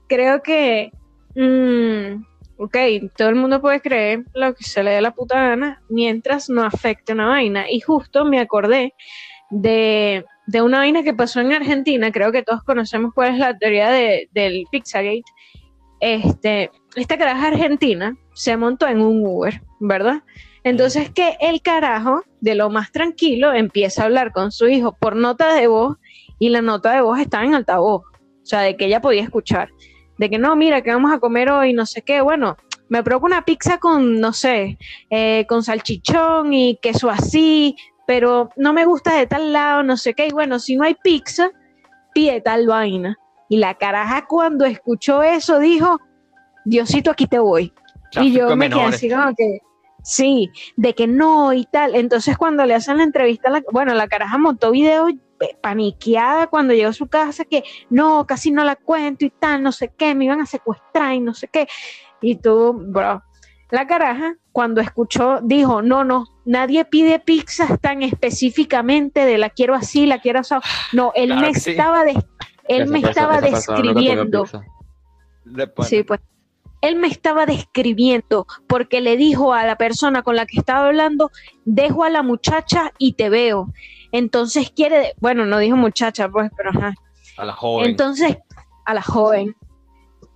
creo 0.09 0.43
que, 0.43 0.91
mm, 1.35 2.23
ok, 2.59 2.77
todo 3.17 3.29
el 3.31 3.35
mundo 3.37 3.61
puede 3.63 3.81
creer 3.81 4.25
lo 4.35 4.55
que 4.55 4.65
se 4.65 4.83
le 4.83 4.91
dé 4.93 5.01
la 5.01 5.13
puta 5.15 5.35
gana 5.49 5.83
mientras 5.89 6.51
no 6.51 6.63
afecte 6.65 7.13
una 7.15 7.29
vaina. 7.29 7.71
Y 7.71 7.81
justo 7.81 8.25
me 8.27 8.41
acordé 8.41 8.93
de, 9.51 10.25
de 10.47 10.63
una 10.63 10.79
vaina 10.79 11.03
que 11.03 11.15
pasó 11.15 11.41
en 11.41 11.53
Argentina, 11.55 12.11
creo 12.13 12.31
que 12.33 12.43
todos 12.43 12.63
conocemos 12.63 13.13
cuál 13.15 13.33
es 13.35 13.39
la 13.39 13.57
teoría 13.57 13.91
de- 13.91 14.29
del 14.33 14.65
Pizzagate. 14.71 15.23
Este, 16.01 16.71
esta 16.97 17.19
caraja 17.19 17.49
argentina 17.49 18.17
se 18.35 18.57
montó 18.57 18.87
en 18.89 19.01
un 19.01 19.25
Uber, 19.25 19.63
¿verdad? 19.81 20.23
Entonces 20.65 21.11
que 21.11 21.37
el 21.41 21.63
carajo, 21.63 22.23
de 22.41 22.55
lo 22.55 22.71
más 22.71 22.91
tranquilo, 22.91 23.53
empieza 23.53 24.03
a 24.03 24.05
hablar 24.07 24.33
con 24.33 24.51
su 24.51 24.67
hijo 24.67 24.97
por 24.99 25.15
nota 25.15 25.55
de 25.55 25.69
voz 25.69 25.97
y 26.39 26.49
la 26.49 26.63
nota 26.63 26.93
de 26.93 27.03
voz 27.03 27.21
estaba 27.21 27.45
en 27.45 27.55
altavoz, 27.55 28.03
o 28.03 28.47
sea, 28.47 28.61
de 28.61 28.77
que 28.77 28.87
ella 28.87 29.01
podía 29.01 29.23
escuchar, 29.23 29.71
de 30.19 30.31
que 30.31 30.39
no, 30.39 30.57
mira, 30.57 30.83
que 30.83 30.91
vamos 30.91 31.13
a 31.13 31.21
comer 31.21 31.51
hoy, 31.51 31.73
no 31.73 31.87
sé 31.87 32.03
qué, 32.03 32.21
bueno, 32.21 32.57
me 32.89 33.03
provoca 33.03 33.27
una 33.27 33.45
pizza 33.45 33.79
con, 33.79 34.21
no 34.21 34.33
sé, 34.33 34.79
eh, 35.11 35.45
con 35.49 35.63
salchichón 35.63 36.53
y 36.53 36.79
queso 36.81 37.11
así, 37.11 37.77
pero 38.07 38.51
no 38.57 38.73
me 38.73 38.87
gusta 38.87 39.17
de 39.17 39.27
tal 39.27 39.53
lado, 39.53 39.83
no 39.83 39.97
sé 39.97 40.15
qué, 40.15 40.29
y 40.29 40.33
bueno, 40.33 40.59
si 40.59 40.77
no 40.77 40.85
hay 40.85 40.97
pizza, 41.03 41.51
pide 42.15 42.41
tal 42.41 42.67
vaina. 42.67 43.17
Y 43.49 43.59
la 43.59 43.75
caraja 43.75 44.27
cuando 44.27 44.65
escuchó 44.65 45.23
eso 45.23 45.59
dijo, 45.59 46.01
Diosito, 46.67 47.11
aquí 47.11 47.27
te 47.27 47.39
voy. 47.39 47.73
Y 48.21 48.33
yo 48.33 48.55
me 48.57 48.67
quedé 48.69 48.77
menores. 48.77 48.95
así 48.97 49.11
como 49.11 49.35
que, 49.37 49.59
sí, 50.03 50.51
de 50.77 50.95
que 50.95 51.07
no 51.07 51.53
y 51.53 51.65
tal. 51.65 51.95
Entonces 51.95 52.37
cuando 52.37 52.65
le 52.67 52.75
hacen 52.75 52.99
la 52.99 53.05
entrevista, 53.05 53.51
la- 53.51 53.63
bueno, 53.73 53.95
la 53.95 54.07
caraja 54.09 54.37
montó 54.39 54.71
video 54.71 55.09
eh, 55.09 55.17
paniqueada 55.61 56.47
cuando 56.47 56.73
llegó 56.75 56.89
a 56.91 56.93
su 56.95 57.09
casa, 57.09 57.45
que 57.45 57.63
no, 57.91 58.27
casi 58.27 58.51
no 58.53 58.65
la 58.65 58.77
cuento 58.77 59.25
y 59.25 59.31
tal, 59.31 59.63
no 59.63 59.71
sé 59.73 59.93
qué, 59.97 60.15
me 60.15 60.25
iban 60.25 60.41
a 60.41 60.47
secuestrar 60.47 61.15
y 61.15 61.21
no 61.21 61.35
sé 61.35 61.49
qué. 61.49 61.67
Y 62.23 62.37
tú, 62.37 62.73
bro, 62.75 63.23
la 63.71 63.87
caraja 63.87 64.35
cuando 64.53 64.81
escuchó 64.81 65.41
dijo, 65.43 65.83
no, 65.83 66.05
no, 66.05 66.25
nadie 66.47 66.85
pide 66.87 67.19
pizzas 67.19 67.79
tan 67.81 68.03
específicamente 68.03 69.27
de 69.27 69.37
la 69.37 69.51
quiero 69.51 69.75
así, 69.75 70.07
la 70.07 70.21
quiero 70.21 70.39
así. 70.41 70.55
No, 70.95 71.13
él 71.15 71.27
Claro 71.33 71.43
me 71.49 71.55
sí. 71.55 71.71
estaba, 71.73 72.05
él 72.69 72.87
me 72.89 73.01
estaba 73.01 73.41
describiendo. 73.43 74.45
Sí, 75.89 76.03
pues. 76.05 76.21
Él 76.81 76.97
me 76.97 77.09
estaba 77.09 77.47
describiendo 77.47 78.47
porque 78.67 79.01
le 79.01 79.17
dijo 79.17 79.53
a 79.53 79.65
la 79.65 79.77
persona 79.77 80.23
con 80.23 80.37
la 80.37 80.47
que 80.47 80.59
estaba 80.59 80.87
hablando, 80.87 81.31
dejo 81.65 82.05
a 82.05 82.11
la 82.11 82.23
muchacha 82.23 82.93
y 82.99 83.15
te 83.15 83.29
veo. 83.29 83.73
Entonces 84.13 84.71
quiere, 84.71 85.15
bueno, 85.19 85.47
no 85.47 85.59
dijo 85.59 85.77
muchacha, 85.77 86.29
pues, 86.29 86.51
pero 86.57 86.71
ajá. 86.71 86.95
A 87.39 87.45
la 87.45 87.53
joven. 87.53 87.91
Entonces, 87.91 88.39
a 88.85 88.95
la 88.95 89.03
joven. 89.03 89.55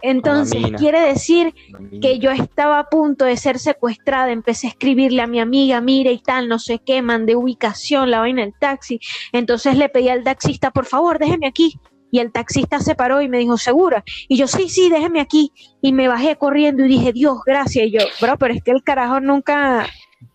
Entonces 0.02 0.62
quiere 0.78 1.00
decir 1.00 1.54
que 2.00 2.18
yo 2.18 2.30
estaba 2.30 2.78
a 2.78 2.88
punto 2.88 3.24
de 3.24 3.36
ser 3.36 3.58
secuestrada, 3.58 4.32
empecé 4.32 4.66
a 4.66 4.70
escribirle 4.70 5.22
a 5.22 5.26
mi 5.26 5.40
amiga, 5.40 5.80
mira 5.80 6.10
y 6.10 6.18
tal, 6.18 6.48
no 6.48 6.58
sé 6.58 6.80
qué, 6.84 7.02
mandé 7.02 7.36
ubicación, 7.36 8.10
la 8.10 8.20
vaina 8.20 8.42
del 8.42 8.54
taxi. 8.58 9.00
Entonces 9.32 9.76
le 9.76 9.88
pedí 9.88 10.08
al 10.08 10.24
taxista, 10.24 10.70
por 10.70 10.86
favor, 10.86 11.18
déjeme 11.18 11.46
aquí. 11.46 11.78
Y 12.10 12.18
el 12.18 12.32
taxista 12.32 12.80
se 12.80 12.94
paró 12.94 13.20
y 13.22 13.28
me 13.28 13.38
dijo, 13.38 13.56
¿segura? 13.56 14.02
Y 14.28 14.36
yo, 14.36 14.46
sí, 14.48 14.68
sí, 14.68 14.88
déjeme 14.90 15.20
aquí. 15.20 15.52
Y 15.80 15.92
me 15.92 16.08
bajé 16.08 16.36
corriendo 16.36 16.84
y 16.84 16.88
dije, 16.88 17.12
Dios, 17.12 17.38
gracias. 17.46 17.86
Y 17.86 17.92
yo, 17.92 18.00
bro, 18.20 18.36
pero 18.38 18.54
es 18.54 18.62
que 18.62 18.72
el 18.72 18.82
carajo 18.82 19.20
nunca, 19.20 19.86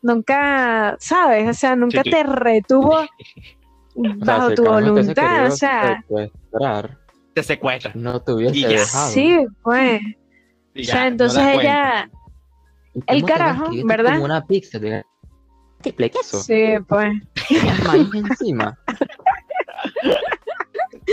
nunca, 0.01 0.95
¿sabes? 0.99 1.49
O 1.49 1.53
sea, 1.53 1.75
nunca 1.75 2.01
Sí, 2.03 2.09
sí. 2.09 2.11
te 2.11 2.23
retuvo 2.23 2.95
O 2.99 3.05
sea, 4.25 4.37
bajo 4.37 4.53
tu 4.53 4.63
voluntad, 4.63 5.47
o 5.47 5.51
sea, 5.51 6.01
secuestrar, 6.01 6.97
Te 7.33 7.43
secuestra. 7.43 7.91
no 7.95 8.21
te 8.21 8.31
hubiese 8.33 8.57
Y 8.57 8.61
ya. 8.61 8.67
dejado. 8.69 9.11
sí, 9.11 9.45
pues. 9.61 10.01
Y 10.73 10.81
O 10.81 10.85
sea, 10.85 11.07
entonces 11.07 11.41
ella, 11.41 12.09
¿Y 12.93 13.01
el 13.07 13.23
carajo, 13.25 13.65
¿verdad? 13.85 14.13
Como 14.13 14.25
una 14.25 14.45
pizza, 14.45 14.79
queso. 15.81 16.41
sí, 16.41 16.75
pues. 16.87 17.13
Encima. 18.13 18.77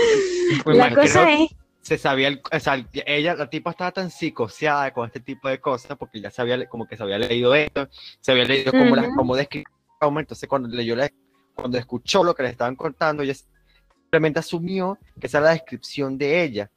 Pues 0.65 0.77
La 0.77 0.95
cosa 0.95 1.33
es, 1.33 1.51
se 1.81 1.99
sabía, 1.99 2.29
el, 2.29 2.43
o 2.53 2.61
sea, 2.61 2.85
ella, 3.07 3.35
la 3.35 3.49
tipa 3.51 3.71
estaba 3.71 3.91
tan 3.91 4.11
psicoseada 4.11 4.93
con 4.93 5.07
este 5.07 5.21
tipo 5.21 5.49
de 5.49 5.61
cosas 5.61 5.97
porque 5.97 6.21
ya 6.21 6.31
sabía, 6.31 6.69
como 6.69 6.87
que 6.87 6.97
se 6.97 7.03
había 7.03 7.19
leído 7.19 7.55
esto, 7.55 7.89
se 8.21 8.33
había 8.33 8.45
leído 8.45 8.73
Ujú. 8.73 9.15
cómo 9.17 9.35
describía 9.37 9.65
el 9.69 9.99
trauma, 9.99 10.21
entonces 10.21 10.49
cuando 10.49 10.69
leyó, 10.69 10.95
la- 10.95 11.11
cuando 11.55 11.79
escuchó 11.79 12.23
lo 12.23 12.35
que 12.35 12.45
le 12.45 12.51
estaban 12.51 12.77
contando, 12.77 13.23
ella 13.23 13.35
simplemente 13.35 14.39
asumió 14.41 14.99
que 15.21 15.27
esa 15.27 15.39
era 15.39 15.47
la 15.49 15.53
descripción 15.55 16.17
de 16.19 16.43
ella, 16.45 16.71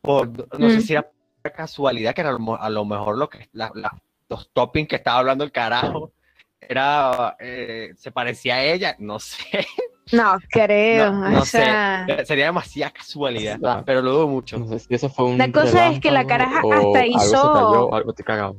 por, 0.00 0.28
no 0.58 0.68
sé 0.70 0.78
Mm. 0.78 0.82
si 0.82 0.92
era 0.94 1.12
casualidad, 1.54 2.14
que 2.14 2.20
era 2.22 2.30
a 2.30 2.32
lo, 2.34 2.38
mo- 2.38 2.56
a 2.56 2.70
lo 2.70 2.84
mejor 2.84 3.18
lo 3.18 3.28
que, 3.28 3.48
la- 3.52 3.70
la- 3.74 3.96
los 4.28 4.50
toppings 4.52 4.88
que 4.88 4.96
estaba 4.96 5.18
hablando 5.18 5.44
el 5.44 5.52
carajo, 5.52 6.12
era, 6.60 7.36
eh, 7.38 7.92
se 7.96 8.10
parecía 8.12 8.56
a 8.56 8.64
ella, 8.64 8.96
no 8.98 9.18
sé, 9.20 9.66
no 10.12 10.38
creo, 10.50 11.12
no, 11.12 11.30
no 11.30 11.40
o 11.42 11.44
sea, 11.44 12.04
sé, 12.06 12.26
sería 12.26 12.46
demasiada 12.46 12.90
casualidad, 12.92 13.58
Ah. 13.64 13.82
pero 13.86 14.02
lo 14.02 14.12
dudo 14.12 14.28
mucho. 14.28 14.58
No 14.58 14.66
sé 14.66 14.78
si 14.80 14.94
eso 14.94 15.08
fue 15.08 15.26
un 15.26 15.38
La 15.38 15.50
cosa 15.52 15.88
es 15.90 16.00
que 16.00 16.10
la 16.10 16.26
caraja 16.26 16.56
hasta 16.58 16.74
algo 16.76 16.94
se 16.94 17.06
hizo- 17.06 17.52
cayó, 17.52 17.86
o 17.86 17.94
algo 17.94 18.12
te 18.12 18.24
cagado. 18.24 18.56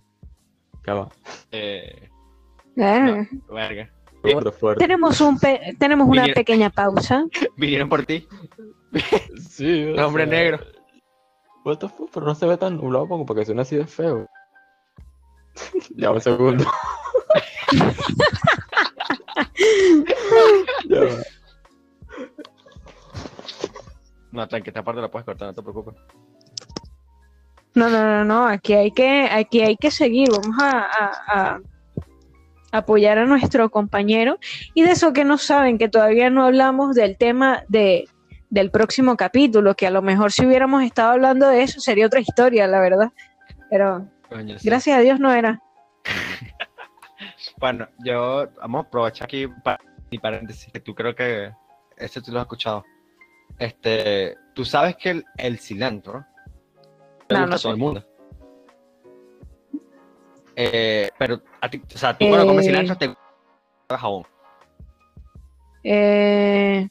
Ya 0.87 0.93
va. 0.93 1.09
Eh, 1.51 2.09
Verga. 2.75 3.27
no, 3.31 3.53
verga. 3.53 3.89
Tenemos, 4.77 5.19
un 5.19 5.37
pe- 5.37 5.75
tenemos 5.77 6.07
una 6.07 6.23
Vinieron- 6.23 6.33
pequeña 6.35 6.69
pausa. 6.69 7.25
Vinieron 7.57 7.89
por 7.89 8.05
ti. 8.05 8.27
Sí, 9.49 9.81
El 9.81 9.99
hombre 9.99 10.25
negro. 10.25 10.59
What 11.65 11.77
the 11.79 11.87
fuck, 11.89 12.09
pero 12.13 12.25
no 12.25 12.35
se 12.35 12.45
ve 12.45 12.57
tan 12.57 12.77
nublado 12.77 13.07
como 13.07 13.25
porque 13.25 13.45
suena 13.45 13.61
así 13.63 13.75
de 13.75 13.85
feo. 13.85 14.27
ya, 15.95 16.11
un 16.11 16.21
segundo. 16.21 16.65
No, 24.31 24.47
tranqui, 24.47 24.69
esta 24.69 24.84
parte 24.84 25.01
la 25.01 25.09
puedes 25.11 25.25
cortar, 25.25 25.47
no 25.47 25.53
te 25.53 25.61
preocupes. 25.61 25.93
No, 27.75 27.89
no, 27.89 28.03
no, 28.03 28.25
no. 28.25 28.45
Aquí 28.47 28.73
hay 28.73 28.91
que, 28.91 29.27
aquí 29.31 29.61
hay 29.61 29.77
que 29.77 29.91
seguir. 29.91 30.29
Vamos 30.31 30.55
a, 30.61 30.79
a- 30.81 31.21
a 31.27 31.59
apoyar 32.77 33.19
a 33.19 33.25
nuestro 33.25 33.69
compañero. 33.69 34.38
Y 34.73 34.81
de 34.84 34.91
eso 34.91 35.13
que 35.13 35.23
no 35.25 35.38
saben, 35.38 35.77
que 35.77 35.89
todavía 35.89 36.29
no 36.31 36.45
hablamos 36.45 36.95
del 36.95 37.17
tema 37.17 37.63
de, 37.67 38.07
del 38.49 38.71
próximo 38.71 39.15
capítulo, 39.17 39.75
que 39.75 39.86
a 39.88 39.91
lo 39.91 40.01
mejor 40.01 40.31
si 40.31 40.45
hubiéramos 40.45 40.84
estado 40.84 41.11
hablando 41.11 41.47
de 41.49 41.61
eso 41.63 41.79
sería 41.79 42.07
otra 42.07 42.19
historia, 42.19 42.65
la 42.67 42.79
verdad. 42.79 43.11
Pero 43.69 44.07
Coño, 44.29 44.57
sí. 44.57 44.67
gracias 44.67 44.97
a 44.97 45.01
Dios 45.01 45.19
no 45.19 45.31
era. 45.34 45.59
Bueno, 47.64 47.88
yo 48.03 48.45
vamos 48.59 48.84
a 48.84 48.88
aprovechar 48.89 49.24
aquí 49.24 49.47
pa- 49.47 49.80
mi 50.11 50.18
paréntesis, 50.20 50.70
que 50.74 50.82
tú 50.82 50.93
creo 50.93 51.16
que 51.16 51.49
ese 51.95 52.22
tú 52.22 52.34
lo 52.34 52.39
has 52.39 52.43
escuchado. 52.43 52.84
Este, 53.57 54.36
tú 54.53 54.66
sabes 54.66 54.97
que 54.97 55.11
el, 55.11 55.26
el 55.38 55.57
cilantro 55.59 56.26
le 57.30 57.38
No, 57.38 57.45
gusta 57.45 57.47
no 57.47 57.55
a 57.55 57.59
todo 57.59 57.72
el 57.72 57.78
mundo. 57.78 58.05
Eh, 60.57 61.09
pero 61.18 61.41
a 61.61 61.70
ti, 61.70 61.82
o 61.95 61.97
sea, 61.97 62.18
tú 62.18 62.28
cuando 62.28 62.47
comes 62.47 62.66
Eh. 62.66 62.70
cilantro 62.70 62.97
te 62.97 63.07
gusta 63.07 63.97
jabón. 63.97 64.24
Eh, 65.86 66.89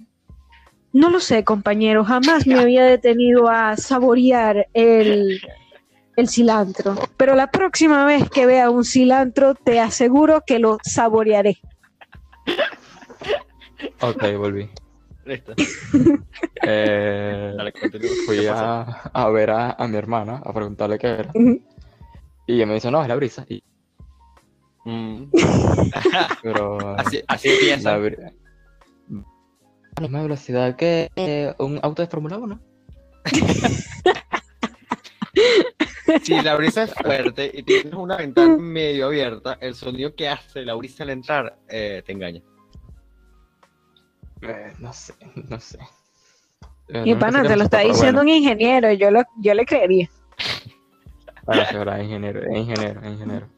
no 0.94 1.10
lo 1.10 1.20
sé, 1.20 1.44
compañero. 1.44 2.02
Jamás 2.02 2.46
me 2.46 2.58
había 2.58 2.84
detenido 2.84 3.46
a 3.50 3.76
saborear 3.76 4.68
el, 4.72 5.38
el 6.16 6.28
cilantro. 6.28 6.94
Pero 7.16 7.34
la 7.34 7.50
próxima 7.50 8.04
vez 8.04 8.28
que 8.30 8.46
vea 8.46 8.70
un 8.70 8.84
cilantro, 8.84 9.54
te 9.54 9.80
aseguro 9.80 10.42
que 10.46 10.58
lo 10.58 10.78
saborearé. 10.82 11.58
Ok, 14.00 14.22
volví. 14.36 14.68
Listo. 15.24 15.54
Eh, 16.64 17.54
Dale, 17.56 17.72
continúa. 17.72 18.08
fui 18.24 18.46
a, 18.46 18.82
a 19.12 19.28
ver 19.30 19.50
a, 19.50 19.72
a 19.72 19.88
mi 19.88 19.96
hermana 19.96 20.40
a 20.44 20.52
preguntarle 20.52 20.96
qué 20.96 21.08
era. 21.08 21.32
Y 22.46 22.54
ella 22.54 22.66
me 22.66 22.74
dice, 22.74 22.88
no, 22.90 23.02
es 23.02 23.08
la 23.08 23.16
brisa. 23.16 23.44
Y- 23.48 23.62
Mm, 24.84 25.30
pero 26.42 26.96
así, 26.96 27.22
así 27.28 27.48
empieza. 27.50 27.96
la 27.96 28.04
bri- 28.04 28.32
a 29.96 30.00
la 30.00 30.02
misma 30.02 30.22
velocidad 30.22 30.74
que 30.76 31.08
eh, 31.14 31.54
un 31.58 31.78
auto 31.82 32.02
de 32.02 32.08
Fórmula 32.08 32.38
1. 32.38 32.60
Si 36.22 36.40
la 36.40 36.56
brisa 36.56 36.84
es 36.84 36.94
fuerte 36.94 37.50
y 37.52 37.62
tienes 37.62 37.94
una 37.94 38.16
ventana 38.16 38.56
medio 38.58 39.06
abierta, 39.06 39.58
el 39.60 39.74
sonido 39.74 40.14
que 40.14 40.28
hace 40.28 40.64
la 40.64 40.74
brisa 40.74 41.04
al 41.04 41.10
entrar 41.10 41.58
eh, 41.68 42.02
te 42.04 42.12
engaña. 42.12 42.42
Eh, 44.42 44.72
no 44.78 44.92
sé, 44.92 45.14
no 45.48 45.60
sé. 45.60 45.78
Eh, 46.88 47.02
Y 47.06 47.14
no 47.14 47.18
pana, 47.18 47.42
te 47.42 47.56
lo 47.56 47.64
está 47.64 47.80
diciendo 47.80 48.20
un 48.20 48.28
ingeniero. 48.28 48.92
Yo, 48.92 49.10
lo, 49.10 49.22
yo 49.40 49.54
le 49.54 49.64
creería. 49.64 50.10
Verdad, 51.46 51.98
es 52.00 52.04
ingeniero, 52.04 52.42
es 52.42 52.56
ingeniero, 52.56 53.00
es 53.00 53.12
ingeniero. 53.12 53.48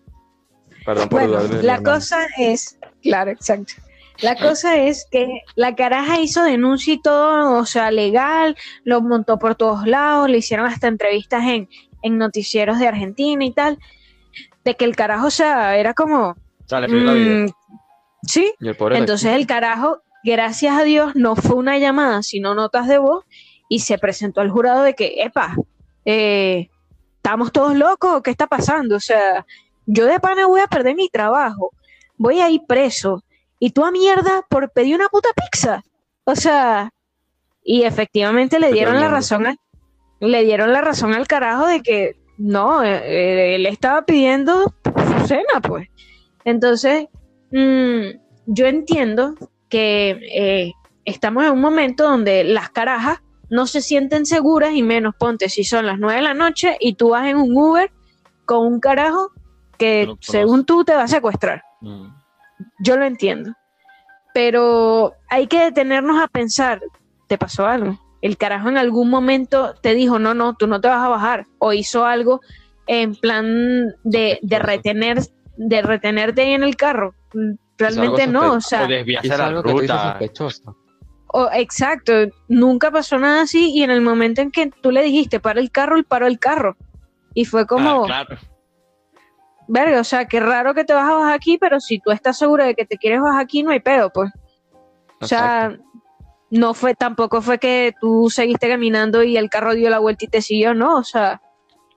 Perdón 0.85 1.09
por 1.09 1.29
Bueno, 1.29 1.63
la 1.63 1.83
cosa 1.83 2.27
es, 2.39 2.79
claro, 3.03 3.31
exacto. 3.31 3.75
La 4.21 4.37
cosa 4.37 4.77
es 4.77 5.07
que 5.11 5.43
la 5.57 5.75
caraja 5.75 6.21
hizo 6.21 6.45
denuncia 6.45 6.95
y 6.95 7.03
todo, 7.03 7.59
o 7.59 7.67
sea, 7.67 7.91
legal, 7.91 8.57
lo 8.85 9.01
montó 9.01 9.39
por 9.39 9.57
todos 9.57 9.87
lados, 9.87 10.31
le 10.31 10.39
hicieron 10.39 10.67
hasta 10.67 10.87
entrevistas 10.87 11.43
en, 11.45 11.69
en 12.05 12.19
noticieros 12.19 12.79
de 12.79 12.87
Argentina 12.87 13.45
y 13.45 13.51
tal, 13.53 13.79
de 14.65 14.77
que 14.77 14.85
el 14.85 14.95
carajo, 14.95 15.27
o 15.27 15.31
sea, 15.31 15.77
era 15.77 15.93
como, 15.95 16.31
O 16.31 16.37
sea, 16.67 16.81
le 16.81 16.87
pidió 16.89 17.03
la 17.05 17.13
vida. 17.15 17.35
mm, 17.37 17.49
sí, 18.27 18.53
el 18.97 19.03
entonces 19.03 19.33
el 19.33 19.47
carajo, 19.47 20.03
gracias 20.23 20.77
a 20.79 20.85
Dios, 20.85 21.17
no 21.17 21.35
fue 21.35 21.57
una 21.57 21.79
llamada, 21.79 22.23
sino 22.23 22.55
notas 22.55 22.87
de 22.87 22.99
voz, 22.99 23.25
y 23.69 23.81
se 23.81 23.99
presentó 23.99 24.41
al 24.41 24.51
jurado 24.51 24.83
de 24.83 24.95
que, 24.95 25.15
epa, 25.23 25.57
eh, 26.05 26.69
estamos 27.17 27.51
todos 27.53 27.75
locos, 27.75 28.23
¿qué 28.23 28.31
está 28.31 28.47
pasando? 28.47 28.97
O 28.97 29.01
sea, 29.01 29.45
yo 29.87 30.07
de 30.07 30.21
pana 30.21 30.47
voy 30.47 30.61
a 30.61 30.67
perder 30.67 30.95
mi 30.95 31.09
trabajo, 31.09 31.73
voy 32.17 32.41
a 32.41 32.51
ir 32.51 32.63
preso, 32.69 33.23
y 33.59 33.71
tú 33.71 33.85
a 33.85 33.91
mierda 33.91 34.43
por 34.51 34.71
pedir 34.71 34.95
una 34.95 35.09
puta 35.09 35.29
pizza. 35.35 35.83
O 36.25 36.37
sea, 36.37 36.91
y 37.63 37.83
efectivamente 37.85 38.59
le 38.61 38.73
dieron 38.73 38.97
la 39.01 39.09
razón, 39.09 39.47
a- 39.47 39.57
le 40.29 40.45
dieron 40.45 40.73
la 40.73 40.81
razón 40.81 41.15
al 41.15 41.27
carajo 41.27 41.67
de 41.67 41.83
que 41.83 42.17
no, 42.37 42.83
eh, 42.83 43.03
eh, 43.05 43.55
él 43.57 43.67
estaba 43.67 44.03
pidiendo 44.03 44.75
su 44.85 45.27
cena, 45.27 45.61
pues. 45.63 45.89
Entonces, 46.45 47.07
mm, 47.53 48.19
yo 48.47 48.67
entiendo 48.67 49.35
que 49.69 50.21
eh, 50.33 50.73
estamos 51.05 51.45
en 51.45 51.53
un 51.53 51.61
momento 51.61 52.05
donde 52.05 52.45
las 52.45 52.71
carajas 52.71 53.21
no 53.51 53.67
se 53.67 53.81
sienten 53.81 54.27
seguras 54.27 54.73
y 54.75 54.83
menos 54.83 55.15
ponte 55.17 55.49
si 55.49 55.65
son 55.65 55.87
las 55.87 55.99
9 55.99 56.17
de 56.17 56.23
la 56.23 56.35
noche 56.35 56.77
y 56.81 56.95
tú 56.95 57.11
vas 57.11 57.27
en 57.27 57.37
un 57.37 57.57
Uber 57.57 57.93
con 58.47 58.67
un 58.67 58.81
carajo 58.81 59.31
que 59.79 60.07
No 60.07 60.17
según 60.21 60.65
tú 60.65 60.85
te 60.85 60.95
va 60.95 61.03
a 61.03 61.09
secuestrar. 61.09 61.63
Mm. 61.81 62.07
Yo 62.81 62.97
lo 62.97 63.05
entiendo. 63.05 63.53
Pero 64.33 65.15
hay 65.29 65.47
que 65.47 65.61
detenernos 65.61 66.21
a 66.21 66.27
pensar, 66.27 66.81
¿te 67.29 67.39
pasó 67.39 67.67
algo? 67.67 67.99
El 68.25 68.39
carajo 68.39 68.71
en 68.71 68.79
algún 68.79 69.11
momento 69.11 69.75
te 69.83 69.93
dijo, 69.95 70.19
no, 70.19 70.33
no, 70.33 70.55
tú 70.55 70.67
no 70.67 70.81
te 70.81 70.89
vas 70.89 71.05
a 71.05 71.09
bajar. 71.09 71.45
O 71.59 71.75
hizo 71.75 72.07
algo 72.07 72.41
en 72.87 73.15
plan 73.15 73.93
de, 74.03 74.39
de 74.41 74.59
retener, 74.59 75.19
de 75.59 75.83
retenerte 75.83 76.41
ahí 76.41 76.53
en 76.53 76.63
el 76.63 76.75
carro. 76.75 77.15
Realmente 77.77 78.27
no, 78.27 78.55
o 78.55 78.61
sea, 78.63 78.85
o 78.85 78.89
desviarse 78.89 79.37
la 79.37 79.47
algo 79.49 79.63
que 79.63 79.73
ruta. 79.73 80.13
sospechoso. 80.13 80.77
o- 81.27 81.51
exacto, 81.53 82.13
nunca 82.49 82.91
pasó 82.91 83.19
nada 83.19 83.43
así 83.43 83.73
y 83.75 83.83
en 83.83 83.91
el 83.91 84.01
momento 84.01 84.41
en 84.41 84.51
que 84.51 84.71
tú 84.81 84.91
le 84.91 85.03
dijiste 85.03 85.39
para 85.39 85.61
el 85.61 85.71
carro, 85.71 85.97
él 85.99 86.05
paró 86.05 86.27
el 86.27 86.39
carro. 86.39 86.77
Y 87.35 87.45
fue 87.45 87.67
como, 87.67 88.05
Ah, 88.05 88.07
claro. 88.07 88.39
verga, 89.69 90.01
o 90.01 90.05
sea, 90.05 90.25
qué 90.27 90.41
raro 90.41 90.73
que 90.73 90.85
te 90.85 90.95
vas 90.95 91.09
a 91.11 91.15
bajar 91.15 91.35
aquí, 91.35 91.59
pero 91.59 91.79
si 91.81 91.99
tú 91.99 92.11
estás 92.11 92.39
segura 92.39 92.65
de 92.65 92.75
que 92.75 92.87
te 92.87 92.97
quieres 92.97 93.21
bajar 93.21 93.43
aquí, 93.43 93.63
no 93.63 93.71
hay 93.71 93.81
pedo, 93.81 94.11
pues. 94.15 94.31
O 95.21 95.27
sea, 95.27 95.67
Exacto. 95.73 95.94
No 96.51 96.75
fue, 96.75 96.95
tampoco 96.95 97.41
fue 97.43 97.59
que 97.59 97.93
tú 98.01 98.29
seguiste 98.31 98.69
caminando 98.69 99.23
y 99.23 99.37
el 99.37 99.49
carro 99.51 99.75
dio 99.75 99.91
la 99.91 99.99
vuelta 99.99 100.25
y 100.25 100.29
te 100.29 100.41
siguió, 100.43 100.75
no, 100.75 100.97
o 100.99 101.05
sea, 101.05 101.41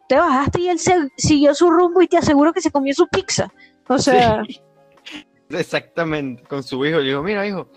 te 0.09 0.15
bajaste 0.17 0.61
y 0.61 0.69
él 0.69 0.79
se, 0.79 1.09
siguió 1.17 1.53
su 1.53 1.69
rumbo 1.69 2.01
y 2.01 2.07
te 2.07 2.17
aseguro 2.17 2.53
que 2.53 2.61
se 2.61 2.71
comió 2.71 2.93
su 2.93 3.07
pizza. 3.07 3.51
O 3.87 3.97
sea, 3.97 4.41
Sí. 4.47 4.61
Exactamente, 5.49 6.43
con 6.43 6.61
su 6.63 6.85
hijo. 6.85 6.99
Le 6.99 7.05
digo, 7.05 7.23
mira, 7.23 7.45
hijo, 7.47 7.69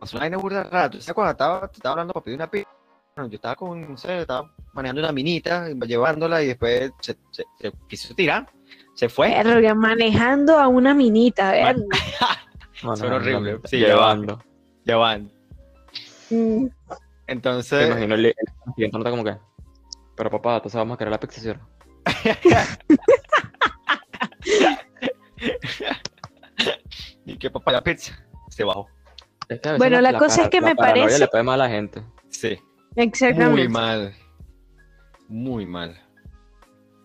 pasó 0.00 0.16
una 0.16 0.24
vaina 0.24 0.36
burda 0.38 0.64
rara. 0.64 0.88
¿Tú 0.90 0.98
sabes 1.00 1.14
cuando 1.14 1.32
estaba, 1.32 1.68
te 1.68 1.76
estaba 1.76 1.92
hablando 1.92 2.12
para 2.14 2.24
pedir 2.24 2.36
una 2.38 2.50
pizza? 2.50 2.68
Bueno, 3.14 3.28
yo 3.30 3.34
estaba 3.36 3.54
con, 3.56 3.90
no 3.90 3.96
sé, 3.98 4.20
estaba 4.20 4.50
manejando 4.72 5.02
una 5.02 5.12
minita, 5.12 5.68
llevándola 5.86 6.42
y 6.42 6.46
después 6.48 6.90
se, 7.00 7.14
se- 7.30 7.44
se 7.60 7.72
quiso 7.86 8.14
tirar, 8.14 8.48
se 8.94 9.10
fue. 9.10 9.28
verga, 9.44 9.74
manejando 9.74 10.58
a 10.58 10.68
una 10.68 10.94
minita, 10.94 11.52
verga. 11.52 11.84
No, 12.82 12.90
horrible. 12.92 13.52
no, 13.52 13.60
Sí, 13.64 13.76
llevando. 13.76 14.42
Llevando. 14.84 15.30
Entonces, 17.26 17.88
imagino 17.88 18.14
el, 18.14 18.26
el 18.26 18.34
siguiente 18.74 18.98
nota 18.98 19.10
como 19.10 19.24
que. 19.24 19.36
Pero 20.16 20.30
papá, 20.30 20.56
entonces 20.56 20.78
vamos 20.78 20.94
a 20.94 20.98
querer 20.98 21.12
la 21.12 21.20
pizza. 21.20 21.60
¿y 27.24 27.36
qué 27.38 27.50
papá 27.50 27.72
la 27.72 27.82
pizza? 27.82 28.14
Se 28.48 28.64
bajó. 28.64 28.86
Es 29.48 29.60
que 29.60 29.76
Bueno, 29.76 30.00
la 30.00 30.18
cosa 30.18 30.42
es 30.42 30.48
que 30.48 30.60
me 30.60 30.74
parece- 30.74 31.18
le 31.18 31.28
puede 31.28 31.44
mal 31.44 31.60
a 31.60 31.64
la 31.64 31.70
gente. 31.70 32.02
Sí. 32.30 32.58
exactamente. 32.96 33.50
Muy 33.52 33.68
mal. 33.68 34.14
Muy 35.28 35.66
mal. 35.66 35.98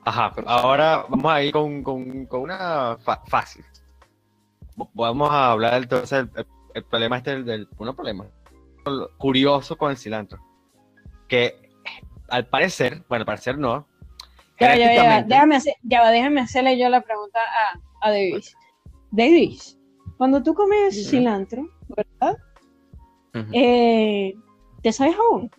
Ajá, 0.06 0.34
ahora 0.46 1.06
vamos 1.10 1.32
a 1.32 1.44
ir 1.44 1.52
con, 1.52 1.84
con, 1.84 2.26
con 2.28 2.42
una 2.42 2.98
fa- 3.00 3.22
fácil. 3.28 3.66
Vamos 4.94 5.30
a 5.32 5.52
hablar 5.52 5.82
entonces 5.82 6.28
del 6.34 6.36
el, 6.36 6.46
el 6.76 6.84
problema 6.86 7.18
este 7.18 7.32
del, 7.32 7.46
del 7.46 7.68
uno 7.78 7.96
problema 7.96 8.26
curioso 9.18 9.78
con 9.78 9.92
el 9.92 9.98
cilantro. 9.98 10.40
Que 11.28 11.70
al 12.30 12.48
parecer, 12.48 13.04
bueno, 13.10 13.22
al 13.22 13.26
parecer 13.26 13.58
no. 13.58 13.88
Ya, 14.60 14.76
ya, 14.76 14.94
ya, 14.94 15.24
Déjame, 15.24 15.56
hacer- 15.56 15.76
ya 15.84 16.02
va, 16.02 16.10
déjame 16.12 16.42
hacerle 16.42 16.78
yo 16.80 16.90
la 16.90 17.02
pregunta 17.02 17.40
a, 17.40 18.08
a 18.08 18.12
Davis. 18.12 18.56
Davis, 19.12 19.78
cuando 20.18 20.42
tú 20.42 20.54
comes 20.54 21.10
cilantro, 21.10 21.68
¿verdad? 21.90 22.38
Eh, 23.54 24.34
¿Te 24.82 24.92
sabes 24.92 25.16
aún? 25.16 25.52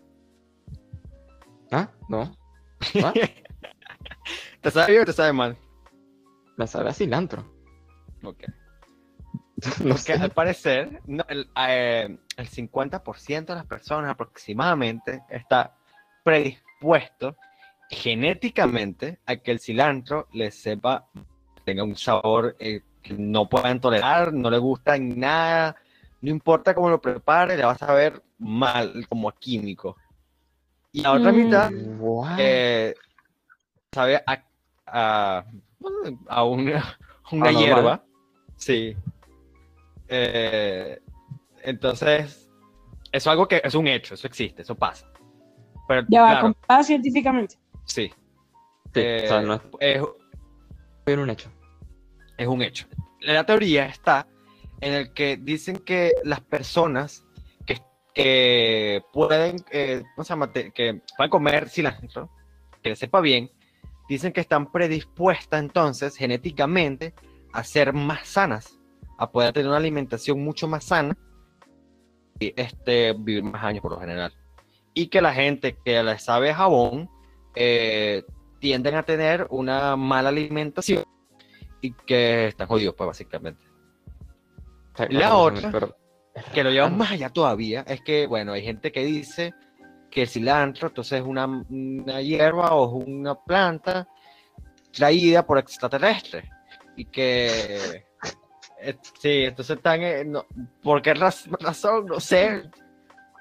¿Ah? 1.71 1.91
¿No? 2.09 2.33
¿Ah? 3.05 3.13
¿Te 4.61 4.71
sabe 4.71 4.91
bien 4.93 5.03
o 5.03 5.07
te 5.07 5.13
sabe 5.13 5.33
mal? 5.33 5.57
Me 6.57 6.67
sabe 6.67 6.91
a 6.91 6.93
cilantro. 6.95 7.45
Ok. 8.25 8.45
No 9.85 9.97
sé. 9.97 10.13
al 10.13 10.31
parecer, 10.31 11.03
no, 11.07 11.25
el, 11.29 11.49
eh, 11.69 12.17
el 12.39 12.49
50% 12.49 13.47
de 13.47 13.55
las 13.57 13.67
personas 13.67 14.11
aproximadamente 14.13 15.23
está 15.29 15.75
predispuesto 16.23 17.37
genéticamente 17.91 19.19
a 19.27 19.37
que 19.37 19.51
el 19.51 19.61
cilantro 19.61 20.29
les 20.33 20.55
sepa, 20.55 21.07
tenga 21.65 21.83
un 21.83 21.97
sabor 21.97 22.55
eh, 22.61 22.83
que 23.03 23.15
no 23.15 23.49
puedan 23.49 23.81
tolerar, 23.81 24.33
no 24.33 24.51
le 24.51 24.59
gusta 24.59 24.95
en 24.97 25.19
nada, 25.19 25.77
no 26.21 26.31
importa 26.31 26.75
cómo 26.75 26.91
lo 26.91 27.01
prepare, 27.01 27.57
le 27.57 27.65
va 27.65 27.73
a 27.73 27.79
saber 27.79 28.23
mal, 28.39 29.07
como 29.09 29.29
a 29.29 29.35
químico. 29.35 29.97
Y 30.93 31.03
la 31.03 31.13
otra 31.13 31.33
Mm. 31.33 31.35
mitad 31.37 31.71
eh, 32.39 32.95
sabe 33.93 34.23
a, 34.27 34.43
a, 34.87 35.45
a 36.29 36.45
una, 36.45 36.99
una 37.33 37.51
hierba. 37.53 38.05
Sí. 38.57 38.97
Eh, 40.09 41.01
entonces, 41.63 42.49
eso 43.13 43.13
es 43.13 43.27
algo 43.27 43.49
que 43.49 43.61
es 43.65 43.75
un 43.75 43.87
hecho, 43.87 44.15
eso 44.15 44.27
existe, 44.27 44.63
eso 44.63 44.75
pasa. 44.75 45.11
Pero 45.87 46.05
Ya 46.09 46.23
va, 46.23 46.29
claro, 46.29 46.47
comprobado 46.55 46.85
científicamente. 46.85 47.57
sí, 47.85 48.13
Sí, 48.95 49.01
eh, 49.01 49.23
o 49.25 49.29
sea, 49.29 49.41
no 49.43 49.55
es 49.55 49.61
es, 51.07 51.17
un 51.19 51.31
hecho. 51.31 51.51
es 52.37 52.47
un 52.47 52.63
hecho. 52.63 52.87
La 53.21 53.45
teoría 53.45 53.87
está 53.87 54.27
en 54.81 54.93
el 54.95 55.13
que 55.13 55.37
dicen 55.37 55.77
que 55.77 56.13
las 56.25 56.41
personas 56.41 57.25
que, 57.67 57.79
que 58.15 59.03
pueden, 59.13 59.57
eh, 59.71 60.03
¿cómo 60.15 60.25
se 60.25 60.29
llama? 60.31 60.53
Te- 60.53 60.71
que 60.73 61.03
pueden 61.17 61.31
comer 61.31 61.69
cilantro, 61.69 62.31
que 62.83 62.91
les 62.91 62.99
sepa 62.99 63.21
bien, 63.21 63.51
dicen 64.09 64.33
que 64.33 64.41
están 64.41 64.71
predispuestas 64.73 65.61
entonces 65.61 66.17
genéticamente 66.17 67.15
a 67.53 67.63
ser 67.65 67.93
más 67.93 68.27
sanas, 68.29 68.79
a 69.19 69.31
poder 69.31 69.53
tener 69.53 69.69
una 69.69 69.77
alimentación 69.79 70.43
mucho 70.43 70.67
más 70.69 70.85
sana 70.85 71.17
este, 72.41 73.13
vivir 73.13 73.43
más 73.43 73.63
años 73.65 73.83
por 73.83 73.93
lo 73.93 74.01
general. 74.01 74.33
Y 74.95 75.09
que 75.09 75.21
la 75.21 75.33
gente 75.33 75.77
que 75.85 76.03
le 76.03 76.19
sabe 76.19 76.53
jabón 76.55 77.09
eh, 77.55 78.25
tienden 78.61 78.95
a 78.97 79.03
tener 79.03 79.47
una 79.51 79.97
mala 79.97 80.29
alimentación 80.31 81.05
y 81.81 81.93
que 81.93 82.49
están 82.49 82.67
jodidos, 82.69 82.95
pues 82.97 83.07
básicamente. 83.09 83.65
La 85.11 85.37
otra- 85.37 85.71
Que 86.53 86.63
lo 86.65 86.71
llevan 86.71 86.97
más 86.97 87.13
allá 87.13 87.31
todavía, 87.31 87.85
es 87.87 88.01
que, 88.03 88.27
bueno, 88.27 88.53
hay 88.53 88.63
gente 88.63 88.91
que 88.93 89.05
dice 89.05 89.53
que 90.11 90.23
el 90.23 90.29
cilantro 90.29 90.89
entonces 90.89 91.21
es 91.21 91.27
una, 91.27 91.47
una 91.47 92.21
hierba 92.23 92.75
o 92.75 93.01
es 93.01 93.07
una 93.07 93.35
planta 93.35 94.09
traída 94.93 95.45
por 95.47 95.59
extraterrestres 95.59 96.45
y 96.97 97.05
que 97.05 98.07
sí, 99.21 99.45
entonces 99.45 99.77
están, 99.77 100.03
eh, 100.03 100.25
no, 100.25 100.47
¿por 100.83 101.03
qué 101.03 101.15
raz- 101.15 101.49
razón? 101.61 102.07
No 102.07 102.21
sé. 102.21 102.71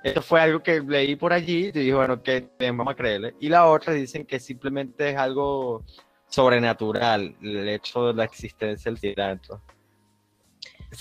Esto 0.03 0.21
fue 0.21 0.39
algo 0.39 0.61
que 0.61 0.79
leí 0.79 1.15
por 1.15 1.33
allí 1.33 1.67
y 1.67 1.71
dije, 1.71 1.93
bueno, 1.93 2.21
que 2.21 2.47
vamos 2.59 2.87
a 2.87 2.95
creerle. 2.95 3.33
Y 3.39 3.49
la 3.49 3.65
otra 3.67 3.93
dicen 3.93 4.25
que 4.25 4.39
simplemente 4.39 5.09
es 5.11 5.17
algo 5.17 5.83
sobrenatural 6.29 7.35
el 7.41 7.67
hecho 7.69 8.07
de 8.07 8.13
la 8.13 8.23
existencia 8.25 8.91
del 8.91 8.99
cilantro. 8.99 9.61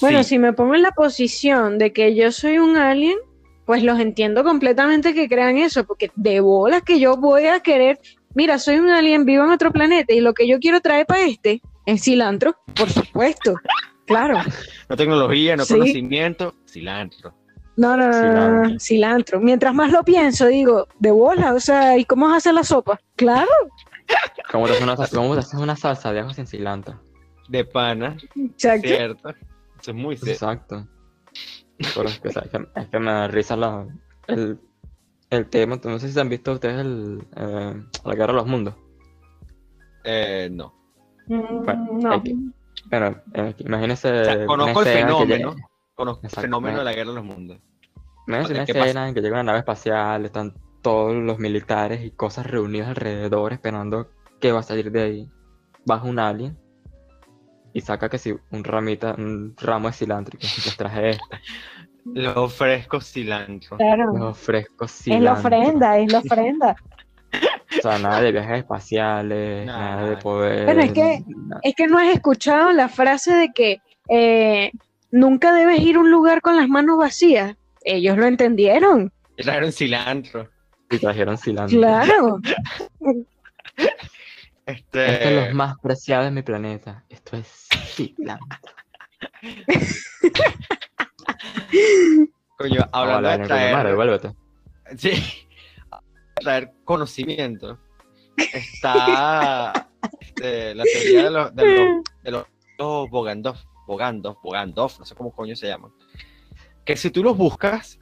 Bueno, 0.00 0.22
Sí. 0.22 0.30
si 0.30 0.38
me 0.38 0.52
pongo 0.52 0.74
en 0.74 0.82
la 0.82 0.90
posición 0.92 1.78
de 1.78 1.92
que 1.92 2.14
yo 2.14 2.32
soy 2.32 2.58
un 2.58 2.76
alien, 2.76 3.16
pues 3.64 3.82
los 3.82 4.00
entiendo 4.00 4.42
completamente 4.44 5.14
que 5.14 5.28
crean 5.28 5.56
eso, 5.58 5.84
porque 5.84 6.10
de 6.16 6.40
bolas 6.40 6.82
que 6.82 6.98
yo 6.98 7.16
voy 7.16 7.46
a 7.46 7.60
querer, 7.60 8.00
mira, 8.34 8.58
soy 8.58 8.78
un 8.78 8.88
alien 8.90 9.24
vivo 9.24 9.44
en 9.44 9.50
otro 9.50 9.72
planeta 9.72 10.12
y 10.12 10.20
lo 10.20 10.34
que 10.34 10.48
yo 10.48 10.58
quiero 10.58 10.80
traer 10.80 11.06
para 11.06 11.22
este 11.26 11.60
es 11.84 12.02
cilantro, 12.02 12.56
por 12.74 12.90
supuesto, 12.90 13.54
claro. 14.06 14.38
No 14.88 14.96
tecnología, 14.96 15.56
no 15.56 15.64
Sí. 15.64 15.74
conocimiento, 15.74 16.54
cilantro. 16.68 17.34
No, 17.76 17.94
no, 17.96 18.08
no, 18.08 18.12
no, 18.12 18.32
no, 18.32 18.56
Cilantro. 18.62 18.78
cilantro. 18.80 19.40
Mientras 19.40 19.74
más 19.74 19.92
lo 19.92 20.02
pienso, 20.02 20.46
digo, 20.46 20.86
de 20.98 21.10
bola, 21.10 21.52
o 21.52 21.60
sea, 21.60 21.98
¿y 21.98 22.04
cómo 22.06 22.30
se 22.30 22.36
hace 22.36 22.52
la 22.52 22.64
sopa? 22.64 22.98
Claro, 23.16 23.50
¿Cómo 24.52 24.66
te 24.66 24.72
haces 24.72 24.84
una, 24.84 24.96
salsa- 24.96 25.16
cómo 25.16 25.34
te 25.34 25.40
haces 25.40 25.60
una 25.60 25.76
salsa 25.76 26.12
de 26.12 26.20
ajo 26.20 26.30
sin 26.32 26.46
cilantro? 26.46 27.02
De 27.48 27.64
pana, 27.64 28.16
exacto. 28.36 28.88
cierto. 28.88 29.28
Eso 29.80 29.90
es 29.90 29.94
muy 29.94 30.16
cierto. 30.16 30.32
Exacto. 30.32 30.88
Pero 31.94 32.08
es 32.08 32.18
que, 32.20 32.28
o 32.28 32.32
sea, 32.32 32.42
es 32.42 32.50
que, 32.50 32.66
es 32.80 32.88
que 32.88 32.98
me 32.98 33.10
da 33.12 33.28
risa 33.28 33.56
la, 33.56 33.86
el, 34.28 34.58
el 35.30 35.46
tema. 35.50 35.78
No 35.84 35.98
sé 35.98 36.10
si 36.10 36.18
han 36.18 36.28
visto 36.30 36.52
ustedes 36.52 36.78
el, 36.80 37.22
eh, 37.36 37.74
la 38.04 38.14
guerra 38.14 38.32
de 38.32 38.38
los 38.38 38.46
mundos. 38.46 38.74
Eh, 40.04 40.48
no. 40.50 40.72
Mm, 41.26 41.64
Bueno, 41.64 41.88
no. 42.00 42.12
hay 42.12 42.22
que- 42.22 42.36
Bueno, 42.90 43.16
eh, 43.34 43.54
imagínense. 43.58 44.20
O 44.20 44.24
sea, 44.24 44.34
una 44.36 44.46
conozco 44.46 44.80
el 44.82 44.86
fenómeno. 44.86 45.50
llega- 45.54 45.68
Conozco 45.94 46.20
el 46.26 46.30
fenómeno 46.30 46.78
de 46.78 46.84
la 46.84 46.92
guerra 46.92 47.10
de 47.10 47.16
los 47.16 47.24
mundos. 47.24 47.58
Imagínense 48.26 48.72
una 48.72 48.82
escena 48.84 49.08
en 49.08 49.14
que 49.14 49.20
llega 49.22 49.34
una 49.34 49.42
nave 49.44 49.58
espacial, 49.60 50.24
están 50.24 50.52
todos 50.82 51.14
los 51.14 51.38
militares 51.38 52.04
y 52.04 52.10
cosas 52.10 52.46
reunidos 52.46 52.88
alrededor 52.88 53.52
esperando 53.52 54.10
que 54.40 54.52
va 54.52 54.60
a 54.60 54.62
salir 54.62 54.90
de 54.92 55.02
ahí. 55.02 55.30
Baja 55.86 56.04
un 56.04 56.18
alien 56.18 56.58
y 57.72 57.80
saca 57.80 58.08
que 58.08 58.18
si 58.18 58.34
un 58.50 58.64
ramita, 58.64 59.14
un 59.16 59.54
ramo 59.60 59.88
de 59.88 59.94
cilantro. 59.94 60.38
Les 60.40 60.76
traje 60.76 61.10
esto. 61.10 61.24
Le 62.14 62.28
ofrezco 62.36 63.00
cilantro. 63.00 63.76
Claro. 63.78 64.12
Les 64.12 64.22
ofrezco 64.22 64.84
Es 64.84 65.06
la 65.06 65.36
cilantro. 65.36 65.40
ofrenda, 65.48 65.98
es 65.98 66.12
la 66.12 66.18
ofrenda. 66.18 66.76
O 67.78 67.82
sea, 67.82 67.98
nada 67.98 68.20
de 68.20 68.32
viajes 68.32 68.58
espaciales, 68.58 69.66
Nah. 69.66 69.78
nada 69.96 70.10
de 70.10 70.16
poder. 70.18 70.64
Bueno, 70.64 70.82
es 70.82 70.92
que- 70.92 71.24
nada. 71.26 71.60
Es 71.62 71.74
que 71.74 71.86
no 71.86 71.98
has 71.98 72.14
escuchado 72.14 72.72
la 72.72 72.88
frase 72.88 73.34
de 73.34 73.52
que 73.52 73.80
eh, 74.08 74.70
nunca 75.10 75.52
debes 75.52 75.80
ir 75.80 75.96
a 75.96 76.00
un 76.00 76.10
lugar 76.10 76.40
con 76.40 76.56
las 76.56 76.68
manos 76.68 76.98
vacías. 76.98 77.56
Ellos 77.82 78.16
lo 78.16 78.26
entendieron, 78.26 79.12
Le 79.36 79.44
trajeron 79.44 79.72
cilantro. 79.72 80.48
Y 80.90 80.98
trajeron 80.98 81.36
cilantro. 81.38 81.78
claro. 81.78 82.38
Este, 84.66 85.06
Esto 85.12 85.28
es 85.28 85.48
lo 85.50 85.54
más 85.54 85.76
preciado 85.80 86.24
de 86.24 86.32
mi 86.32 86.42
planeta. 86.42 87.04
Esto 87.08 87.36
es 87.36 87.68
cilantro. 87.94 88.58
coño, 92.58 92.84
hablando 92.92 93.28
Hola, 93.28 93.30
de 93.30 93.36
coño 93.36 93.48
madre, 93.48 93.68
traer, 93.68 93.94
sí, 94.96 95.45
traer 96.40 96.72
conocimiento, 96.84 97.78
está 98.52 99.88
este, 100.20 100.74
la 100.74 100.84
teoría 100.84 101.24
de 101.24 101.30
los, 101.30 101.54
de 101.54 101.66
los, 101.66 102.04
de 102.22 102.30
los, 102.30 102.46
los 102.78 103.10
Bogandov, 103.10 103.56
Bogandov, 103.86 104.38
Bogandov, 104.42 104.92
no 104.98 105.04
sé 105.04 105.14
cómo 105.14 105.32
coño 105.32 105.56
se 105.56 105.66
llaman. 105.68 105.92
Que 106.84 106.96
si 106.96 107.10
tú 107.10 107.22
los 107.22 107.36
buscas, 107.36 107.98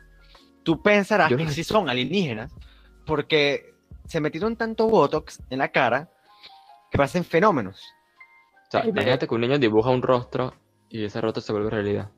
tú 0.63 0.83
pensarás 0.83 1.31
Yo 1.31 1.37
que 1.37 1.45
no- 1.45 1.51
sí 1.51 1.65
son 1.65 1.89
alienígenas, 1.89 2.53
porque 3.07 3.73
se 4.07 4.21
metieron 4.21 4.57
tanto 4.57 4.89
Botox 4.89 5.43
en 5.51 5.59
la 5.61 5.69
cara 5.69 6.11
que 6.91 6.99
parecen 6.99 7.25
fenómenos. 7.25 7.81
O 8.69 8.71
sea, 8.71 8.87
imagínate 8.87 9.27
que 9.29 9.35
un 9.35 9.41
niño 9.43 9.59
dibuja 9.59 9.91
un 9.91 10.03
rostro 10.03 10.55
y 10.89 11.05
ese 11.05 11.21
rostro 11.21 11.41
se 11.43 11.53
vuelve 11.53 11.71
realidad. 11.71 12.11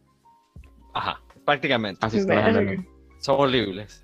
Ajá, 0.94 1.20
prácticamente. 1.44 2.04
Así 2.04 2.18
está 2.18 2.34
Verga. 2.34 2.50
imaginando. 2.62 2.90
Son 3.20 3.36
horribles. 3.40 4.02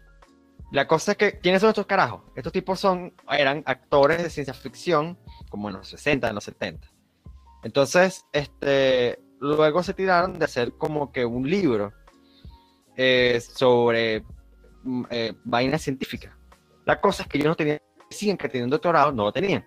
La 0.72 0.88
cosa 0.88 1.12
es 1.12 1.18
que, 1.18 1.38
¿quiénes 1.38 1.60
son 1.60 1.68
estos 1.68 1.84
carajos? 1.84 2.22
Estos 2.34 2.50
tipos 2.50 2.80
son, 2.80 3.14
eran 3.30 3.62
actores 3.66 4.22
de 4.22 4.30
ciencia 4.30 4.54
ficción, 4.54 5.18
como 5.50 5.68
en 5.68 5.76
los 5.76 5.88
60, 5.88 6.28
en 6.28 6.34
los 6.34 6.44
70. 6.44 6.90
Entonces, 7.62 8.24
este, 8.32 9.20
luego 9.38 9.82
se 9.82 9.92
tiraron 9.92 10.38
de 10.38 10.46
hacer 10.46 10.72
como 10.78 11.12
que 11.12 11.26
un 11.26 11.48
libro 11.48 11.92
eh, 12.96 13.40
sobre 13.40 14.24
mm, 14.82 15.04
eh, 15.10 15.34
vainas 15.44 15.82
científicas. 15.82 16.34
La 16.86 17.02
cosa 17.02 17.24
es 17.24 17.28
que 17.28 17.36
ellos 17.36 17.48
no 17.48 17.54
tenían, 17.54 17.78
siguen 18.08 18.38
que 18.38 18.48
tenían 18.48 18.70
doctorado, 18.70 19.12
no 19.12 19.24
lo 19.24 19.32
tenían. 19.32 19.66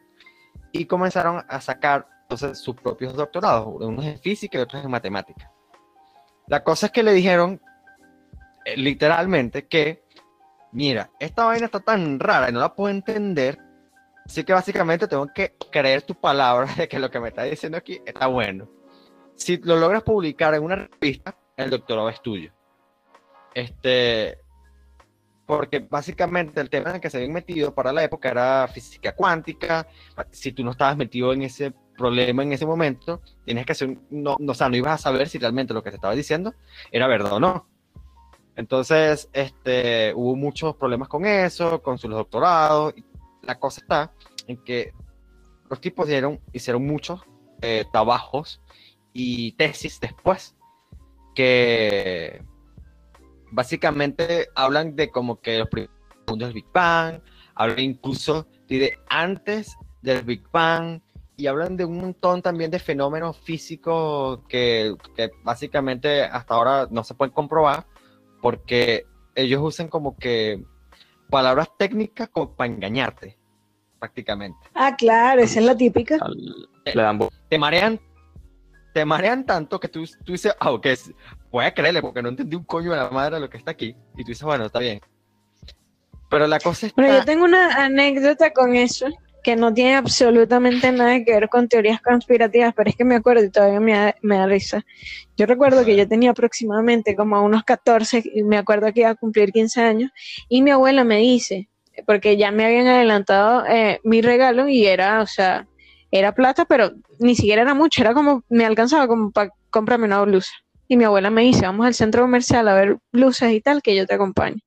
Y 0.72 0.86
comenzaron 0.86 1.43
a 1.47 1.62
sacar 1.62 2.08
entonces 2.24 2.58
sus 2.58 2.76
propios 2.76 3.14
doctorados, 3.14 3.68
unos 3.80 4.06
en 4.06 4.20
física 4.20 4.58
y 4.58 4.62
otros 4.62 4.84
en 4.84 4.89
matemática. 4.89 5.51
La 6.47 6.64
cosa 6.64 6.88
es 6.88 6.91
que 6.91 7.03
le 7.03 7.14
dijeron 7.14 7.62
eh, 8.66 8.76
literalmente 8.76 9.68
que, 9.68 10.03
mira, 10.76 11.10
esta 11.20 11.46
vaina 11.46 11.66
está 11.66 11.80
tan 11.80 12.20
rara 12.20 12.50
y 12.50 12.54
no 12.54 12.60
la 12.60 12.76
puedo 12.76 12.90
entender, 12.94 13.58
así 14.26 14.44
que 14.44 14.54
básicamente 14.54 15.08
tengo 15.08 15.28
que 15.34 15.56
creer 15.72 16.02
tu 16.04 16.14
palabra 16.14 16.68
de 16.76 16.88
que 16.88 17.00
lo 17.00 17.10
que 17.10 17.20
me 17.20 17.30
está 17.30 17.44
diciendo 17.44 17.78
aquí 17.78 18.02
está 18.06 18.28
bueno. 18.28 18.70
Si 19.36 19.58
lo 19.58 19.78
logras 19.78 20.04
publicar 20.04 20.54
en 20.54 20.64
una 20.64 20.76
revista, 20.76 21.36
el 21.58 21.70
doctorado 21.70 22.10
es 22.10 22.22
tuyo. 22.22 22.52
Este, 23.54 24.38
porque 25.46 25.80
básicamente 25.80 26.60
el 26.60 26.70
tema 26.70 26.90
en 26.90 26.96
el 26.96 27.02
que 27.02 27.10
se 27.10 27.18
habían 27.18 27.34
metido 27.34 27.74
para 27.74 27.94
la 27.94 28.04
época 28.04 28.30
era 28.30 28.68
física 28.68 29.16
cuántica. 29.16 29.88
Si 30.32 30.52
tú 30.52 30.64
no 30.64 30.72
estabas 30.72 30.98
metido 30.98 31.34
en 31.34 31.44
ese 31.44 31.74
problema 31.96 32.44
en 32.44 32.52
ese 32.52 32.66
momento, 32.66 33.22
tienes 33.46 33.66
que 33.66 33.72
hacer, 33.72 33.98
no, 34.10 34.36
no, 34.40 34.52
o 34.52 34.56
sea, 34.56 34.70
no 34.70 34.76
ibas 34.76 34.96
a 34.96 35.04
saber 35.04 35.30
si 35.30 35.38
realmente 35.38 35.74
lo 35.74 35.82
que 35.82 35.92
te 35.92 35.96
estaba 35.96 36.14
diciendo 36.14 36.54
era 36.92 37.08
verdad 37.08 37.34
o 37.34 37.40
no. 37.40 37.68
Entonces, 38.56 39.30
este, 39.34 40.14
hubo 40.16 40.36
muchos 40.36 40.76
problemas 40.76 41.10
con 41.10 41.26
eso, 41.26 41.82
con 41.82 41.97
sus 41.97 42.10
doctorados. 42.10 42.93
La 43.41 43.60
cosa 43.60 43.82
está 43.82 44.14
en 44.47 44.64
que 44.64 44.93
los 45.70 45.82
tipos 45.82 46.08
dieron, 46.08 46.39
hicieron 46.53 46.86
muchos 46.86 47.22
eh, 47.62 47.86
trabajos 47.91 48.62
y 49.14 49.53
tesis 49.53 49.99
después 49.99 50.56
que 51.34 52.43
básicamente 53.51 54.47
hablan 54.56 54.95
de 54.95 55.10
como 55.10 55.39
que 55.41 55.60
los 55.60 55.70
primeros 55.70 55.95
mundos 56.28 56.47
del 56.47 56.56
Big 56.56 56.72
Bang, 56.74 57.22
hablan 57.56 57.80
incluso 57.80 58.47
de 58.68 58.97
antes 59.10 59.76
del 60.01 60.24
Big 60.24 60.43
Bang 60.51 61.01
y 61.38 61.47
hablan 61.47 61.76
de 61.76 61.86
un 61.86 61.97
montón 61.97 62.41
también 62.41 62.72
de 62.72 62.80
fenómenos 62.80 63.38
físicos 63.38 64.39
que, 64.47 64.95
que 65.16 65.30
básicamente 65.43 66.24
hasta 66.24 66.56
ahora 66.56 66.88
no 66.89 67.03
se 67.03 67.14
pueden 67.14 67.34
comprobar 67.34 67.86
porque 68.42 69.06
ellos 69.36 69.62
usan 69.64 69.88
como 69.88 70.16
que 70.18 70.64
palabras 71.30 71.70
técnicas 71.78 72.30
como 72.30 72.56
para 72.56 72.72
engañarte, 72.72 73.38
prácticamente. 74.00 74.58
Ah, 74.74 74.96
claro, 74.96 75.42
esa 75.42 75.60
es 75.60 75.66
la 75.66 75.76
típica. 75.76 76.18
Al- 76.22 76.68
Le 76.86 77.02
dan 77.02 77.18
bo- 77.18 77.32
Te 77.50 77.58
marean, 77.58 78.00
te 78.94 79.04
marean 79.06 79.46
tanto 79.46 79.80
que 79.80 79.88
tú, 79.88 80.06
tú 80.24 80.32
dices, 80.34 80.54
ah, 80.60 80.72
ok, 80.72 80.86
es- 80.88 81.12
voy 81.52 81.66
a 81.66 81.74
creerle 81.74 82.02
porque 82.02 82.22
no 82.22 82.30
entendí 82.30 82.56
un 82.56 82.64
coño 82.64 82.92
de 82.92 82.98
la 82.98 83.10
madre 83.10 83.36
de 83.36 83.42
lo 83.42 83.50
que 83.50 83.58
está 83.58 83.72
aquí. 83.72 83.96
Y 84.16 84.24
tú 84.24 84.30
dices, 84.30 84.44
bueno, 84.44 84.66
está 84.66 84.80
bien. 84.80 85.02
Pero 86.30 86.48
la 86.48 86.60
cosa 86.60 86.88
está... 86.88 87.02
Bueno, 87.02 87.18
yo 87.20 87.26
tengo 87.26 87.46
una 87.46 87.84
anécdota 87.86 88.52
con 88.52 88.76
eso 88.76 89.08
que 89.46 89.56
no 89.56 89.72
tiene 89.72 89.96
absolutamente 89.96 90.91
nada 90.91 91.24
que 91.24 91.32
ver 91.32 91.50
con 91.50 91.68
teorías 91.68 92.02
conspirativas, 92.02 92.74
pero 92.76 92.89
es 92.89 92.96
que 92.96 93.06
me 93.06 93.14
acuerdo 93.14 93.43
y 93.43 93.52
todavía 93.52 93.80
me 93.80 93.91
da, 93.91 94.16
me 94.24 94.38
da 94.38 94.48
risa. 94.48 94.84
Yo 95.38 95.46
recuerdo 95.46 95.86
que 95.86 95.96
yo 95.96 96.08
tenía 96.08 96.32
aproximadamente 96.32 97.16
como 97.16 97.39
unos 97.43 97.64
14 97.64 98.24
y 98.34 98.41
me 98.41 98.58
acuerdo 98.58 98.91
que 98.91 99.02
iba 99.02 99.12
a 99.12 99.16
cumplir 99.16 99.52
15 99.52 99.82
años 99.82 100.12
y 100.50 100.64
mi 100.64 100.72
abuela 100.72 101.04
me 101.04 101.18
dice, 101.18 101.70
porque 102.08 102.38
ya 102.38 102.50
me 102.50 102.66
habían 102.66 102.88
adelantado 102.88 103.64
eh, 103.68 104.00
mi 104.04 104.24
regalo 104.24 104.68
y 104.68 104.88
era, 104.88 105.22
o 105.22 105.28
sea, 105.28 105.68
era 106.10 106.34
plata, 106.34 106.66
pero 106.66 106.93
ni 107.20 107.36
siquiera 107.36 107.62
era 107.62 107.76
mucho, 107.76 108.02
era 108.02 108.16
como, 108.16 108.43
me 108.50 108.66
alcanzaba 108.66 109.08
como 109.08 109.30
para 109.30 109.52
comprarme 109.70 110.08
una 110.08 110.24
blusa. 110.24 110.54
Y 110.88 110.98
mi 110.98 111.04
abuela 111.04 111.30
me 111.30 111.43
dice, 111.43 111.68
vamos 111.68 111.86
al 111.86 111.93
centro 111.93 112.24
comercial 112.24 112.68
a 112.68 112.74
ver 112.74 112.98
blusas 113.14 113.52
y 113.52 113.62
tal, 113.62 113.84
que 113.84 113.96
yo 113.96 114.08
te 114.08 114.16
acompaño. 114.16 114.58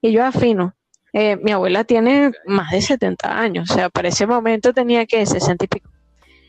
Y 0.00 0.10
yo 0.10 0.24
afino. 0.24 0.74
Eh, 1.12 1.36
mi 1.36 1.52
abuela 1.52 1.84
tiene 1.84 2.32
más 2.46 2.70
de 2.70 2.80
70 2.80 3.38
años, 3.38 3.70
o 3.70 3.74
sea, 3.74 3.90
para 3.90 4.08
ese 4.08 4.26
momento 4.26 4.72
tenía 4.72 5.04
que 5.04 5.24
60 5.26 5.64
y 5.64 5.68
pico. 5.68 5.90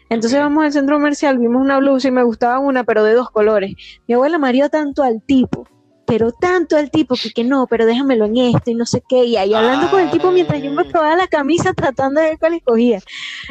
Entonces 0.09 0.39
vamos 0.39 0.63
al 0.63 0.71
centro 0.71 0.95
comercial, 0.95 1.37
vimos 1.37 1.61
una 1.61 1.79
blusa 1.79 2.07
y 2.07 2.11
me 2.11 2.23
gustaba 2.23 2.59
una, 2.59 2.83
pero 2.83 3.03
de 3.03 3.13
dos 3.13 3.29
colores. 3.29 3.73
Mi 4.07 4.13
abuela 4.13 4.37
mareó 4.37 4.69
tanto 4.69 5.03
al 5.03 5.21
tipo, 5.21 5.67
pero 6.05 6.31
tanto 6.31 6.77
al 6.77 6.91
tipo 6.91 7.15
que, 7.15 7.31
que 7.31 7.43
no, 7.43 7.67
pero 7.67 7.85
déjamelo 7.85 8.25
en 8.25 8.37
esto 8.37 8.71
y 8.71 8.75
no 8.75 8.85
sé 8.85 9.01
qué. 9.07 9.25
Y 9.25 9.37
ahí 9.37 9.53
hablando 9.53 9.89
con 9.89 10.01
el 10.01 10.11
tipo 10.11 10.31
mientras 10.31 10.61
yo 10.61 10.71
me 10.71 10.85
probaba 10.85 11.15
la 11.15 11.27
camisa 11.27 11.73
tratando 11.73 12.21
de 12.21 12.29
ver 12.29 12.39
cuál 12.39 12.53
escogía. 12.53 12.99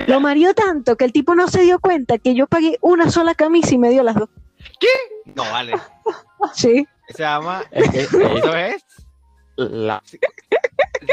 Lo 0.07 0.21
mareó 0.21 0.55
tanto 0.55 0.97
que 0.97 1.05
el 1.05 1.13
tipo 1.13 1.35
no 1.35 1.49
se 1.49 1.63
dio 1.63 1.81
cuenta 1.81 2.19
que 2.19 2.35
yo 2.35 2.47
pagué 2.47 2.79
una 2.81 3.11
sola 3.11 3.35
camisa 3.35 3.75
y 3.75 3.79
me 3.79 3.91
dio 3.91 4.03
las 4.03 4.15
dos. 4.15 4.29
No, 5.35 5.43
vale. 5.43 5.75
Sí. 6.55 6.87
Se 7.09 7.23
llama... 7.23 7.63
Eso 7.71 8.57
es 8.57 8.85
la, 9.57 10.03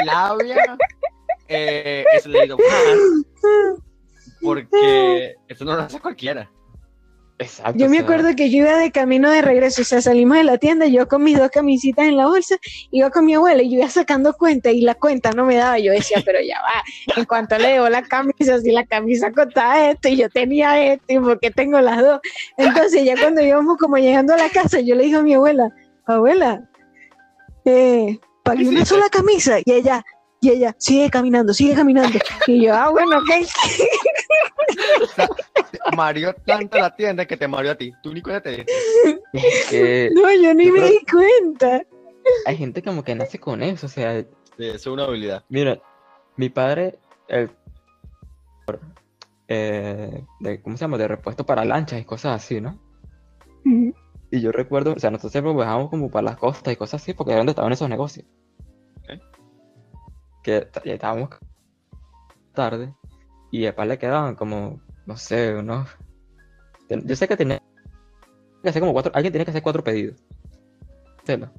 labia 0.05 0.77
eh, 1.47 2.05
slate 2.21 2.51
of 2.51 2.59
hand, 2.59 3.25
porque 4.41 5.35
eso 5.47 5.65
no 5.65 5.75
lo 5.75 5.81
hace 5.81 5.99
cualquiera. 5.99 6.49
exacto. 7.39 7.79
Yo 7.79 7.87
o 7.87 7.89
me 7.89 7.97
sea, 7.97 8.03
acuerdo 8.03 8.35
que 8.35 8.51
yo 8.51 8.59
iba 8.59 8.77
de 8.77 8.91
camino 8.91 9.31
de 9.31 9.41
regreso, 9.41 9.81
o 9.81 9.85
sea, 9.85 10.01
salimos 10.01 10.37
de 10.37 10.43
la 10.43 10.57
tienda, 10.57 10.85
yo 10.85 11.07
con 11.07 11.23
mis 11.23 11.37
dos 11.37 11.49
camisitas 11.49 12.05
en 12.05 12.17
la 12.17 12.27
bolsa, 12.27 12.55
iba 12.91 13.09
con 13.09 13.25
mi 13.25 13.33
abuela 13.33 13.63
y 13.63 13.71
yo 13.71 13.77
iba 13.79 13.89
sacando 13.89 14.33
cuenta 14.33 14.71
y 14.71 14.81
la 14.81 14.93
cuenta 14.95 15.31
no 15.31 15.45
me 15.45 15.55
daba, 15.55 15.79
yo 15.79 15.91
decía, 15.91 16.21
pero 16.25 16.39
ya 16.39 16.61
va, 16.61 17.17
en 17.19 17.25
cuanto 17.25 17.57
le 17.57 17.69
debo 17.69 17.89
la 17.89 18.03
camisa, 18.03 18.59
si 18.59 18.71
la 18.71 18.85
camisa 18.85 19.31
costaba 19.31 19.89
esto 19.89 20.07
y 20.07 20.17
yo 20.17 20.29
tenía 20.29 20.93
esto 20.93 21.05
y 21.07 21.19
por 21.19 21.39
qué 21.39 21.49
tengo 21.49 21.81
las 21.81 21.99
dos. 22.01 22.19
Entonces 22.57 23.03
ya 23.03 23.15
cuando 23.19 23.41
íbamos 23.41 23.77
como 23.77 23.97
llegando 23.97 24.33
a 24.33 24.37
la 24.37 24.49
casa, 24.49 24.79
yo 24.81 24.95
le 24.95 25.05
dije 25.05 25.15
a 25.15 25.23
mi 25.23 25.33
abuela, 25.33 25.73
abuela, 26.05 26.69
eh, 27.65 28.19
pagué 28.50 28.70
una 28.70 28.86
sola 28.86 29.10
camisa 29.10 29.60
y 29.64 29.72
ella... 29.72 30.04
Y 30.41 30.52
ella, 30.52 30.74
sigue 30.80 31.10
caminando, 31.10 31.54
sigue 31.54 31.76
caminando. 31.76 32.18
Y 32.47 32.64
yo, 32.64 32.74
ah, 32.74 32.88
bueno, 32.91 33.18
ok. 33.18 33.30
Mario 35.97 36.34
tanto 36.45 36.78
la 36.78 36.95
tienda 36.95 37.26
que 37.26 37.36
te 37.36 37.45
mareó 37.45 37.72
a 37.72 37.76
ti. 37.76 37.91
Tú 38.02 38.14
ni 38.14 38.22
cuenta 38.22 38.41
te 38.43 38.52
diste. 38.52 38.72
es 39.34 39.68
que 39.70 40.10
No, 40.14 40.32
yo 40.32 40.54
ni 40.54 40.68
Yo 40.68 40.72
me 40.74 40.80
creo- 40.80 40.91
di 40.91 41.00
cuenta. 41.12 41.82
hay 42.45 42.56
gente 42.58 42.82
como 42.82 43.04
que 43.04 43.16
nace 43.16 43.38
con 43.38 43.62
eso, 43.64 43.88
o 43.88 43.89
sea, 43.89 44.22
Sí, 44.22 44.66
eso 44.66 44.76
es 44.76 44.88
una 44.88 45.04
habilidad. 45.06 45.43
Mira, 45.50 45.78
mi 46.38 46.47
padre, 46.50 47.00
el, 47.28 47.50
eh, 49.50 50.24
de, 50.39 50.62
¿cómo 50.62 50.78
se 50.78 50.82
llama? 50.82 50.97
De 50.97 51.08
repuesto 51.08 51.45
para 51.45 51.66
lanchas 51.66 52.00
y 52.00 52.06
cosas 52.06 52.41
así, 52.43 52.62
¿no? 52.62 52.78
Y 54.32 54.41
yo 54.41 54.51
recuerdo, 54.51 54.93
o 54.93 54.99
sea, 54.99 55.09
nosotros 55.09 55.32
siempre 55.32 55.53
viajábamos 55.53 55.89
como 55.89 56.11
para 56.11 56.25
las 56.25 56.38
costas 56.38 56.73
y 56.73 56.77
cosas 56.77 57.01
así, 57.01 57.13
porque 57.13 57.32
era 57.32 57.39
donde 57.39 57.51
estaban 57.51 57.71
esos 57.71 57.89
negocios. 57.89 58.25
Ok. 58.97 59.21
Que 60.43 60.67
ya 60.86 60.93
estábamos 60.93 61.30
tarde 62.53 62.93
y 63.51 63.65
a 63.65 63.86
le 63.86 63.97
quedaban 63.97 64.36
como, 64.36 64.82
no 65.05 65.17
sé, 65.17 65.55
unos... 65.55 65.89
Yo 66.89 67.15
sé 67.15 67.27
que 67.27 67.38
tenía 67.38 67.61
que 68.61 68.69
hacer 68.69 68.82
como 68.82 68.93
cuatro, 68.93 69.11
alguien 69.15 69.32
tenía 69.32 69.45
que 69.45 69.51
hacer 69.51 69.63
cuatro 69.63 69.84
pedidos. 69.84 70.21
Hacerlo. 71.23 71.51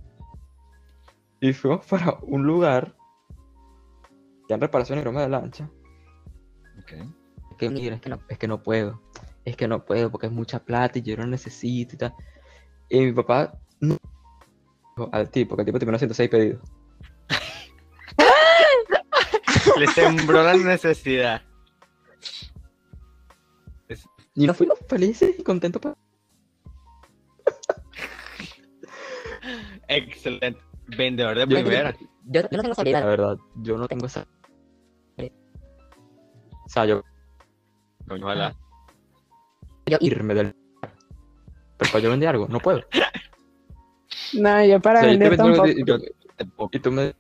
Y 1.40 1.52
fuimos 1.52 1.86
para 1.90 2.18
un 2.22 2.44
lugar 2.44 2.94
ya 4.48 4.56
en 4.56 4.60
reparación 4.60 4.98
y 4.98 5.02
broma 5.02 5.22
de 5.22 5.28
lancha. 5.28 5.70
Es 6.76 7.56
que 7.56 7.70
mira, 7.70 7.94
es 7.96 8.00
que, 8.00 8.08
no, 8.08 8.18
es 8.28 8.38
que 8.38 8.48
no 8.48 8.62
puedo. 8.62 9.00
Es 9.44 9.56
que 9.56 9.68
no 9.68 9.84
puedo 9.84 10.10
porque 10.10 10.26
es 10.26 10.32
mucha 10.32 10.64
plata 10.64 10.98
y 10.98 11.02
yo 11.02 11.16
no 11.16 11.26
necesito 11.26 11.94
y 11.94 11.98
tal. 11.98 12.14
Y 12.91 13.01
mi 13.01 13.12
papá 13.12 13.53
no 13.80 13.97
al 15.12 15.30
tipo, 15.30 15.57
que 15.57 15.62
el 15.62 15.66
tipo 15.66 15.78
terminó 15.78 15.97
haciendo 15.97 16.14
seis 16.14 16.28
pedidos. 16.28 16.61
Le 19.78 19.86
sembró 19.88 20.43
la 20.43 20.55
necesidad. 20.55 21.43
Y 24.34 24.47
nos 24.47 24.57
fuimos 24.57 24.78
felices 24.88 25.34
y 25.38 25.43
contentos. 25.43 25.80
pa- 25.82 25.97
Excelente. 29.88 30.61
Vendedor 30.97 31.38
de 31.38 31.47
primera. 31.47 31.93
yo- 31.99 32.07
yo 32.26 32.43
no 32.43 32.49
tengo 32.49 32.72
esa 32.72 32.80
habilidad, 32.82 33.01
la 33.01 33.07
verdad. 33.07 33.36
Yo 33.57 33.76
no 33.76 33.88
tengo 33.88 34.07
esa. 34.07 34.26
O 35.18 36.68
sea, 36.72 36.84
yo, 36.86 37.03
Coño, 38.07 38.24
ojalá. 38.26 38.55
yo 39.86 39.99
irme 40.01 40.34
del. 40.34 40.55
Pero 41.80 41.90
para 41.92 42.02
yo 42.04 42.10
vender 42.10 42.28
algo, 42.28 42.46
no 42.48 42.60
puedo. 42.60 42.82
No, 44.32 44.64
yo 44.64 44.80
para 44.80 45.00
O 45.00 45.02
sea, 45.02 45.12
yo 45.12 45.18
te 45.18 45.28
vender 45.28 45.36
tampoco. 45.36 45.68
y, 45.68 45.84
Yo 45.84 45.98
tú- 45.98 46.06
tampoco. 46.36 46.70
y 46.72 46.78
tú 46.80 46.92
me. 46.92 47.14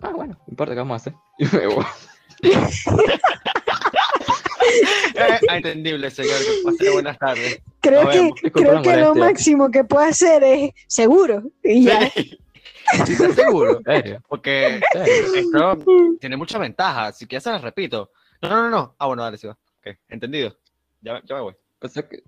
Ah, 0.00 0.10
bueno, 0.14 0.32
no 0.34 0.44
importa, 0.48 0.72
¿qué 0.72 0.78
vamos 0.78 0.94
a 0.94 0.96
hacer? 0.96 1.12
Y 1.38 1.44
me 1.56 1.66
voy. 1.66 1.84
Eh, 5.14 5.38
ah, 5.48 5.56
entendible, 5.56 6.10
señor. 6.10 6.38
Que 6.38 6.62
pase 6.64 6.90
buenas 6.90 7.18
tardes. 7.18 7.62
Creo 7.80 8.02
Nos 8.04 8.12
que, 8.40 8.50
creo 8.50 8.82
que 8.82 8.96
lo 8.96 9.14
máximo 9.14 9.70
que 9.70 9.84
puedo 9.84 10.04
hacer 10.04 10.42
es 10.42 10.70
seguro. 10.88 11.44
Y 11.62 11.84
ya. 11.84 12.10
Sí. 12.10 12.38
Sí, 13.06 13.12
¿Estás 13.12 13.34
seguro? 13.34 13.80
Porque 14.28 14.80
esto 15.34 15.78
tiene 16.20 16.36
mucha 16.36 16.58
ventaja. 16.58 17.12
Si 17.12 17.26
quieres, 17.26 17.44
se 17.44 17.50
las 17.50 17.62
repito. 17.62 18.10
No, 18.42 18.48
no, 18.48 18.62
no, 18.62 18.70
no. 18.70 18.96
Ah, 18.98 19.06
bueno, 19.06 19.22
dale, 19.22 19.38
sí 19.38 19.46
va. 19.46 19.52
Ok, 19.54 19.96
entendido. 20.08 20.56
Ya, 21.00 21.22
ya 21.24 21.36
me 21.36 21.40
voy. 21.42 21.54
Eso 21.80 22.00
es 22.00 22.06
que. 22.06 22.22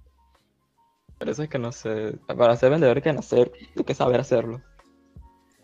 Por 1.19 1.29
eso 1.29 1.43
es 1.43 1.49
que 1.49 1.59
no 1.59 1.73
sé. 1.73 2.17
Para 2.27 2.57
ser 2.57 2.71
vendedor 2.71 2.97
hay 2.97 3.03
que 3.03 3.13
nacer, 3.13 3.51
hay 3.77 3.85
que 3.85 3.95
saber 3.95 4.21
hacerlo. 4.21 4.61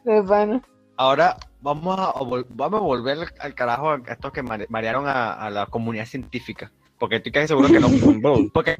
De 0.04 0.22
pana. 0.22 0.62
Ahora 0.96 1.36
vamos 1.60 1.98
a, 1.98 2.12
vamos 2.50 2.80
a 2.80 2.82
volver 2.84 3.18
al- 3.40 3.54
carajo 3.54 3.90
a 3.90 4.02
estos 4.06 4.32
que 4.32 4.42
mare- 4.42 4.66
marearon 4.68 5.06
a, 5.08 5.32
a 5.32 5.50
la 5.50 5.66
comunidad 5.66 6.06
científica. 6.06 6.70
Porque 6.98 7.16
estoy 7.16 7.32
casi 7.32 7.48
seguro 7.48 7.68
que 7.68 7.80
no. 7.80 7.88
Porque 8.52 8.78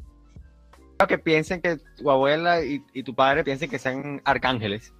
que 1.07 1.17
piensen 1.17 1.61
que 1.61 1.77
tu 1.97 2.09
abuela 2.09 2.63
y, 2.63 2.81
y 2.93 3.03
tu 3.03 3.13
padre 3.13 3.43
piensen 3.43 3.69
que 3.69 3.77
sean 3.79 4.21
arcángeles. 4.23 4.93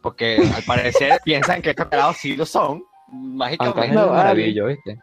Porque 0.00 0.38
al 0.56 0.62
parecer 0.64 1.20
piensan 1.24 1.60
que 1.62 1.70
estos 1.70 1.86
carados 1.86 2.16
sí 2.16 2.36
lo 2.36 2.46
son. 2.46 2.82
Mágicamente. 3.08 3.94
No, 3.94 4.02
es 4.04 4.08
vale. 4.10 4.22
maravilloso, 4.22 4.68
¿viste? 4.68 4.98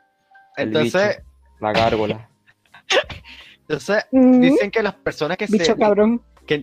el 0.58 0.68
Entonces, 0.68 1.22
La 1.60 1.72
gárgola. 1.72 2.30
Entonces, 3.70 4.04
mm 4.12 4.20
-hmm. 4.20 4.40
dicen 4.42 4.72
que 4.72 4.82
las 4.82 4.96
personas 4.96 5.38
que 5.38 5.46
Bicho 5.46 5.66
se. 5.66 5.76
cabrón. 5.78 6.22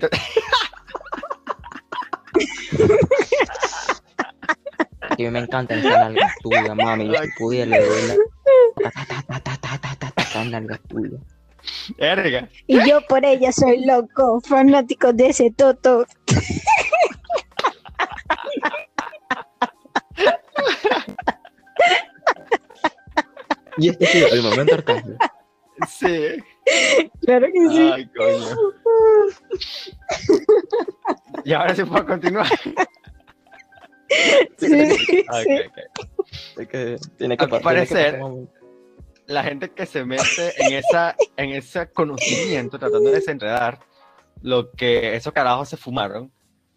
Que 5.17 5.31
me 5.31 5.39
encanta 5.39 5.77
esa 5.77 5.89
nalga 5.89 6.31
tuya, 6.43 6.75
mami. 6.75 7.11
Si 7.17 7.29
pudiera 7.39 7.71
le 7.71 7.87
doy 7.87 8.03
la. 8.09 8.15
Tuya. 10.89 11.19
Erga. 11.97 12.51
Y 12.67 12.87
yo 12.87 13.01
por 13.09 13.25
ella 13.25 13.51
soy 13.53 13.85
loco, 13.87 14.41
fanático 14.43 15.13
de 15.15 15.29
ese 15.29 15.51
toto. 15.53 16.05
y 23.79 23.89
este 23.91 24.05
es 24.05 24.33
el 24.33 24.43
momento 24.43 24.75
orgasmo. 24.75 25.17
Sí. 25.89 26.43
Claro 27.25 27.47
que 27.53 27.69
sí. 27.71 27.91
Ay, 27.95 28.09
coño. 28.17 28.73
Y 31.45 31.53
ahora 31.53 31.75
sí 31.75 31.85
puedo 31.85 32.07
continuar. 32.07 32.49
Sí, 34.57 34.67
sí. 34.69 35.25
Ok, 35.29 35.43
sí. 35.43 35.59
ok. 35.67 35.79
Es 36.59 36.69
que 36.69 36.97
tiene 37.17 37.37
que 37.37 37.47
que 37.47 37.61
parecer-. 37.61 38.21
La 39.27 39.43
gente 39.43 39.71
que 39.71 39.87
se 39.87 40.05
mete 40.05 40.55
en 40.59 40.75
esa, 40.75 41.17
en 41.37 41.51
ese 41.51 41.91
conocimiento, 41.91 42.79
tratando 42.79 43.11
de 43.11 43.17
desenredar 43.17 43.81
lo 44.43 44.71
que 44.71 45.17
esos 45.17 45.33
carajos 45.33 45.69
se 45.69 45.77
fumaron, 45.77 46.31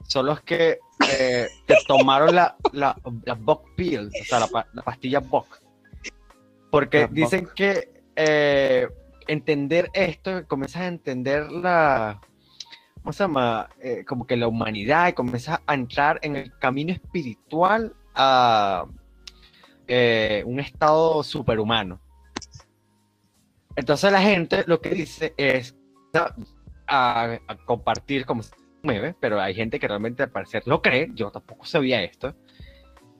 son 0.07 0.25
los 0.25 0.41
que 0.41 0.79
eh, 1.07 1.47
te 1.67 1.75
tomaron 1.87 2.33
la, 2.33 2.55
la, 2.73 2.95
la 3.25 3.33
Bock 3.35 3.75
Pill, 3.75 4.07
o 4.07 4.25
sea, 4.25 4.39
la, 4.39 4.67
la 4.73 4.81
pastilla 4.81 5.19
Bock. 5.19 5.61
Porque 6.71 7.01
La 7.01 7.07
dicen 7.07 7.47
que 7.55 8.01
eh, 8.15 8.87
entender 9.29 9.89
esto, 9.93 10.45
comienzas 10.47 10.81
a 10.81 10.87
entender 10.87 11.51
la, 11.51 12.19
¿cómo 13.01 13.13
se 13.13 13.23
llama? 13.23 13.69
Eh, 13.81 14.03
como 14.05 14.25
que 14.25 14.35
la 14.35 14.47
humanidad 14.47 15.07
y 15.07 15.13
comienzas 15.13 15.59
a 15.65 15.73
entrar 15.73 16.19
en 16.23 16.35
el 16.35 16.57
camino 16.59 16.91
espiritual 16.91 17.95
a 18.15 18.85
eh, 19.87 20.43
un 20.45 20.59
estado 20.59 21.23
superhumano. 21.23 22.01
Entonces 23.75 24.11
la 24.11 24.21
gente 24.21 24.63
lo 24.67 24.81
que 24.81 24.89
dice 24.89 25.33
es 25.37 25.75
a, 26.13 26.33
a- 26.87 27.39
a 27.47 27.55
compartir 27.65 28.25
como 28.25 28.43
se 28.43 28.53
mueve, 28.83 29.15
pero 29.19 29.39
hay 29.39 29.53
gente 29.53 29.79
que 29.79 29.87
realmente 29.87 30.23
al 30.23 30.31
parecer 30.31 30.63
lo 30.65 30.81
cree, 30.81 31.09
yo 31.13 31.31
tampoco 31.31 31.65
sabía 31.65 32.01
esto, 32.03 32.35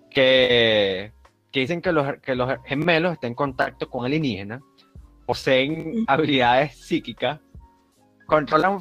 que, 0.10 1.14
que 1.52 1.60
dicen 1.60 1.82
que 1.82 1.92
los, 1.92 2.18
que 2.22 2.36
los 2.36 2.50
gemelos 2.66 3.14
están 3.14 3.30
en 3.30 3.36
contacto 3.36 3.90
con 3.90 4.06
alienígenas, 4.06 4.62
poseen 5.30 6.06
habilidades 6.08 6.76
psíquicas, 6.76 7.40
controlan, 8.26 8.80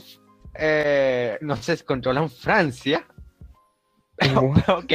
eh, 0.55 1.37
no 1.43 1.57
sé, 1.57 1.85
controlan 1.85 2.31
Francia, 2.31 3.07
ok, 4.67 4.93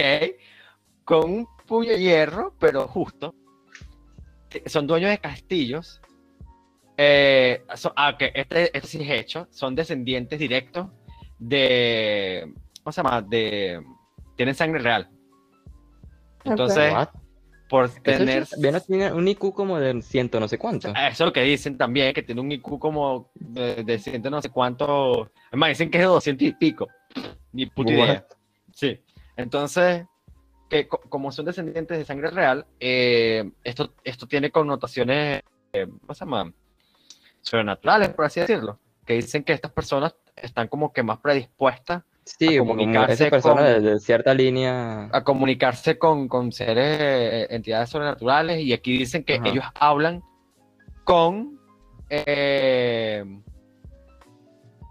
con 1.05 1.31
un 1.31 1.47
puño 1.67 1.91
de 1.91 1.99
hierro, 1.99 2.55
pero 2.59 2.87
justo. 2.87 3.35
Son 4.65 4.87
dueños 4.87 5.11
de 5.11 5.19
castillos. 5.19 6.01
Eh, 6.97 7.63
so- 7.75 7.93
ah, 7.95 8.17
que 8.17 8.31
este, 8.33 8.75
este 8.75 8.87
sí 8.87 9.03
es 9.03 9.09
hecho. 9.11 9.47
Son 9.51 9.75
descendientes 9.75 10.39
directos 10.39 10.87
de. 11.37 12.51
¿Cómo 12.83 12.91
se 12.91 13.03
llama? 13.03 13.21
De. 13.21 13.79
Tienen 14.35 14.55
sangre 14.55 14.81
real. 14.81 15.07
Entonces? 16.43 16.91
Por 17.73 17.89
tener. 17.89 18.45
Venus 18.59 18.85
tiene 18.85 19.11
un 19.11 19.27
IQ 19.27 19.51
como 19.51 19.79
de 19.79 19.99
ciento 20.03 20.39
no 20.39 20.47
sé 20.47 20.59
cuánto. 20.59 20.89
Eso 20.89 20.95
es 21.09 21.19
lo 21.21 21.33
que 21.33 21.41
dicen 21.41 21.75
también, 21.75 22.13
que 22.13 22.21
tiene 22.21 22.39
un 22.39 22.51
IQ 22.51 22.77
como 22.77 23.31
de, 23.33 23.83
de 23.83 23.97
ciento 23.97 24.29
no 24.29 24.39
sé 24.43 24.49
cuánto. 24.49 25.31
Además, 25.47 25.69
dicen 25.69 25.89
que 25.89 25.97
es 25.97 26.03
de 26.03 26.07
200 26.07 26.47
y 26.49 26.51
pico. 26.53 26.87
Ni 27.51 27.65
puta 27.65 27.91
What? 27.93 27.97
idea. 28.05 28.27
Sí. 28.75 28.99
Entonces, 29.35 30.05
que 30.69 30.87
co- 30.87 31.01
como 31.09 31.31
son 31.31 31.45
descendientes 31.45 31.97
de 31.97 32.05
sangre 32.05 32.29
real, 32.29 32.67
eh, 32.79 33.49
esto, 33.63 33.95
esto 34.03 34.27
tiene 34.27 34.51
connotaciones, 34.51 35.41
eh, 35.73 35.87
¿cómo 36.01 36.13
se 36.13 36.25
llama? 36.25 36.53
Sobrenaturales, 37.41 38.09
por 38.09 38.25
así 38.25 38.39
decirlo. 38.39 38.77
Que 39.03 39.15
dicen 39.15 39.43
que 39.43 39.53
estas 39.53 39.71
personas 39.71 40.15
están 40.35 40.67
como 40.67 40.93
que 40.93 41.01
más 41.01 41.17
predispuestas 41.17 42.03
Sí, 42.25 42.55
a 42.55 42.59
comunicarse 42.59 43.29
persona 43.29 43.55
con- 43.55 43.63
de, 43.65 43.79
de 43.81 43.99
cierta 43.99 44.33
línea. 44.33 45.09
a 45.11 45.23
comunicarse 45.23 45.97
con, 45.97 46.27
con 46.27 46.51
seres, 46.51 46.97
eh, 47.01 47.47
entidades 47.49 47.89
sobrenaturales. 47.89 48.59
Y 48.61 48.71
aquí 48.73 48.97
dicen 48.97 49.23
que 49.23 49.35
Ajá. 49.35 49.49
ellos 49.49 49.65
hablan 49.75 50.21
con. 51.03 51.59
eh, 52.09 53.23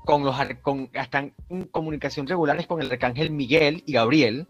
con 0.05 0.25
los 0.25 0.35
con, 0.63 0.91
están 0.95 1.33
en 1.49 1.63
comunicación 1.67 2.27
regulares 2.27 2.67
con 2.67 2.83
el 2.83 2.91
arcángel 2.91 3.31
Miguel 3.31 3.85
y 3.87 3.93
Gabriel 3.93 4.47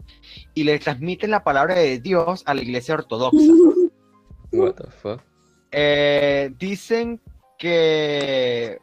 y 0.55 0.63
le 0.63 0.79
transmiten 0.79 1.29
la 1.29 1.43
palabra 1.43 1.75
de 1.75 1.99
Dios 1.99 2.41
a 2.47 2.55
la 2.55 2.61
iglesia 2.63 2.95
ortodoxa. 2.95 3.37
What 4.51 4.73
the 4.73 4.87
fuck? 4.89 5.21
Eh, 5.71 6.51
dicen 6.57 7.21
que 7.59 8.79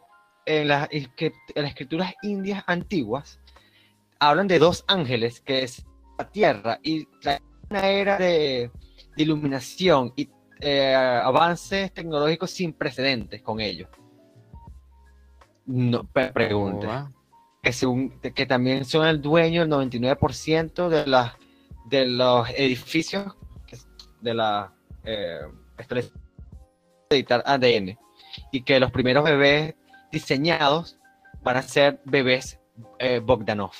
en, 0.46 0.68
las- 0.68 0.88
que 0.88 1.32
en 1.54 1.62
las 1.62 1.72
escrituras 1.72 2.14
indias 2.22 2.62
antiguas 2.68 3.39
hablan 4.20 4.46
de 4.48 4.58
dos 4.58 4.84
ángeles 4.86 5.40
que 5.40 5.62
es 5.64 5.84
la 6.18 6.30
tierra 6.30 6.78
y 6.82 7.06
traen 7.20 7.42
una 7.70 7.88
era 7.88 8.18
de, 8.18 8.70
de 9.16 9.22
iluminación 9.22 10.12
y 10.16 10.28
eh, 10.60 10.94
avances 10.94 11.92
tecnológicos 11.92 12.50
sin 12.50 12.72
precedentes 12.74 13.40
con 13.42 13.60
ellos. 13.60 13.88
No, 15.66 16.04
pre- 16.04 16.32
pregunte. 16.32 16.86
What? 16.86 17.06
que, 17.62 17.72
según- 17.72 18.18
que 18.20 18.46
también 18.46 18.84
son 18.84 19.06
el 19.06 19.20
dueño 19.20 19.60
del 19.66 19.70
99% 19.70 20.88
de, 20.88 21.06
las 21.06 21.34
de 21.86 22.06
los 22.06 22.48
edificios 22.50 23.34
de 24.20 24.34
la 24.34 24.72
eh, 25.04 25.40
editar 27.10 27.42
ADN 27.46 27.98
y 28.52 28.62
que 28.62 28.80
los 28.80 28.90
primeros 28.90 29.24
bebés 29.24 29.74
diseñados 30.12 30.98
van 31.42 31.56
a 31.56 31.62
ser 31.62 32.00
bebés 32.04 32.58
eh, 32.98 33.20
Bogdanov. 33.20 33.72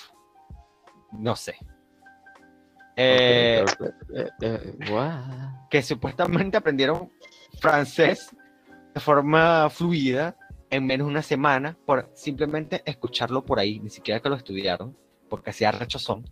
No 1.12 1.36
sé. 1.36 1.56
Eh, 2.96 3.64
eh, 4.12 4.30
eh, 4.42 4.76
que 5.70 5.82
supuestamente 5.82 6.56
aprendieron 6.56 7.10
francés 7.58 8.34
de 8.94 9.00
forma 9.00 9.70
fluida 9.70 10.36
en 10.70 10.86
menos 10.86 11.06
de 11.06 11.10
una 11.10 11.22
semana 11.22 11.76
por 11.86 12.10
simplemente 12.14 12.82
escucharlo 12.84 13.44
por 13.44 13.58
ahí, 13.58 13.80
ni 13.80 13.90
siquiera 13.90 14.20
que 14.20 14.28
lo 14.28 14.36
estudiaron, 14.36 14.96
porque 15.28 15.50
hacía 15.50 15.72
rechazón. 15.72 16.28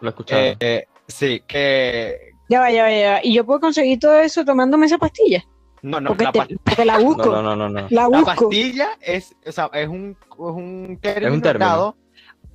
Lo 0.00 0.10
escucharon. 0.10 0.44
Eh, 0.44 0.56
eh, 0.60 0.84
sí, 1.06 1.42
que 1.46 2.32
Ya 2.48 2.60
va, 2.60 2.70
ya 2.70 2.82
va, 2.84 2.90
ya 2.90 3.12
va. 3.12 3.20
Y 3.22 3.34
yo 3.34 3.44
puedo 3.44 3.60
conseguir 3.60 3.98
todo 3.98 4.18
eso 4.18 4.44
tomándome 4.44 4.86
esa 4.86 4.98
pastilla. 4.98 5.44
no, 5.82 6.00
no, 6.00 6.10
porque, 6.10 6.24
la, 6.24 6.32
te, 6.32 6.56
porque 6.64 6.84
la 6.84 6.98
busco. 6.98 7.26
no, 7.26 7.42
no, 7.42 7.56
no. 7.56 7.68
La 7.68 7.88
la 7.90 8.08
busco. 8.08 8.24
pastilla 8.24 8.90
es, 9.00 9.34
o 9.46 9.52
sea, 9.52 9.70
es 9.72 9.88
un, 9.88 10.16
es 10.30 10.38
un 10.38 10.98
término, 11.00 11.34
un 11.34 11.42
término. 11.42 11.66
dado, 11.66 11.96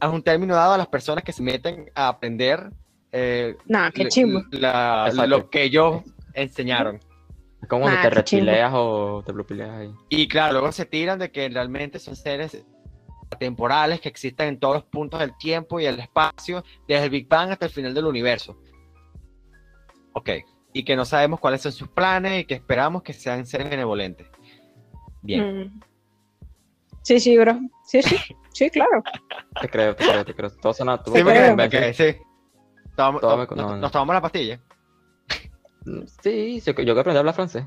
es 0.07 0.13
un 0.13 0.23
término 0.23 0.55
dado 0.55 0.73
a 0.73 0.77
las 0.77 0.87
personas 0.87 1.23
que 1.23 1.31
se 1.33 1.43
meten 1.43 1.91
a 1.95 2.07
aprender 2.07 2.69
eh, 3.11 3.55
Nah, 3.67 3.91
qué 3.91 4.09
la- 4.51 5.27
lo 5.27 5.49
que 5.49 5.63
ellos 5.63 6.01
enseñaron. 6.33 6.99
Como 7.69 7.83
cuando 7.83 7.99
Ah, 7.99 8.09
te 8.09 8.63
o 8.73 9.23
te 9.23 9.31
blopileas 9.31 9.69
ahí. 9.69 9.93
Y 10.09 10.27
claro, 10.27 10.53
luego 10.53 10.71
se 10.71 10.85
tiran 10.85 11.19
de 11.19 11.31
que 11.31 11.47
realmente 11.47 11.99
son 11.99 12.15
seres 12.15 12.65
temporales 13.39 14.01
que 14.01 14.09
existen 14.09 14.47
en 14.49 14.59
todos 14.59 14.75
los 14.75 14.83
puntos 14.85 15.19
del 15.19 15.37
tiempo 15.37 15.79
y 15.79 15.85
el 15.85 15.99
espacio, 15.99 16.63
desde 16.87 17.05
el 17.05 17.09
Big 17.09 17.27
Bang 17.27 17.51
hasta 17.51 17.65
el 17.65 17.71
final 17.71 17.93
del 17.93 18.05
universo. 18.05 18.57
Ok. 20.13 20.29
Y 20.73 20.83
que 20.83 20.95
no 20.95 21.05
sabemos 21.05 21.39
cuáles 21.39 21.61
son 21.61 21.71
sus 21.71 21.87
planes 21.87 22.41
y 22.41 22.45
que 22.45 22.55
esperamos 22.55 23.03
que 23.03 23.13
sean 23.13 23.45
seres 23.45 23.69
benevolentes. 23.69 24.27
Bien. 25.21 25.61
Mm. 25.65 25.81
Sí, 27.03 27.19
sí, 27.19 27.37
bro. 27.37 27.59
Sí, 27.85 28.01
sí. 28.01 28.15
Sí, 28.53 28.69
claro. 28.69 29.03
Te 29.61 29.67
creo, 29.69 29.95
te 29.95 30.05
creo, 30.05 30.25
te 30.25 30.33
creo. 30.35 30.49
Todo 30.61 30.73
suena, 30.73 31.01
tú 31.01 31.11
Sí, 31.13 31.23
me 31.23 31.55
porque- 31.55 31.93
sí. 31.93 32.15
Tomamos- 32.95 33.21
Todo 33.21 33.37
me- 33.37 33.45
no, 33.47 33.55
nos, 33.55 33.71
no. 33.71 33.77
nos 33.77 33.91
tomamos 33.91 34.13
la 34.15 34.21
pastilla. 34.21 34.59
Sí, 36.21 36.61
yo, 36.65 36.71
yo 36.73 36.93
que 36.93 36.99
aprendí 36.99 37.17
a 37.17 37.19
hablar 37.19 37.35
francés. 37.35 37.65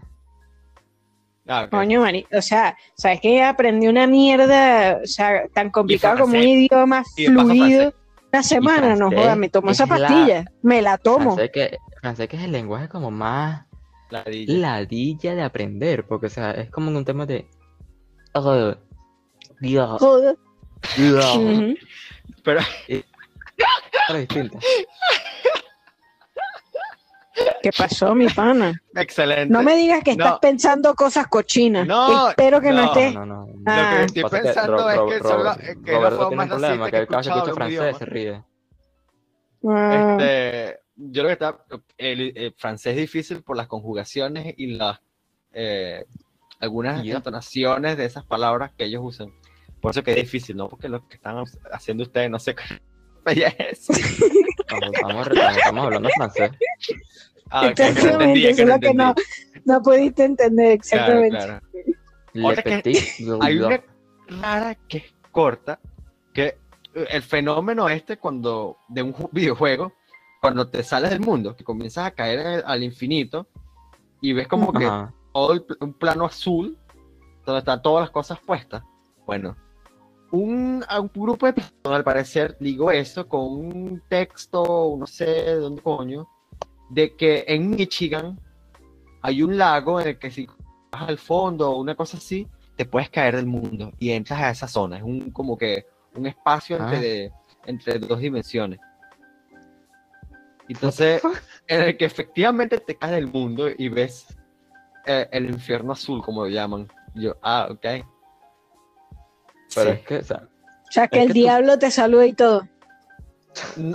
Ah, 1.48 1.64
ok. 1.64 1.70
Coño, 1.70 2.00
Mari. 2.00 2.26
O 2.32 2.40
sea, 2.42 2.76
¿sabes 2.96 3.20
que 3.20 3.42
aprendí 3.42 3.86
una 3.88 4.06
mierda, 4.06 4.98
o 5.02 5.06
sea, 5.06 5.46
tan 5.48 5.70
complicado 5.70 6.14
como 6.20 6.26
un 6.26 6.30
francés. 6.32 6.50
idioma 6.50 7.02
Y 7.16 7.22
de 7.24 7.34
paso 7.36 7.48
fluido? 7.48 7.94
Una 8.32 8.42
semana, 8.42 8.88
no 8.90 8.96
francés 8.96 9.18
jodas, 9.20 9.36
me 9.38 9.48
tomo 9.48 9.70
esa 9.70 9.84
es 9.84 9.90
la- 9.90 9.96
pastilla. 10.08 10.44
Me 10.62 10.82
la 10.82 10.98
tomo. 10.98 11.34
Francés 11.36 11.50
que, 11.52 11.78
francés 12.00 12.28
que 12.28 12.36
es 12.36 12.42
el 12.42 12.52
lenguaje 12.52 12.88
como 12.88 13.10
más 13.10 13.66
Ladilla. 14.10 14.54
ladilla 14.58 15.34
de 15.34 15.42
aprender, 15.42 16.06
porque 16.06 16.26
o 16.26 16.30
sea, 16.30 16.50
es 16.52 16.70
como 16.70 16.90
un 16.90 17.04
tema 17.04 17.26
de... 17.26 17.48
Uh, 18.34 18.74
Dios, 19.60 20.00
Joder. 20.00 20.36
Dios. 20.96 21.36
Ujú. 21.36 21.74
Pero 22.44 22.60
Pero 24.08 24.18
distinto. 24.18 24.58
¿Qué 27.62 27.70
pasó, 27.76 28.14
mi 28.14 28.28
pana? 28.28 28.80
excelente. 28.94 29.52
No 29.52 29.62
me 29.62 29.76
digas 29.76 30.02
que 30.02 30.14
No. 30.16 30.24
estás 30.24 30.38
pensando 30.38 30.94
cosas 30.94 31.26
cochinas. 31.26 31.86
No, 31.86 32.30
Espero 32.30 32.60
que 32.60 32.70
no, 32.70 32.76
no, 32.76 32.84
estés. 32.84 33.14
No, 33.14 33.26
no, 33.26 33.46
no. 33.46 33.52
Lo 33.52 33.62
Ah. 33.66 33.96
que 33.98 34.04
estoy 34.06 34.22
que 34.22 34.28
pensando 34.30 34.90
es 34.90 34.98
que, 34.98 35.06
que 35.08 35.16
es 35.16 35.22
la 35.24 35.30
Roberto 35.98 36.16
forma 36.16 36.42
tiene 36.44 36.54
un 36.54 36.60
problema, 36.60 36.84
que 36.86 36.90
que 36.92 37.06
que 37.06 37.14
he 37.14 37.20
escucha 37.20 37.54
francés 37.54 37.96
se 37.98 38.04
ríe. 38.06 38.44
Ah, 39.68 40.16
Este, 40.18 40.80
yo 40.96 41.22
lo 41.22 41.28
que 41.28 41.32
está, 41.32 41.58
el, 41.98 42.32
el 42.36 42.54
francés 42.56 42.92
es 42.92 42.98
difícil 42.98 43.42
por 43.42 43.56
las 43.56 43.66
conjugaciones 43.66 44.54
y 44.56 44.68
las 44.76 45.00
eh, 45.52 46.04
algunas 46.60 47.04
entonaciones 47.04 47.96
de 47.96 48.04
esas 48.04 48.24
palabras 48.24 48.72
que 48.78 48.84
ellos 48.84 49.02
usan. 49.04 49.32
Por 49.86 49.92
eso 49.92 50.02
que 50.02 50.10
es 50.10 50.16
difícil, 50.16 50.56
¿no? 50.56 50.68
Porque 50.68 50.88
lo 50.88 51.06
que 51.06 51.14
están 51.14 51.44
haciendo 51.70 52.02
ustedes 52.02 52.28
no 52.28 52.40
sé 52.40 52.56
qué 52.56 52.64
es. 53.70 53.88
Estamos, 53.88 55.28
hablando 55.84 56.08
francés. 56.16 56.50
Ah, 57.50 57.68
ok, 57.68 57.74
que 57.74 57.82
no 57.84 57.88
Exactamente, 57.90 58.10
entendí, 58.24 58.46
eso 58.46 58.56
que 58.56 58.62
es 58.62 58.68
no 58.68 58.74
lo 58.74 58.80
que 58.80 58.94
no, 58.94 59.14
no 59.64 59.82
pudiste 59.82 60.24
entender 60.24 60.80
Claro, 60.80 61.20
exactamente. 61.22 61.36
claro. 61.38 61.60
Le 62.32 62.46
Otra 62.48 62.62
que- 62.64 62.70
Petit 62.82 63.28
Hay 63.40 63.58
una 63.58 63.80
rara 64.42 64.74
que 64.88 64.98
es 64.98 65.14
corta, 65.30 65.78
que 66.34 66.46
eh, 66.94 67.06
el 67.10 67.22
fenómeno 67.22 67.88
este 67.88 68.16
cuando 68.16 68.78
de 68.88 69.02
un 69.04 69.14
ju- 69.14 69.28
videojuego, 69.30 69.92
cuando 70.40 70.68
te 70.68 70.82
sales 70.82 71.10
del 71.10 71.20
mundo, 71.20 71.54
que 71.54 71.62
comienzas 71.62 72.06
a 72.06 72.10
caer 72.10 72.40
el- 72.40 72.62
al 72.66 72.82
infinito 72.82 73.46
y 74.20 74.32
ves 74.32 74.48
como 74.48 74.72
que 74.72 74.90
todo 75.32 75.52
el 75.52 75.64
un 75.78 75.94
plano 75.94 76.24
azul 76.26 76.76
donde 77.44 77.60
están 77.60 77.80
todas 77.82 78.02
las 78.02 78.10
cosas 78.10 78.40
puestas. 78.40 78.82
Bueno, 79.24 79.56
un, 80.36 80.84
a 80.88 81.00
un 81.00 81.10
grupo 81.14 81.46
de 81.46 81.52
personas 81.54 81.98
al 81.98 82.04
parecer 82.04 82.56
digo 82.60 82.90
eso 82.90 83.28
con 83.28 83.42
un 83.42 84.02
texto, 84.08 84.96
no 84.98 85.06
sé 85.06 85.24
de 85.26 85.54
dónde 85.56 85.82
coño, 85.82 86.28
de 86.90 87.14
que 87.16 87.44
en 87.48 87.70
Michigan 87.70 88.38
hay 89.22 89.42
un 89.42 89.56
lago 89.58 90.00
en 90.00 90.08
el 90.08 90.18
que 90.18 90.30
si 90.30 90.46
vas 90.92 91.08
al 91.08 91.18
fondo 91.18 91.70
o 91.70 91.80
una 91.80 91.94
cosa 91.94 92.16
así, 92.16 92.46
te 92.76 92.84
puedes 92.84 93.10
caer 93.10 93.36
del 93.36 93.46
mundo 93.46 93.92
y 93.98 94.10
entras 94.10 94.40
a 94.40 94.50
esa 94.50 94.68
zona. 94.68 94.98
Es 94.98 95.02
un 95.02 95.30
como 95.30 95.56
que 95.56 95.86
un 96.14 96.26
espacio 96.26 96.76
Ah. 96.80 96.92
entre, 96.94 97.32
entre 97.66 97.98
dos 97.98 98.20
dimensiones. 98.20 98.78
Entonces, 100.68 101.22
en 101.66 101.82
el 101.82 101.96
que 101.96 102.04
efectivamente 102.04 102.78
te 102.78 102.96
caes 102.96 103.14
del 103.14 103.28
mundo 103.28 103.68
y 103.76 103.88
ves 103.88 104.26
eh, 105.06 105.28
el 105.30 105.46
infierno 105.46 105.92
azul, 105.92 106.22
como 106.22 106.44
lo 106.44 106.50
llaman. 106.50 106.88
Y 107.14 107.22
Yo, 107.22 107.36
ah, 107.42 107.68
ok. 107.70 107.86
Pero 109.76 109.90
Sí. 109.92 109.96
es 110.00 110.06
que, 110.06 110.16
o 110.18 110.22
sea, 110.24 110.42
O 110.88 110.92
sea, 110.92 111.08
que 111.08 111.18
el 111.22 111.28
que 111.28 111.32
tú- 111.34 111.38
diablo 111.40 111.78
te 111.78 111.90
salude 111.92 112.26
y 112.26 112.32
todo. 112.32 112.66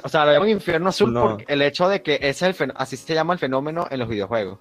O 0.03 0.09
sea, 0.09 0.25
lo 0.25 0.31
llaman 0.33 0.49
infierno 0.49 0.89
azul 0.89 1.13
No. 1.13 1.21
por 1.37 1.43
el 1.47 1.61
hecho 1.61 1.87
de 1.89 2.01
que 2.01 2.15
ese 2.21 2.49
es 2.49 2.61
el 2.61 2.73
así 2.75 2.97
se 2.97 3.13
llama 3.13 3.33
el 3.33 3.39
fenómeno 3.39 3.85
en 3.91 3.99
los 3.99 4.07
videojuegos. 4.07 4.57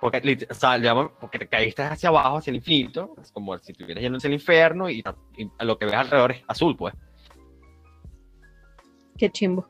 Porque, 0.00 0.46
o 0.50 0.54
sea, 0.54 0.78
lo 0.78 0.84
llaman 0.84 1.10
porque 1.20 1.38
te 1.38 1.46
caíste 1.46 1.82
hacia 1.82 2.08
abajo, 2.08 2.38
hacia 2.38 2.52
el 2.52 2.56
infinito, 2.56 3.14
es 3.20 3.30
como 3.32 3.58
si 3.58 3.72
estuvieras 3.72 4.00
yendo 4.02 4.16
hacia 4.16 4.28
el 4.28 4.34
infierno 4.34 4.88
y, 4.88 5.04
y 5.36 5.48
lo 5.64 5.78
que 5.78 5.84
ves 5.84 5.94
alrededor 5.94 6.32
es 6.32 6.42
azul, 6.48 6.74
pues. 6.76 6.94
Qué 9.18 9.30
chimbo. 9.30 9.68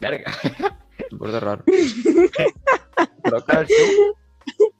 Verga. 0.00 0.32
burda 1.12 1.38
raro. 1.40 1.62
Creo 3.22 3.44
que 3.44 3.66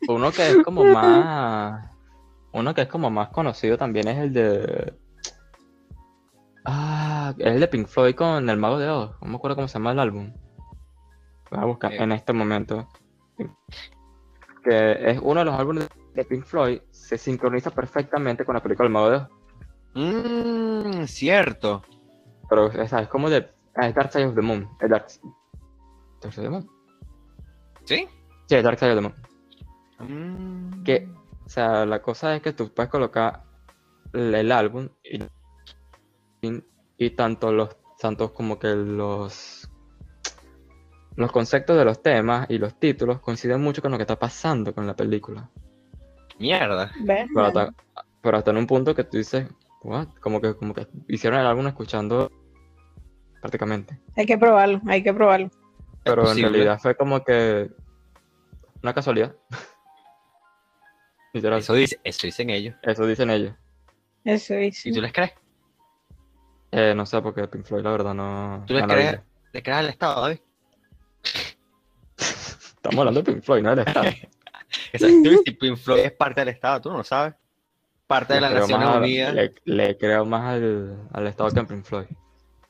uno 0.09 0.33
que 0.33 0.49
es 0.49 0.57
como 0.65 0.85
más. 0.85 1.89
Uno 2.53 2.75
que 2.75 2.83
es 2.83 2.89
como 2.89 3.11
más 3.11 3.29
conocido 3.29 3.77
también 3.79 4.09
es 4.09 4.19
el 4.19 4.33
de. 4.33 4.95
Ah, 6.65 7.33
es 7.39 7.47
el 7.47 7.61
de 7.61 7.69
Pink 7.69 7.87
Floyd 7.87 8.15
con 8.15 8.49
El 8.51 8.57
Mago 8.59 8.79
de 8.79 8.89
Oz. 8.89 9.13
No 9.23 9.29
me 9.29 9.37
acuerdo 9.37 9.57
cómo 9.57 9.69
se 9.69 9.75
llama 9.75 9.93
el 9.93 9.99
álbum. 10.01 10.33
Voy 11.51 11.61
a 11.61 11.65
buscar 11.65 11.93
Eh. 11.93 12.03
en 12.03 12.13
este 12.13 12.33
momento. 12.33 12.89
Que 14.65 15.11
es 15.11 15.19
uno 15.23 15.41
de 15.41 15.47
los 15.47 15.55
álbumes 15.59 15.89
de 16.15 16.25
Pink 16.25 16.45
Floyd. 16.45 16.81
Se 16.91 17.17
sincroniza 17.17 17.71
perfectamente 17.71 18.45
con 18.45 18.55
la 18.55 18.63
película 18.63 18.87
El 18.87 18.93
Mago 18.93 19.11
de 19.11 19.17
Oz. 19.17 19.29
Mmm, 19.95 21.05
cierto. 21.05 21.83
Pero 22.49 22.67
o 22.67 22.87
sea, 22.87 23.01
es 23.01 23.09
como 23.09 23.31
de. 23.31 23.49
es 23.77 23.95
Dark 23.95 24.13
Side 24.13 24.27
of 24.27 24.35
the 24.35 24.43
Moon. 24.43 24.69
Dark, 24.81 25.07
Dark 26.21 26.33
Side 26.35 26.35
of 26.35 26.35
the 26.45 26.51
Moon. 26.51 26.71
¿Sí? 27.85 28.07
Sí, 28.47 28.61
Dark 28.63 28.79
Side 28.79 28.93
of 28.93 28.97
the 28.97 29.03
Moon. 29.03 29.15
Mm. 30.01 30.83
que, 30.85 31.09
o 31.51 31.53
sea, 31.53 31.85
la 31.85 32.01
cosa 32.01 32.37
es 32.37 32.43
que 32.43 32.53
tú 32.53 32.73
puedes 32.73 32.89
colocar 32.93 33.43
el, 34.13 34.53
álbum 34.53 34.89
y, 35.03 36.63
y, 36.97 37.11
tanto 37.11 37.51
los, 37.51 37.77
tanto 37.99 38.33
como 38.33 38.57
que 38.61 38.69
los, 38.69 39.69
los 41.17 41.33
conceptos 41.33 41.77
de 41.77 41.85
los 41.85 42.01
temas 42.05 42.49
y 42.49 42.59
los 42.59 42.79
títulos 42.79 43.19
coinciden 43.19 43.61
mucho 43.61 43.83
con 43.83 43.91
lo 43.91 43.97
que 43.97 44.05
está 44.05 44.17
pasando 44.17 44.73
con 44.73 44.87
la 44.87 44.95
película. 44.95 45.51
Mierda. 46.39 46.93
Pero 47.05 47.45
hasta, 47.45 47.75
pero 48.23 48.39
hasta 48.39 48.53
en 48.53 48.57
un 48.57 48.69
punto 48.69 48.95
que 48.95 49.03
tú 49.03 49.17
dices, 49.17 49.49
what? 49.83 50.07
Como 50.21 50.41
que, 50.41 50.55
como 50.55 50.73
que 50.73 50.87
hicieron 51.09 51.41
el 51.41 51.47
álbum 51.49 51.67
escuchando 51.67 52.31
prácticamente. 53.41 53.99
Hay 54.17 54.25
que 54.25 54.39
probarlo, 54.39 54.81
hay 54.87 55.03
que 55.03 55.13
probarlo. 55.13 55.51
Pero 56.05 56.31
en 56.31 56.43
realidad 56.43 56.79
fue 56.79 56.95
como 56.95 57.25
que 57.25 57.73
una 58.85 58.95
casualidad. 58.95 59.35
Literal, 61.33 61.61
Eso, 61.61 61.75
dice, 61.75 62.01
eso 62.03 62.27
dicen 62.27 62.51
ellos. 62.51 62.75
eso 62.83 63.07
dicen 63.07 63.31
ellos. 63.31 63.55
Eso 64.25 64.55
es. 64.55 64.85
¿Y 64.87 64.93
tú 64.93 65.01
les 65.01 65.13
crees? 65.13 65.33
Eh, 66.73 66.93
no 66.95 67.07
sé, 67.07 67.21
porque 67.23 67.47
Pink 67.49 67.65
Floyd 67.65 67.83
la 67.83 67.91
verdad 67.91 68.15
no... 68.15 68.65
¿Tú 68.67 68.75
le 68.75 68.81
no 68.83 68.87
la 68.89 68.95
crees? 68.95 69.21
¿Le 69.53 69.63
crees 69.63 69.79
al 69.79 69.89
Estado, 69.89 70.21
David? 70.23 70.39
Estamos 72.19 72.99
hablando 72.99 73.23
de 73.23 73.33
Pink 73.33 73.43
Floyd, 73.45 73.63
no 73.63 73.71
del 73.75 73.87
Estado. 73.87 74.07
Exacto. 74.93 75.31
Si 75.45 75.51
Pink 75.53 75.77
Floyd 75.77 76.01
es 76.01 76.13
parte 76.13 76.41
del 76.41 76.49
Estado, 76.51 76.81
tú 76.81 76.91
no 76.91 76.99
lo 76.99 77.05
sabes. 77.05 77.35
Parte 78.07 78.35
de 78.35 78.41
las 78.41 78.53
Naciones 78.53 78.89
Unidas. 78.97 79.35
Le, 79.35 79.55
le 79.65 79.97
creo 79.97 80.25
más 80.25 80.55
al, 80.55 81.09
al 81.13 81.27
Estado 81.27 81.51
que 81.51 81.61
a 81.61 81.65
Pink 81.65 81.85
Floyd. 81.85 82.07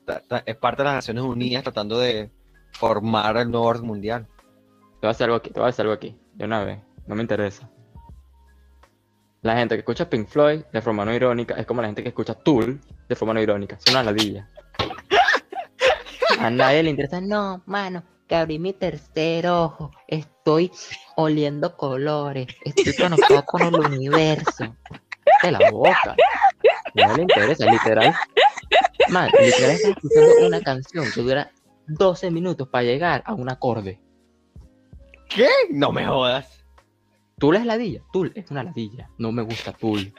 ta- 0.05 0.21
ta- 0.27 0.43
Es 0.45 0.55
parte 0.55 0.81
de 0.83 0.85
las 0.85 0.95
Naciones 0.95 1.23
Unidas 1.23 1.63
tratando 1.63 1.97
de 1.99 2.29
formar 2.73 3.37
el 3.37 3.49
nuevo 3.49 3.65
orden 3.65 3.85
mundial. 3.85 4.27
Te 4.99 5.07
voy 5.07 5.07
a 5.07 5.11
hacer 5.11 5.25
algo 5.25 5.37
aquí, 5.37 5.49
te 5.49 5.59
voy 5.59 5.67
a 5.67 5.69
hacer 5.69 5.83
algo 5.83 5.93
aquí, 5.93 6.15
de 6.33 6.45
una 6.45 6.63
vez, 6.63 6.79
no 7.07 7.15
me 7.15 7.21
interesa. 7.21 7.69
La 9.41 9.55
gente 9.55 9.75
que 9.75 9.79
escucha 9.79 10.07
Pink 10.07 10.27
Floyd 10.27 10.61
de 10.71 10.81
forma 10.83 11.03
no 11.03 11.13
irónica 11.13 11.55
es 11.55 11.65
como 11.65 11.81
la 11.81 11.87
gente 11.87 12.03
que 12.03 12.09
escucha 12.09 12.35
Tool 12.35 12.79
de 13.09 13.15
forma 13.15 13.33
no 13.33 13.41
irónica. 13.41 13.75
Es 13.75 13.91
una 13.91 14.03
ladilla. 14.03 14.47
A 16.39 16.49
nadie 16.51 16.83
le 16.83 16.91
interesa. 16.91 17.19
No, 17.21 17.63
mano, 17.65 18.03
que 18.27 18.35
abrí 18.35 18.59
mi 18.59 18.73
tercer 18.73 19.47
ojo. 19.47 19.91
Estoy 20.07 20.71
oliendo 21.15 21.75
colores. 21.75 22.47
Estoy 22.63 22.95
conectado 22.95 23.43
con 23.45 23.61
el 23.63 23.79
universo. 23.79 24.75
De 25.41 25.51
la 25.51 25.71
boca. 25.71 26.15
Nadie 26.93 27.15
le 27.17 27.21
interesa, 27.23 27.65
literal. 27.65 28.13
Man, 29.09 29.31
literal 29.39 29.71
escuchando 29.71 30.47
una 30.47 30.61
canción 30.61 31.05
que 31.13 31.21
dura 31.21 31.51
12 31.87 32.29
minutos 32.29 32.67
para 32.67 32.83
llegar 32.83 33.23
a 33.25 33.33
un 33.33 33.49
acorde. 33.49 33.99
¿Qué? 35.29 35.49
No 35.71 35.91
me 35.91 36.05
jodas. 36.05 36.60
Tool 37.41 37.55
es 37.57 37.65
ladilla. 37.65 38.01
Tool 38.13 38.31
es 38.35 38.49
una 38.51 38.63
ladilla. 38.63 39.09
No 39.17 39.31
me 39.33 39.41
gusta 39.41 39.73
Tool. 39.73 40.13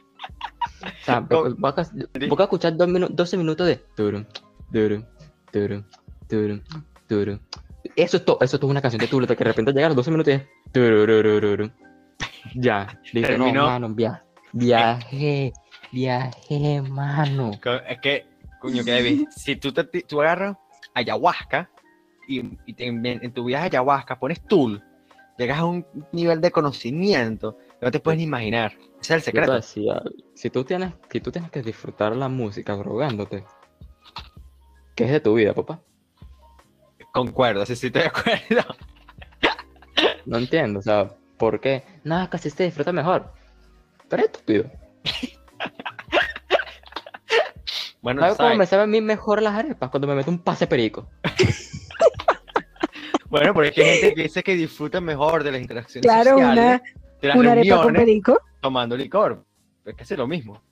O 0.82 1.04
sea, 1.04 1.20
No. 1.30 1.54
voy 1.56 1.72
a, 1.74 1.82
voy 2.28 2.36
a 2.38 2.42
escuchar 2.42 2.76
dos 2.76 2.88
minu- 2.88 3.08
12 3.08 3.36
minutos 3.38 3.66
de. 3.66 3.76
turum, 3.96 4.24
turum, 4.70 5.04
turum, 5.50 5.84
turum, 6.28 6.60
turum. 7.08 7.38
Eso 7.96 8.16
es 8.18 8.24
todo. 8.24 8.38
Eso 8.40 8.56
es 8.56 8.60
toda 8.60 8.70
una 8.70 8.82
canción 8.82 9.00
de. 9.00 9.06
De 9.26 9.36
que 9.36 9.44
de 9.44 9.50
repente 9.50 9.72
llegaron 9.72 9.96
12 9.96 10.10
minutos 10.10 10.32
y 10.32 10.36
es. 10.36 10.42
Ya. 12.54 12.98
Terminó. 13.12 13.52
no, 13.52 13.66
mano, 13.66 13.94
via- 13.94 14.24
viajé. 14.52 15.52
Viajé, 15.92 16.82
mano. 16.82 17.50
Es 17.88 18.00
que, 18.00 18.26
coño, 18.60 18.82
que 18.82 18.90
David, 18.92 19.26
si 19.36 19.56
tú, 19.56 19.72
te, 19.72 19.84
tú 19.84 20.20
agarras 20.22 20.56
ayahuasca 20.94 21.70
y, 22.26 22.40
y 22.66 22.72
te- 22.74 22.86
en, 22.86 23.04
en 23.06 23.32
tu 23.32 23.44
viaje 23.44 23.64
a 23.64 23.66
ayahuasca 23.66 24.18
pones 24.18 24.40
tool, 24.46 24.82
llegas 25.38 25.58
a 25.58 25.64
un 25.64 25.86
nivel 26.12 26.40
de 26.40 26.50
conocimiento 26.50 27.56
que 27.80 27.86
no 27.86 27.90
te 27.90 28.00
puedes 28.00 28.18
ni 28.18 28.24
imaginar. 28.24 28.72
Ese 29.00 29.00
es 29.00 29.10
el 29.10 29.22
secreto. 29.22 29.54
decía, 29.54 30.02
si 30.34 30.50
tú 30.50 30.64
tienes, 30.64 30.92
si 31.10 31.20
tú 31.20 31.32
tienes 31.32 31.50
que 31.50 31.62
disfrutar 31.62 32.14
la 32.16 32.28
música 32.28 32.76
drogándote, 32.76 33.44
¿qué 34.94 35.04
es 35.04 35.10
de 35.10 35.20
tu 35.20 35.34
vida, 35.34 35.54
papá? 35.54 35.80
Concuerdo, 37.12 37.66
sí, 37.66 37.76
sí, 37.76 37.88
estoy 37.88 38.02
de 38.02 38.08
acuerdo. 38.08 38.74
No 40.24 40.38
entiendo, 40.38 40.78
o 40.78 40.82
sea, 40.82 41.10
¿por 41.36 41.60
qué? 41.60 41.82
No, 42.04 42.30
casi 42.30 42.48
se 42.48 42.62
disfruta 42.62 42.92
mejor. 42.92 43.32
Pero 44.08 44.22
es 44.22 44.30
estúpido. 44.30 44.70
Bueno, 48.02 48.20
¿Sabes 48.20 48.36
cómo 48.36 48.54
me 48.56 48.66
saben 48.66 48.84
a 48.84 48.86
mí 48.88 49.00
mejor 49.00 49.40
las 49.40 49.54
arepas? 49.54 49.90
Cuando 49.90 50.08
me 50.08 50.16
meto 50.16 50.30
un 50.30 50.40
pase 50.40 50.66
perico. 50.66 51.08
bueno, 53.32 53.54
porque 53.54 53.68
hay 53.68 53.74
gente 53.98 54.14
que 54.14 54.22
dice 54.24 54.42
que 54.42 54.54
disfruta 54.54 55.00
mejor 55.00 55.42
de 55.42 55.52
las 55.52 55.60
interacciones 55.60 56.06
Claro, 56.08 56.30
sociales, 56.32 56.64
una, 56.64 56.82
de 57.20 57.28
las 57.28 57.36
una 57.36 57.52
arepa 57.52 57.82
con 57.82 57.94
perico. 57.94 58.40
tomando 58.60 58.96
licor. 58.96 59.44
Es 59.84 59.94
que 59.96 60.02
es 60.04 60.10
lo 60.12 60.26
mismo. 60.28 60.62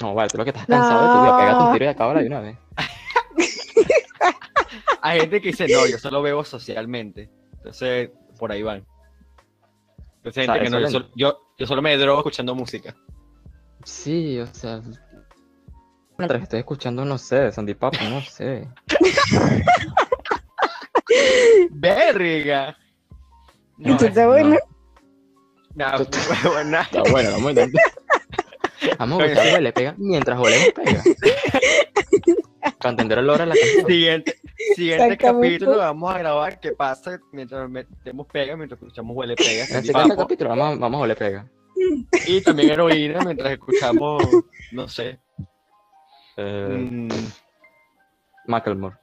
No, 0.00 0.14
vale, 0.14 0.30
tú 0.30 0.38
lo 0.38 0.44
que 0.44 0.50
estás 0.50 0.66
cansado 0.66 1.02
de 1.02 1.08
tu 1.08 1.20
vida, 1.20 1.36
pégate 1.36 1.58
un 1.60 1.66
No. 1.66 1.72
tiro 1.72 1.84
y 1.84 1.88
acábala 1.88 2.20
de 2.20 2.26
una 2.26 2.40
vez. 2.40 2.56
Hay 5.02 5.20
gente 5.20 5.40
que 5.40 5.48
dice, 5.48 5.66
no, 5.68 5.86
yo 5.86 5.98
solo 5.98 6.22
bebo 6.22 6.44
socialmente. 6.44 7.30
Entonces, 7.56 8.10
por 8.38 8.50
ahí 8.52 8.62
van. 8.62 8.84
Entonces, 10.16 10.46
gente 10.46 10.60
que 10.64 10.70
no, 10.70 10.80
yo 10.80 10.88
solo, 10.88 11.08
yo, 11.14 11.38
yo 11.58 11.66
solo 11.66 11.82
me 11.82 11.96
drogo 11.96 12.20
escuchando 12.20 12.54
música. 12.54 12.94
Sí, 13.84 14.38
o 14.40 14.46
sea. 14.46 14.80
Mientras 16.16 16.42
estoy 16.42 16.60
escuchando, 16.60 17.04
no 17.04 17.18
sé, 17.18 17.52
Sandy 17.52 17.74
Pop, 17.74 17.94
no 18.10 18.20
sé. 18.22 18.68
¡Verga! 21.70 22.76
No, 23.78 23.92
Esto 23.92 24.04
es- 24.04 24.10
está 24.10 24.26
bueno. 24.26 24.56
no, 25.74 25.86
bueno, 26.52 26.78
Está 26.80 27.02
bueno, 27.10 27.30
vamos 27.32 27.46
a 27.46 27.50
intentar. 27.50 27.82
Vamos 28.98 29.20
a 29.20 29.26
buscar 29.26 29.52
huele 29.54 29.72
pega 29.72 29.94
mientras 29.98 30.38
olemos 30.38 30.68
pega. 30.74 31.02
Para 32.78 32.90
entender 32.90 33.18
el 33.18 33.26
de 33.26 33.46
la 33.46 33.54
canción. 33.54 33.86
Siguiente, 33.86 34.34
siguiente 34.76 35.16
capítulo 35.16 35.76
vamos 35.78 36.14
a 36.14 36.18
grabar 36.18 36.60
qué 36.60 36.72
pasa 36.72 37.18
mientras 37.32 37.68
metemos 37.68 38.26
pega, 38.26 38.56
mientras 38.56 38.80
escuchamos 38.80 39.16
huele 39.16 39.36
pega. 39.36 39.64
En 39.66 39.76
el 39.76 39.84
siguiente 39.84 40.16
capítulo 40.16 40.50
vamos, 40.50 40.78
vamos 40.78 40.98
a 41.00 41.02
oler 41.04 41.16
pega. 41.16 41.50
Y 42.26 42.40
también 42.42 42.70
heroína 42.70 43.20
mientras 43.24 43.52
escuchamos, 43.52 44.22
no 44.72 44.88
sé. 44.88 45.18
Eh, 46.36 46.88
mm, 46.90 47.08
Macklemore. 48.46 48.96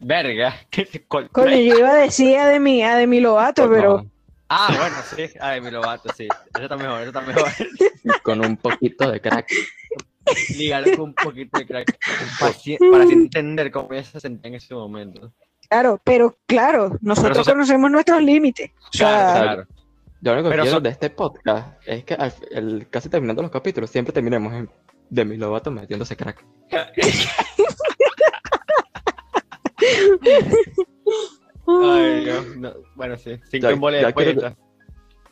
Verga. 0.00 0.54
¿Cuál- 1.08 1.28
Coño, 1.30 1.56
yo 1.56 1.78
iba 1.78 1.90
a 1.90 1.94
decir 1.96 2.36
a 2.38 2.48
Demi, 2.48 2.82
a 2.82 2.96
Demi 2.96 3.20
Lovato, 3.20 3.68
pero 3.70 4.04
Ah, 4.52 4.74
bueno, 4.76 4.96
sí. 5.14 5.32
Ay, 5.40 5.60
mi 5.60 5.70
lobato, 5.70 6.12
sí. 6.12 6.26
Eso 6.54 6.64
está 6.64 6.76
mejor, 6.76 7.02
eso 7.02 7.10
está 7.10 7.20
mejor. 7.20 7.48
Con 8.24 8.44
un 8.44 8.56
poquito 8.56 9.08
de 9.08 9.20
crack. 9.20 9.46
Ligarlo 10.56 10.90
con 10.96 11.00
un 11.10 11.14
poquito 11.14 11.56
de 11.60 11.66
crack. 11.66 11.96
Para 12.40 12.50
así, 12.50 12.76
para 12.90 13.04
así 13.04 13.12
entender 13.12 13.70
cómo 13.70 13.92
ella 13.92 14.02
se 14.02 14.18
sentía 14.18 14.48
en 14.48 14.54
ese 14.56 14.74
momento. 14.74 15.32
claro, 15.68 16.00
pero 16.02 16.36
claro, 16.46 16.98
nosotros 17.00 17.46
conocemos 17.46 17.90
nuestros 17.92 18.20
límites. 18.22 18.70
O 18.92 18.96
sea, 18.96 19.08
Claro, 19.08 19.42
claro. 19.42 19.66
Yo 20.20 20.32
lo 20.34 20.40
único 20.40 20.50
que 20.50 20.56
quiero 20.62 20.70
son- 20.72 20.82
de 20.82 20.90
este 20.90 21.10
podcast 21.10 21.68
es 21.86 22.02
que 22.04 22.14
al, 22.14 22.34
el, 22.50 22.88
casi 22.90 23.08
terminando 23.08 23.42
los 23.42 23.52
capítulos 23.52 23.88
siempre 23.88 24.12
terminemos 24.12 24.52
en 24.52 24.68
Demi 25.10 25.36
Lovato 25.36 25.70
metiéndose 25.70 26.16
crack. 26.16 26.44
Ay, 31.66 32.24
Dios, 32.24 32.56
no, 32.56 32.72
Bueno, 32.96 33.16
sí. 33.16 33.38
Cinco 33.50 33.68
Ya- 33.68 33.70
en 33.70 33.80
bola 33.80 34.00
ya 34.00 34.12
quiero- 34.12 34.40
ya. 34.40 34.56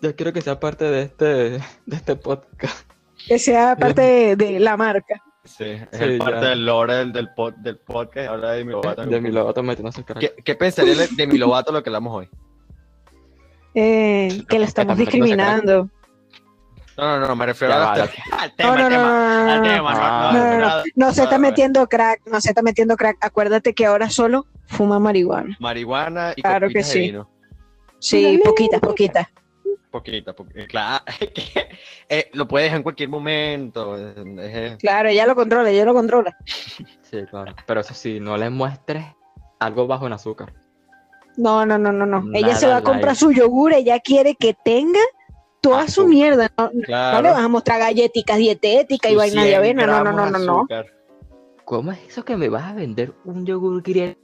Yo 0.01 0.15
quiero 0.15 0.33
que 0.33 0.41
sea 0.43 0.61
parte 0.61 0.85
de 0.85 1.03
este, 1.03 1.25
de 1.25 1.61
este 1.91 2.17
podcast. 2.17 2.89
que 3.27 3.39
sea 3.39 3.77
parte 3.97 4.01
de, 4.03 4.37
de 4.37 4.61
la 4.61 4.77
marca. 4.77 5.23
Sí, 5.45 5.65
es 5.65 5.89
Sí, 5.93 6.19
parte 6.19 6.41
ya. 6.43 6.49
del 6.51 6.67
lore 6.67 6.95
del, 6.95 7.13
del, 7.13 7.29
pod- 7.35 7.57
del 7.57 7.79
podcast. 7.79 8.29
Ahora 8.29 8.53
de 8.53 8.65
mi 8.65 8.73
lobato. 8.73 9.05
Demi 9.07 9.31
Lovato 9.31 9.63
metiéndose. 9.63 10.05
¿Qué, 10.21 10.35
¿Qué 10.45 10.55
pensaría 10.55 10.95
de- 10.95 11.09
de 11.09 11.27
mi 11.27 11.39
lobato 11.39 11.73
lo 11.73 11.83
que 11.83 11.89
hablamos 11.89 12.15
hoy? 12.15 12.29
Eh, 13.75 14.43
que 14.49 14.59
la 14.59 14.67
estamos 14.67 14.97
discriminando. 14.99 15.89
No, 16.99 17.21
no, 17.21 17.29
no, 17.29 17.37
me 17.37 17.47
refiero 17.47 17.73
Ya 17.75 17.81
a 17.81 17.85
va, 17.87 17.93
al 17.93 18.01
No, 18.01 18.55
tema, 18.57 18.77
no, 18.77 18.77
al 18.77 18.83
no, 18.83 18.89
tema, 18.89 19.47
no, 19.47 19.57
no, 19.57 19.63
tema, 19.63 19.93
no, 19.93 19.99
Ah. 20.03 20.31
no, 20.33 20.39
no, 20.39 20.53
no, 20.53 20.59
nada. 20.59 20.85
no 20.97 21.13
se 21.13 21.23
está 21.23 21.37
no, 21.37 21.43
metiendo 21.43 21.87
crack, 21.89 22.21
no 22.27 22.41
se 22.41 22.49
está 22.49 22.61
metiendo 22.63 22.97
crack. 22.97 23.17
Acuérdate 23.21 23.73
que 23.73 23.87
ahora 23.87 24.11
solo 24.11 24.47
fuma 24.67 24.99
marihuana. 24.99 25.57
Marihuana 25.61 26.33
y 26.35 26.43
Claro 26.43 26.67
que 26.69 26.75
copitas 26.75 26.89
de 26.89 26.93
sí. 26.93 27.01
vino. 27.01 27.31
Sí, 28.01 28.41
poquitas, 28.45 28.81
poquitas. 28.81 29.29
Poquita, 29.93 30.33
poquita. 30.35 30.67
Claro, 30.67 31.05
que, 31.35 31.69
eh, 32.09 32.31
lo 32.35 32.47
puedes 32.49 32.73
en 32.73 32.83
cualquier 32.83 33.09
momento. 33.09 33.97
Claro, 34.81 35.09
ella 35.09 35.27
lo 35.27 35.35
controla, 35.35 35.71
ella 35.71 35.85
lo 35.85 35.95
controla. 35.95 36.37
Sí, 37.03 37.25
claro. 37.31 37.55
Pero 37.67 37.81
eso 37.81 37.95
sí, 37.95 38.19
no 38.21 38.37
le 38.37 38.51
muestres 38.51 39.05
algo 39.61 39.87
bajo 39.87 40.07
en 40.07 40.13
azúcar. 40.13 40.53
No, 41.37 41.65
no, 41.65 41.79
no, 41.79 41.93
no, 41.93 42.05
no. 42.05 42.25
Ella 42.35 42.49
Nada 42.49 42.59
se 42.59 42.67
va 42.67 42.77
a 42.79 42.83
comprar 42.83 43.13
light. 43.15 43.19
su 43.19 43.31
yogur, 43.33 43.73
ella 43.73 44.01
quiere 44.01 44.35
que 44.35 44.55
tenga 44.65 45.01
toda 45.61 45.83
su 45.89 46.03
Azúcar. 46.03 46.09
mierda. 46.09 46.53
No, 46.57 47.23
le 47.23 47.31
vas 47.31 47.43
a 47.45 47.49
mostrar 47.49 47.81
galletitas 47.81 48.39
dietéticas 48.39 49.11
y 49.13 49.17
vaina 49.17 49.43
de 49.43 49.49
100 49.51 49.59
avena. 49.59 49.87
No, 49.87 50.05
no, 50.05 50.13
no, 50.13 50.31
no, 50.31 50.39
no. 50.39 50.67
¿Cómo 51.65 51.93
es 51.93 51.99
eso 52.09 52.25
que 52.25 52.37
me 52.37 52.49
vas 52.49 52.65
a 52.65 52.73
vender 52.75 53.13
un 53.25 53.45
yogur 53.45 53.83
griego? 53.83 54.15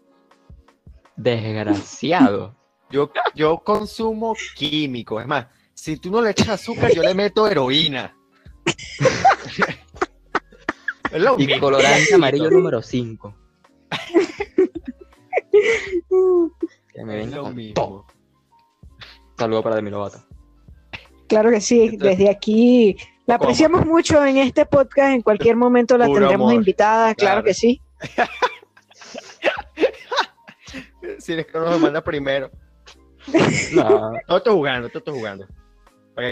Desgraciado. 1.16 2.54
Yo, 2.90 3.10
yo 3.34 3.58
consumo 3.58 4.36
químicos. 4.54 5.20
Es 5.22 5.26
más, 5.26 5.46
si 5.72 5.96
tú 5.96 6.10
no 6.12 6.20
le 6.22 6.30
echas 6.30 6.50
azúcar, 6.50 6.92
yo 6.94 7.02
le 7.02 7.12
meto 7.14 7.48
heroína. 7.48 8.14
es 11.10 11.20
lo 11.20 11.34
Y 11.40 11.46
mismo. 11.46 11.60
colorante 11.60 12.14
amarillo 12.14 12.50
número 12.50 12.80
5. 12.82 13.34
Que 16.92 17.04
me 17.04 17.16
venga 17.16 17.36
lo 17.38 17.42
con 17.44 17.54
mismo. 17.56 17.74
todo. 17.74 18.06
Saludo 19.36 19.62
para 19.62 19.76
Demi 19.76 19.90
Lovato. 19.90 20.18
Claro 21.28 21.50
que 21.50 21.60
sí, 21.60 21.96
desde 21.96 22.28
aquí 22.30 22.96
la 23.26 23.38
¿Cómo? 23.38 23.46
apreciamos 23.50 23.86
mucho 23.86 24.24
en 24.24 24.36
este 24.38 24.66
podcast. 24.66 25.14
En 25.14 25.22
cualquier 25.22 25.56
momento 25.56 25.96
la 25.98 26.06
Puro 26.06 26.20
tendremos 26.20 26.50
amor. 26.50 26.54
invitada, 26.60 27.14
claro, 27.14 27.42
Claro. 27.42 27.44
que 27.44 27.54
sí. 27.54 27.80
Si 31.18 31.32
eres 31.32 31.46
que 31.46 31.58
no 31.58 31.70
me 31.70 31.78
manda 31.78 32.02
primero. 32.02 32.50
No, 33.74 34.12
No 34.28 34.36
estoy 34.36 34.52
jugando, 34.54 34.88
no 34.92 34.98
estoy 34.98 35.14
jugando. 35.14 35.46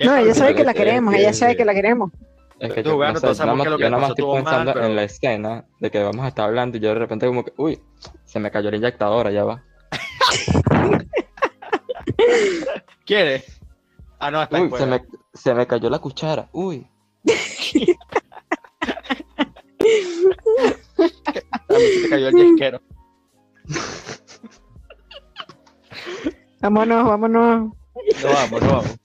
No, 0.04 0.16
ella 0.16 0.34
sabe 0.34 0.54
que 0.54 0.64
la 0.64 0.74
queremos, 0.74 1.14
que- 1.14 1.20
ella 1.20 1.32
sabe 1.32 1.56
que 1.56 1.64
la 1.64 1.74
queremos. 1.74 2.10
es 2.58 2.68
Estoy 2.68 2.82
que 2.82 2.88
yo, 2.88 2.94
jugando, 2.94 3.14
no 3.14 3.20
sé, 3.20 3.26
todos 3.26 3.36
sabemos 3.38 3.58
nada 3.58 3.64
que 3.64 3.70
más- 3.70 3.72
lo 3.72 3.78
que 3.78 3.82
yo 3.84 3.90
nada 3.90 4.00
más 4.00 4.10
pasó 4.10 4.22
estoy 4.22 4.34
mal, 4.34 4.44
pensando 4.44 4.72
pero- 4.74 4.86
en 4.86 4.96
la 4.96 5.02
escena 5.04 5.64
de 5.80 5.90
que 5.90 6.02
vamos 6.02 6.24
a 6.24 6.28
estar 6.28 6.44
hablando 6.46 6.76
y 6.76 6.80
yo 6.80 6.88
de 6.90 6.94
repente 6.96 7.26
como 7.26 7.44
que, 7.44 7.52
uy, 7.56 7.80
se 8.24 8.38
me 8.40 8.50
cayó 8.50 8.70
la 8.70 8.76
inyectadora, 8.76 9.30
ya 9.30 9.44
va. 9.44 9.62
¿Quieres? 13.06 13.60
Ah, 14.24 14.30
no, 14.30 14.40
está 14.40 14.60
Uy, 14.60 14.70
se 14.78 14.86
me, 14.86 15.04
se 15.34 15.52
me 15.52 15.66
cayó 15.66 15.90
la 15.90 15.98
cuchara, 15.98 16.48
uy. 16.52 16.88
A 21.68 21.78
mí 21.78 21.86
se 22.00 22.08
cayó 22.08 22.28
el 22.28 22.34
yesquero. 22.36 22.80
Vámonos, 26.60 27.04
vámonos. 27.04 27.72
No 28.22 28.28
vamos, 28.28 28.62
no 28.62 28.68
vamos. 28.68 28.98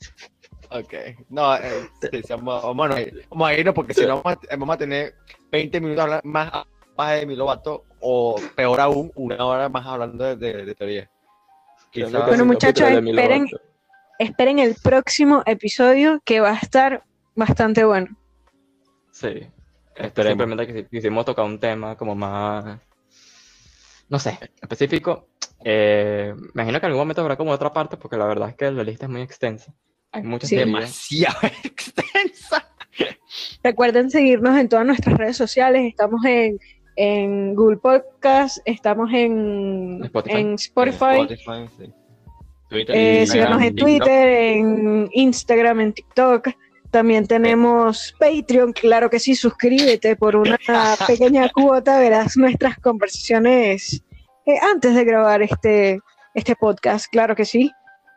Ok. 0.69 0.93
No, 1.29 1.55
eh, 1.55 1.89
sí, 1.99 2.09
sí, 2.21 2.21
vamos, 2.33 2.61
vamos, 2.61 2.91
a 2.91 3.01
ir- 3.01 3.25
vamos 3.29 3.47
a 3.49 3.53
irnos 3.55 3.73
porque 3.73 3.93
si 3.95 4.05
no 4.05 4.21
vamos 4.21 4.37
a, 4.51 4.55
vamos 4.55 4.75
a 4.75 4.77
tener 4.77 5.15
20 5.51 5.81
minutos 5.81 6.19
más, 6.25 6.51
más 6.95 7.19
de 7.19 7.25
mi 7.25 7.35
lobato 7.35 7.85
o 8.01 8.35
peor 8.55 8.79
aún, 8.81 9.11
una 9.15 9.43
hora 9.43 9.67
más 9.69 9.83
hablando 9.85 10.23
de, 10.25 10.35
de- 10.35 10.65
de 10.65 10.75
teoría. 10.75 11.09
Bueno, 12.27 12.45
muchachos, 12.45 12.87
esperen. 12.91 13.47
Esperen 14.19 14.59
el 14.59 14.75
próximo 14.81 15.43
episodio 15.45 16.21
que 16.25 16.39
va 16.39 16.51
a 16.51 16.57
estar 16.57 17.03
bastante 17.35 17.83
bueno. 17.85 18.17
Sí. 19.11 19.47
Esperemos. 19.95 20.39
simplemente 20.39 20.67
que 20.73 20.87
quisimos 20.87 21.25
tocar 21.25 21.45
un 21.45 21.59
tema 21.59 21.95
como 21.95 22.13
más, 22.15 22.79
no 24.09 24.19
sé, 24.19 24.37
específico. 24.61 25.29
Eh, 25.63 26.33
me 26.53 26.61
imagino 26.61 26.79
que 26.79 26.85
en 26.85 26.91
algún 26.91 27.01
momento 27.01 27.21
habrá 27.21 27.35
como 27.35 27.51
otra 27.51 27.73
parte, 27.73 27.97
porque 27.97 28.15
la 28.17 28.25
verdad 28.27 28.49
es 28.49 28.55
que 28.55 28.69
la 28.71 28.83
lista 28.83 29.05
es 29.05 29.11
muy 29.11 29.21
extensa. 29.21 29.73
Hay 30.11 30.23
muchos 30.23 30.49
Sí. 30.49 30.55
temas. 30.55 30.81
demasiado 31.09 31.39
extensa. 31.63 32.69
Recuerden 33.63 34.09
seguirnos 34.11 34.57
en 34.57 34.69
todas 34.69 34.85
nuestras 34.85 35.17
redes 35.17 35.35
sociales. 35.37 35.83
Estamos 35.87 36.23
en, 36.25 36.59
en 36.95 37.55
Google 37.55 37.77
Podcast, 37.77 38.59
estamos 38.65 39.11
en 39.13 40.01
Spotify. 40.05 40.35
en 40.39 40.53
Spotify. 40.53 41.05
Spotify, 41.21 41.69
sí. 41.77 41.93
Twitter, 42.69 42.95
Eh, 42.95 43.27
síganos 43.27 43.61
en. 43.61 43.75
Twitter, 43.75 44.27
en 44.27 45.09
Instagram, 45.13 45.79
en 45.81 45.93
TikTok. 45.93 46.49
También 46.91 47.27
tenemos 47.27 48.15
Patreon, 48.17 48.71
claro 48.71 49.09
que 49.09 49.19
sí, 49.19 49.35
suscríbete 49.35 50.15
por 50.15 50.35
una 50.35 50.57
pequeña 51.07 51.49
cuota, 51.49 51.99
verás 51.99 52.37
nuestras 52.37 52.77
conversaciones 52.79 54.01
eh, 54.45 54.57
antes 54.61 54.95
de 54.95 55.03
grabar 55.03 55.41
este, 55.41 55.99
este 56.33 56.55
podcast, 56.55 57.07
claro 57.11 57.35
que 57.35 57.43
sí. 57.43 57.71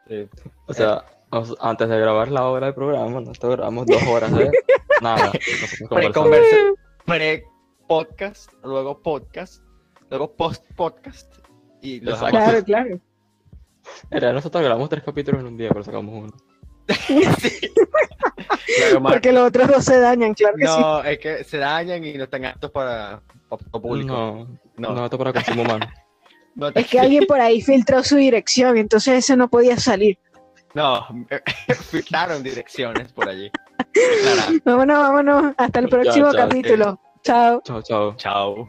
Sí. 0.08 0.28
O 0.66 0.72
sea, 0.72 1.04
antes 1.60 1.88
de 1.88 1.98
grabar 1.98 2.30
la 2.30 2.44
hora 2.46 2.66
del 2.66 2.74
programa, 2.74 3.20
nosotros 3.20 3.56
grabamos 3.56 3.86
dos 3.86 4.02
horas 4.06 4.32
de 4.34 4.50
nada. 5.02 5.32
Pre-podcast, 7.06 8.52
luego 8.62 9.02
podcast, 9.02 9.64
luego 10.10 10.32
post-podcast 10.36 11.34
y 11.82 12.00
lo. 12.00 12.16
Claro, 12.16 12.64
claro. 12.64 13.00
En 14.04 14.10
realidad, 14.20 14.34
nosotros 14.34 14.62
grabamos 14.62 14.88
tres 14.88 15.02
capítulos 15.04 15.40
en 15.40 15.46
un 15.48 15.56
día, 15.56 15.68
pero 15.70 15.82
sacamos 15.84 16.14
uno. 16.24 16.32
Sí. 17.40 17.60
Porque 19.02 19.32
los 19.32 19.48
otros 19.48 19.68
dos 19.68 19.84
se 19.84 19.98
dañan, 19.98 20.34
claro 20.34 20.56
que 20.56 20.66
sí. 20.66 20.72
No, 20.80 21.02
es 21.04 21.18
que 21.18 21.44
se 21.44 21.58
dañan 21.58 22.04
y 22.04 22.14
no 22.14 22.24
están 22.24 22.44
aptos 22.44 22.70
para, 22.70 23.22
para 23.48 23.62
público. 23.82 24.12
No, 24.12 24.48
No. 24.76 24.94
no, 24.94 25.04
esto 25.04 25.18
para 25.18 25.32
consumo 25.32 25.62
humano. 25.62 25.86
No, 26.54 26.72
te- 26.72 26.80
Es 26.80 26.86
que 26.88 26.98
alguien 27.00 27.26
por 27.26 27.40
ahí 27.40 27.60
filtró 27.62 28.02
su 28.02 28.16
dirección, 28.16 28.76
entonces 28.76 29.14
ese 29.24 29.36
no 29.36 29.48
podía 29.48 29.76
salir. 29.78 30.18
no, 30.74 31.06
filtraron 31.90 32.42
direcciones 32.42 33.12
por 33.12 33.28
allí. 33.28 33.50
Claro. 33.92 34.52
Vámonos, 34.64 34.98
vámonos. 34.98 35.54
Hasta 35.56 35.80
el 35.80 35.88
próximo 35.88 36.30
chao, 36.32 36.48
capítulo. 36.48 37.00
Chao. 37.24 37.60
Chao, 37.64 37.82
chao. 37.82 38.14
Chao. 38.16 38.68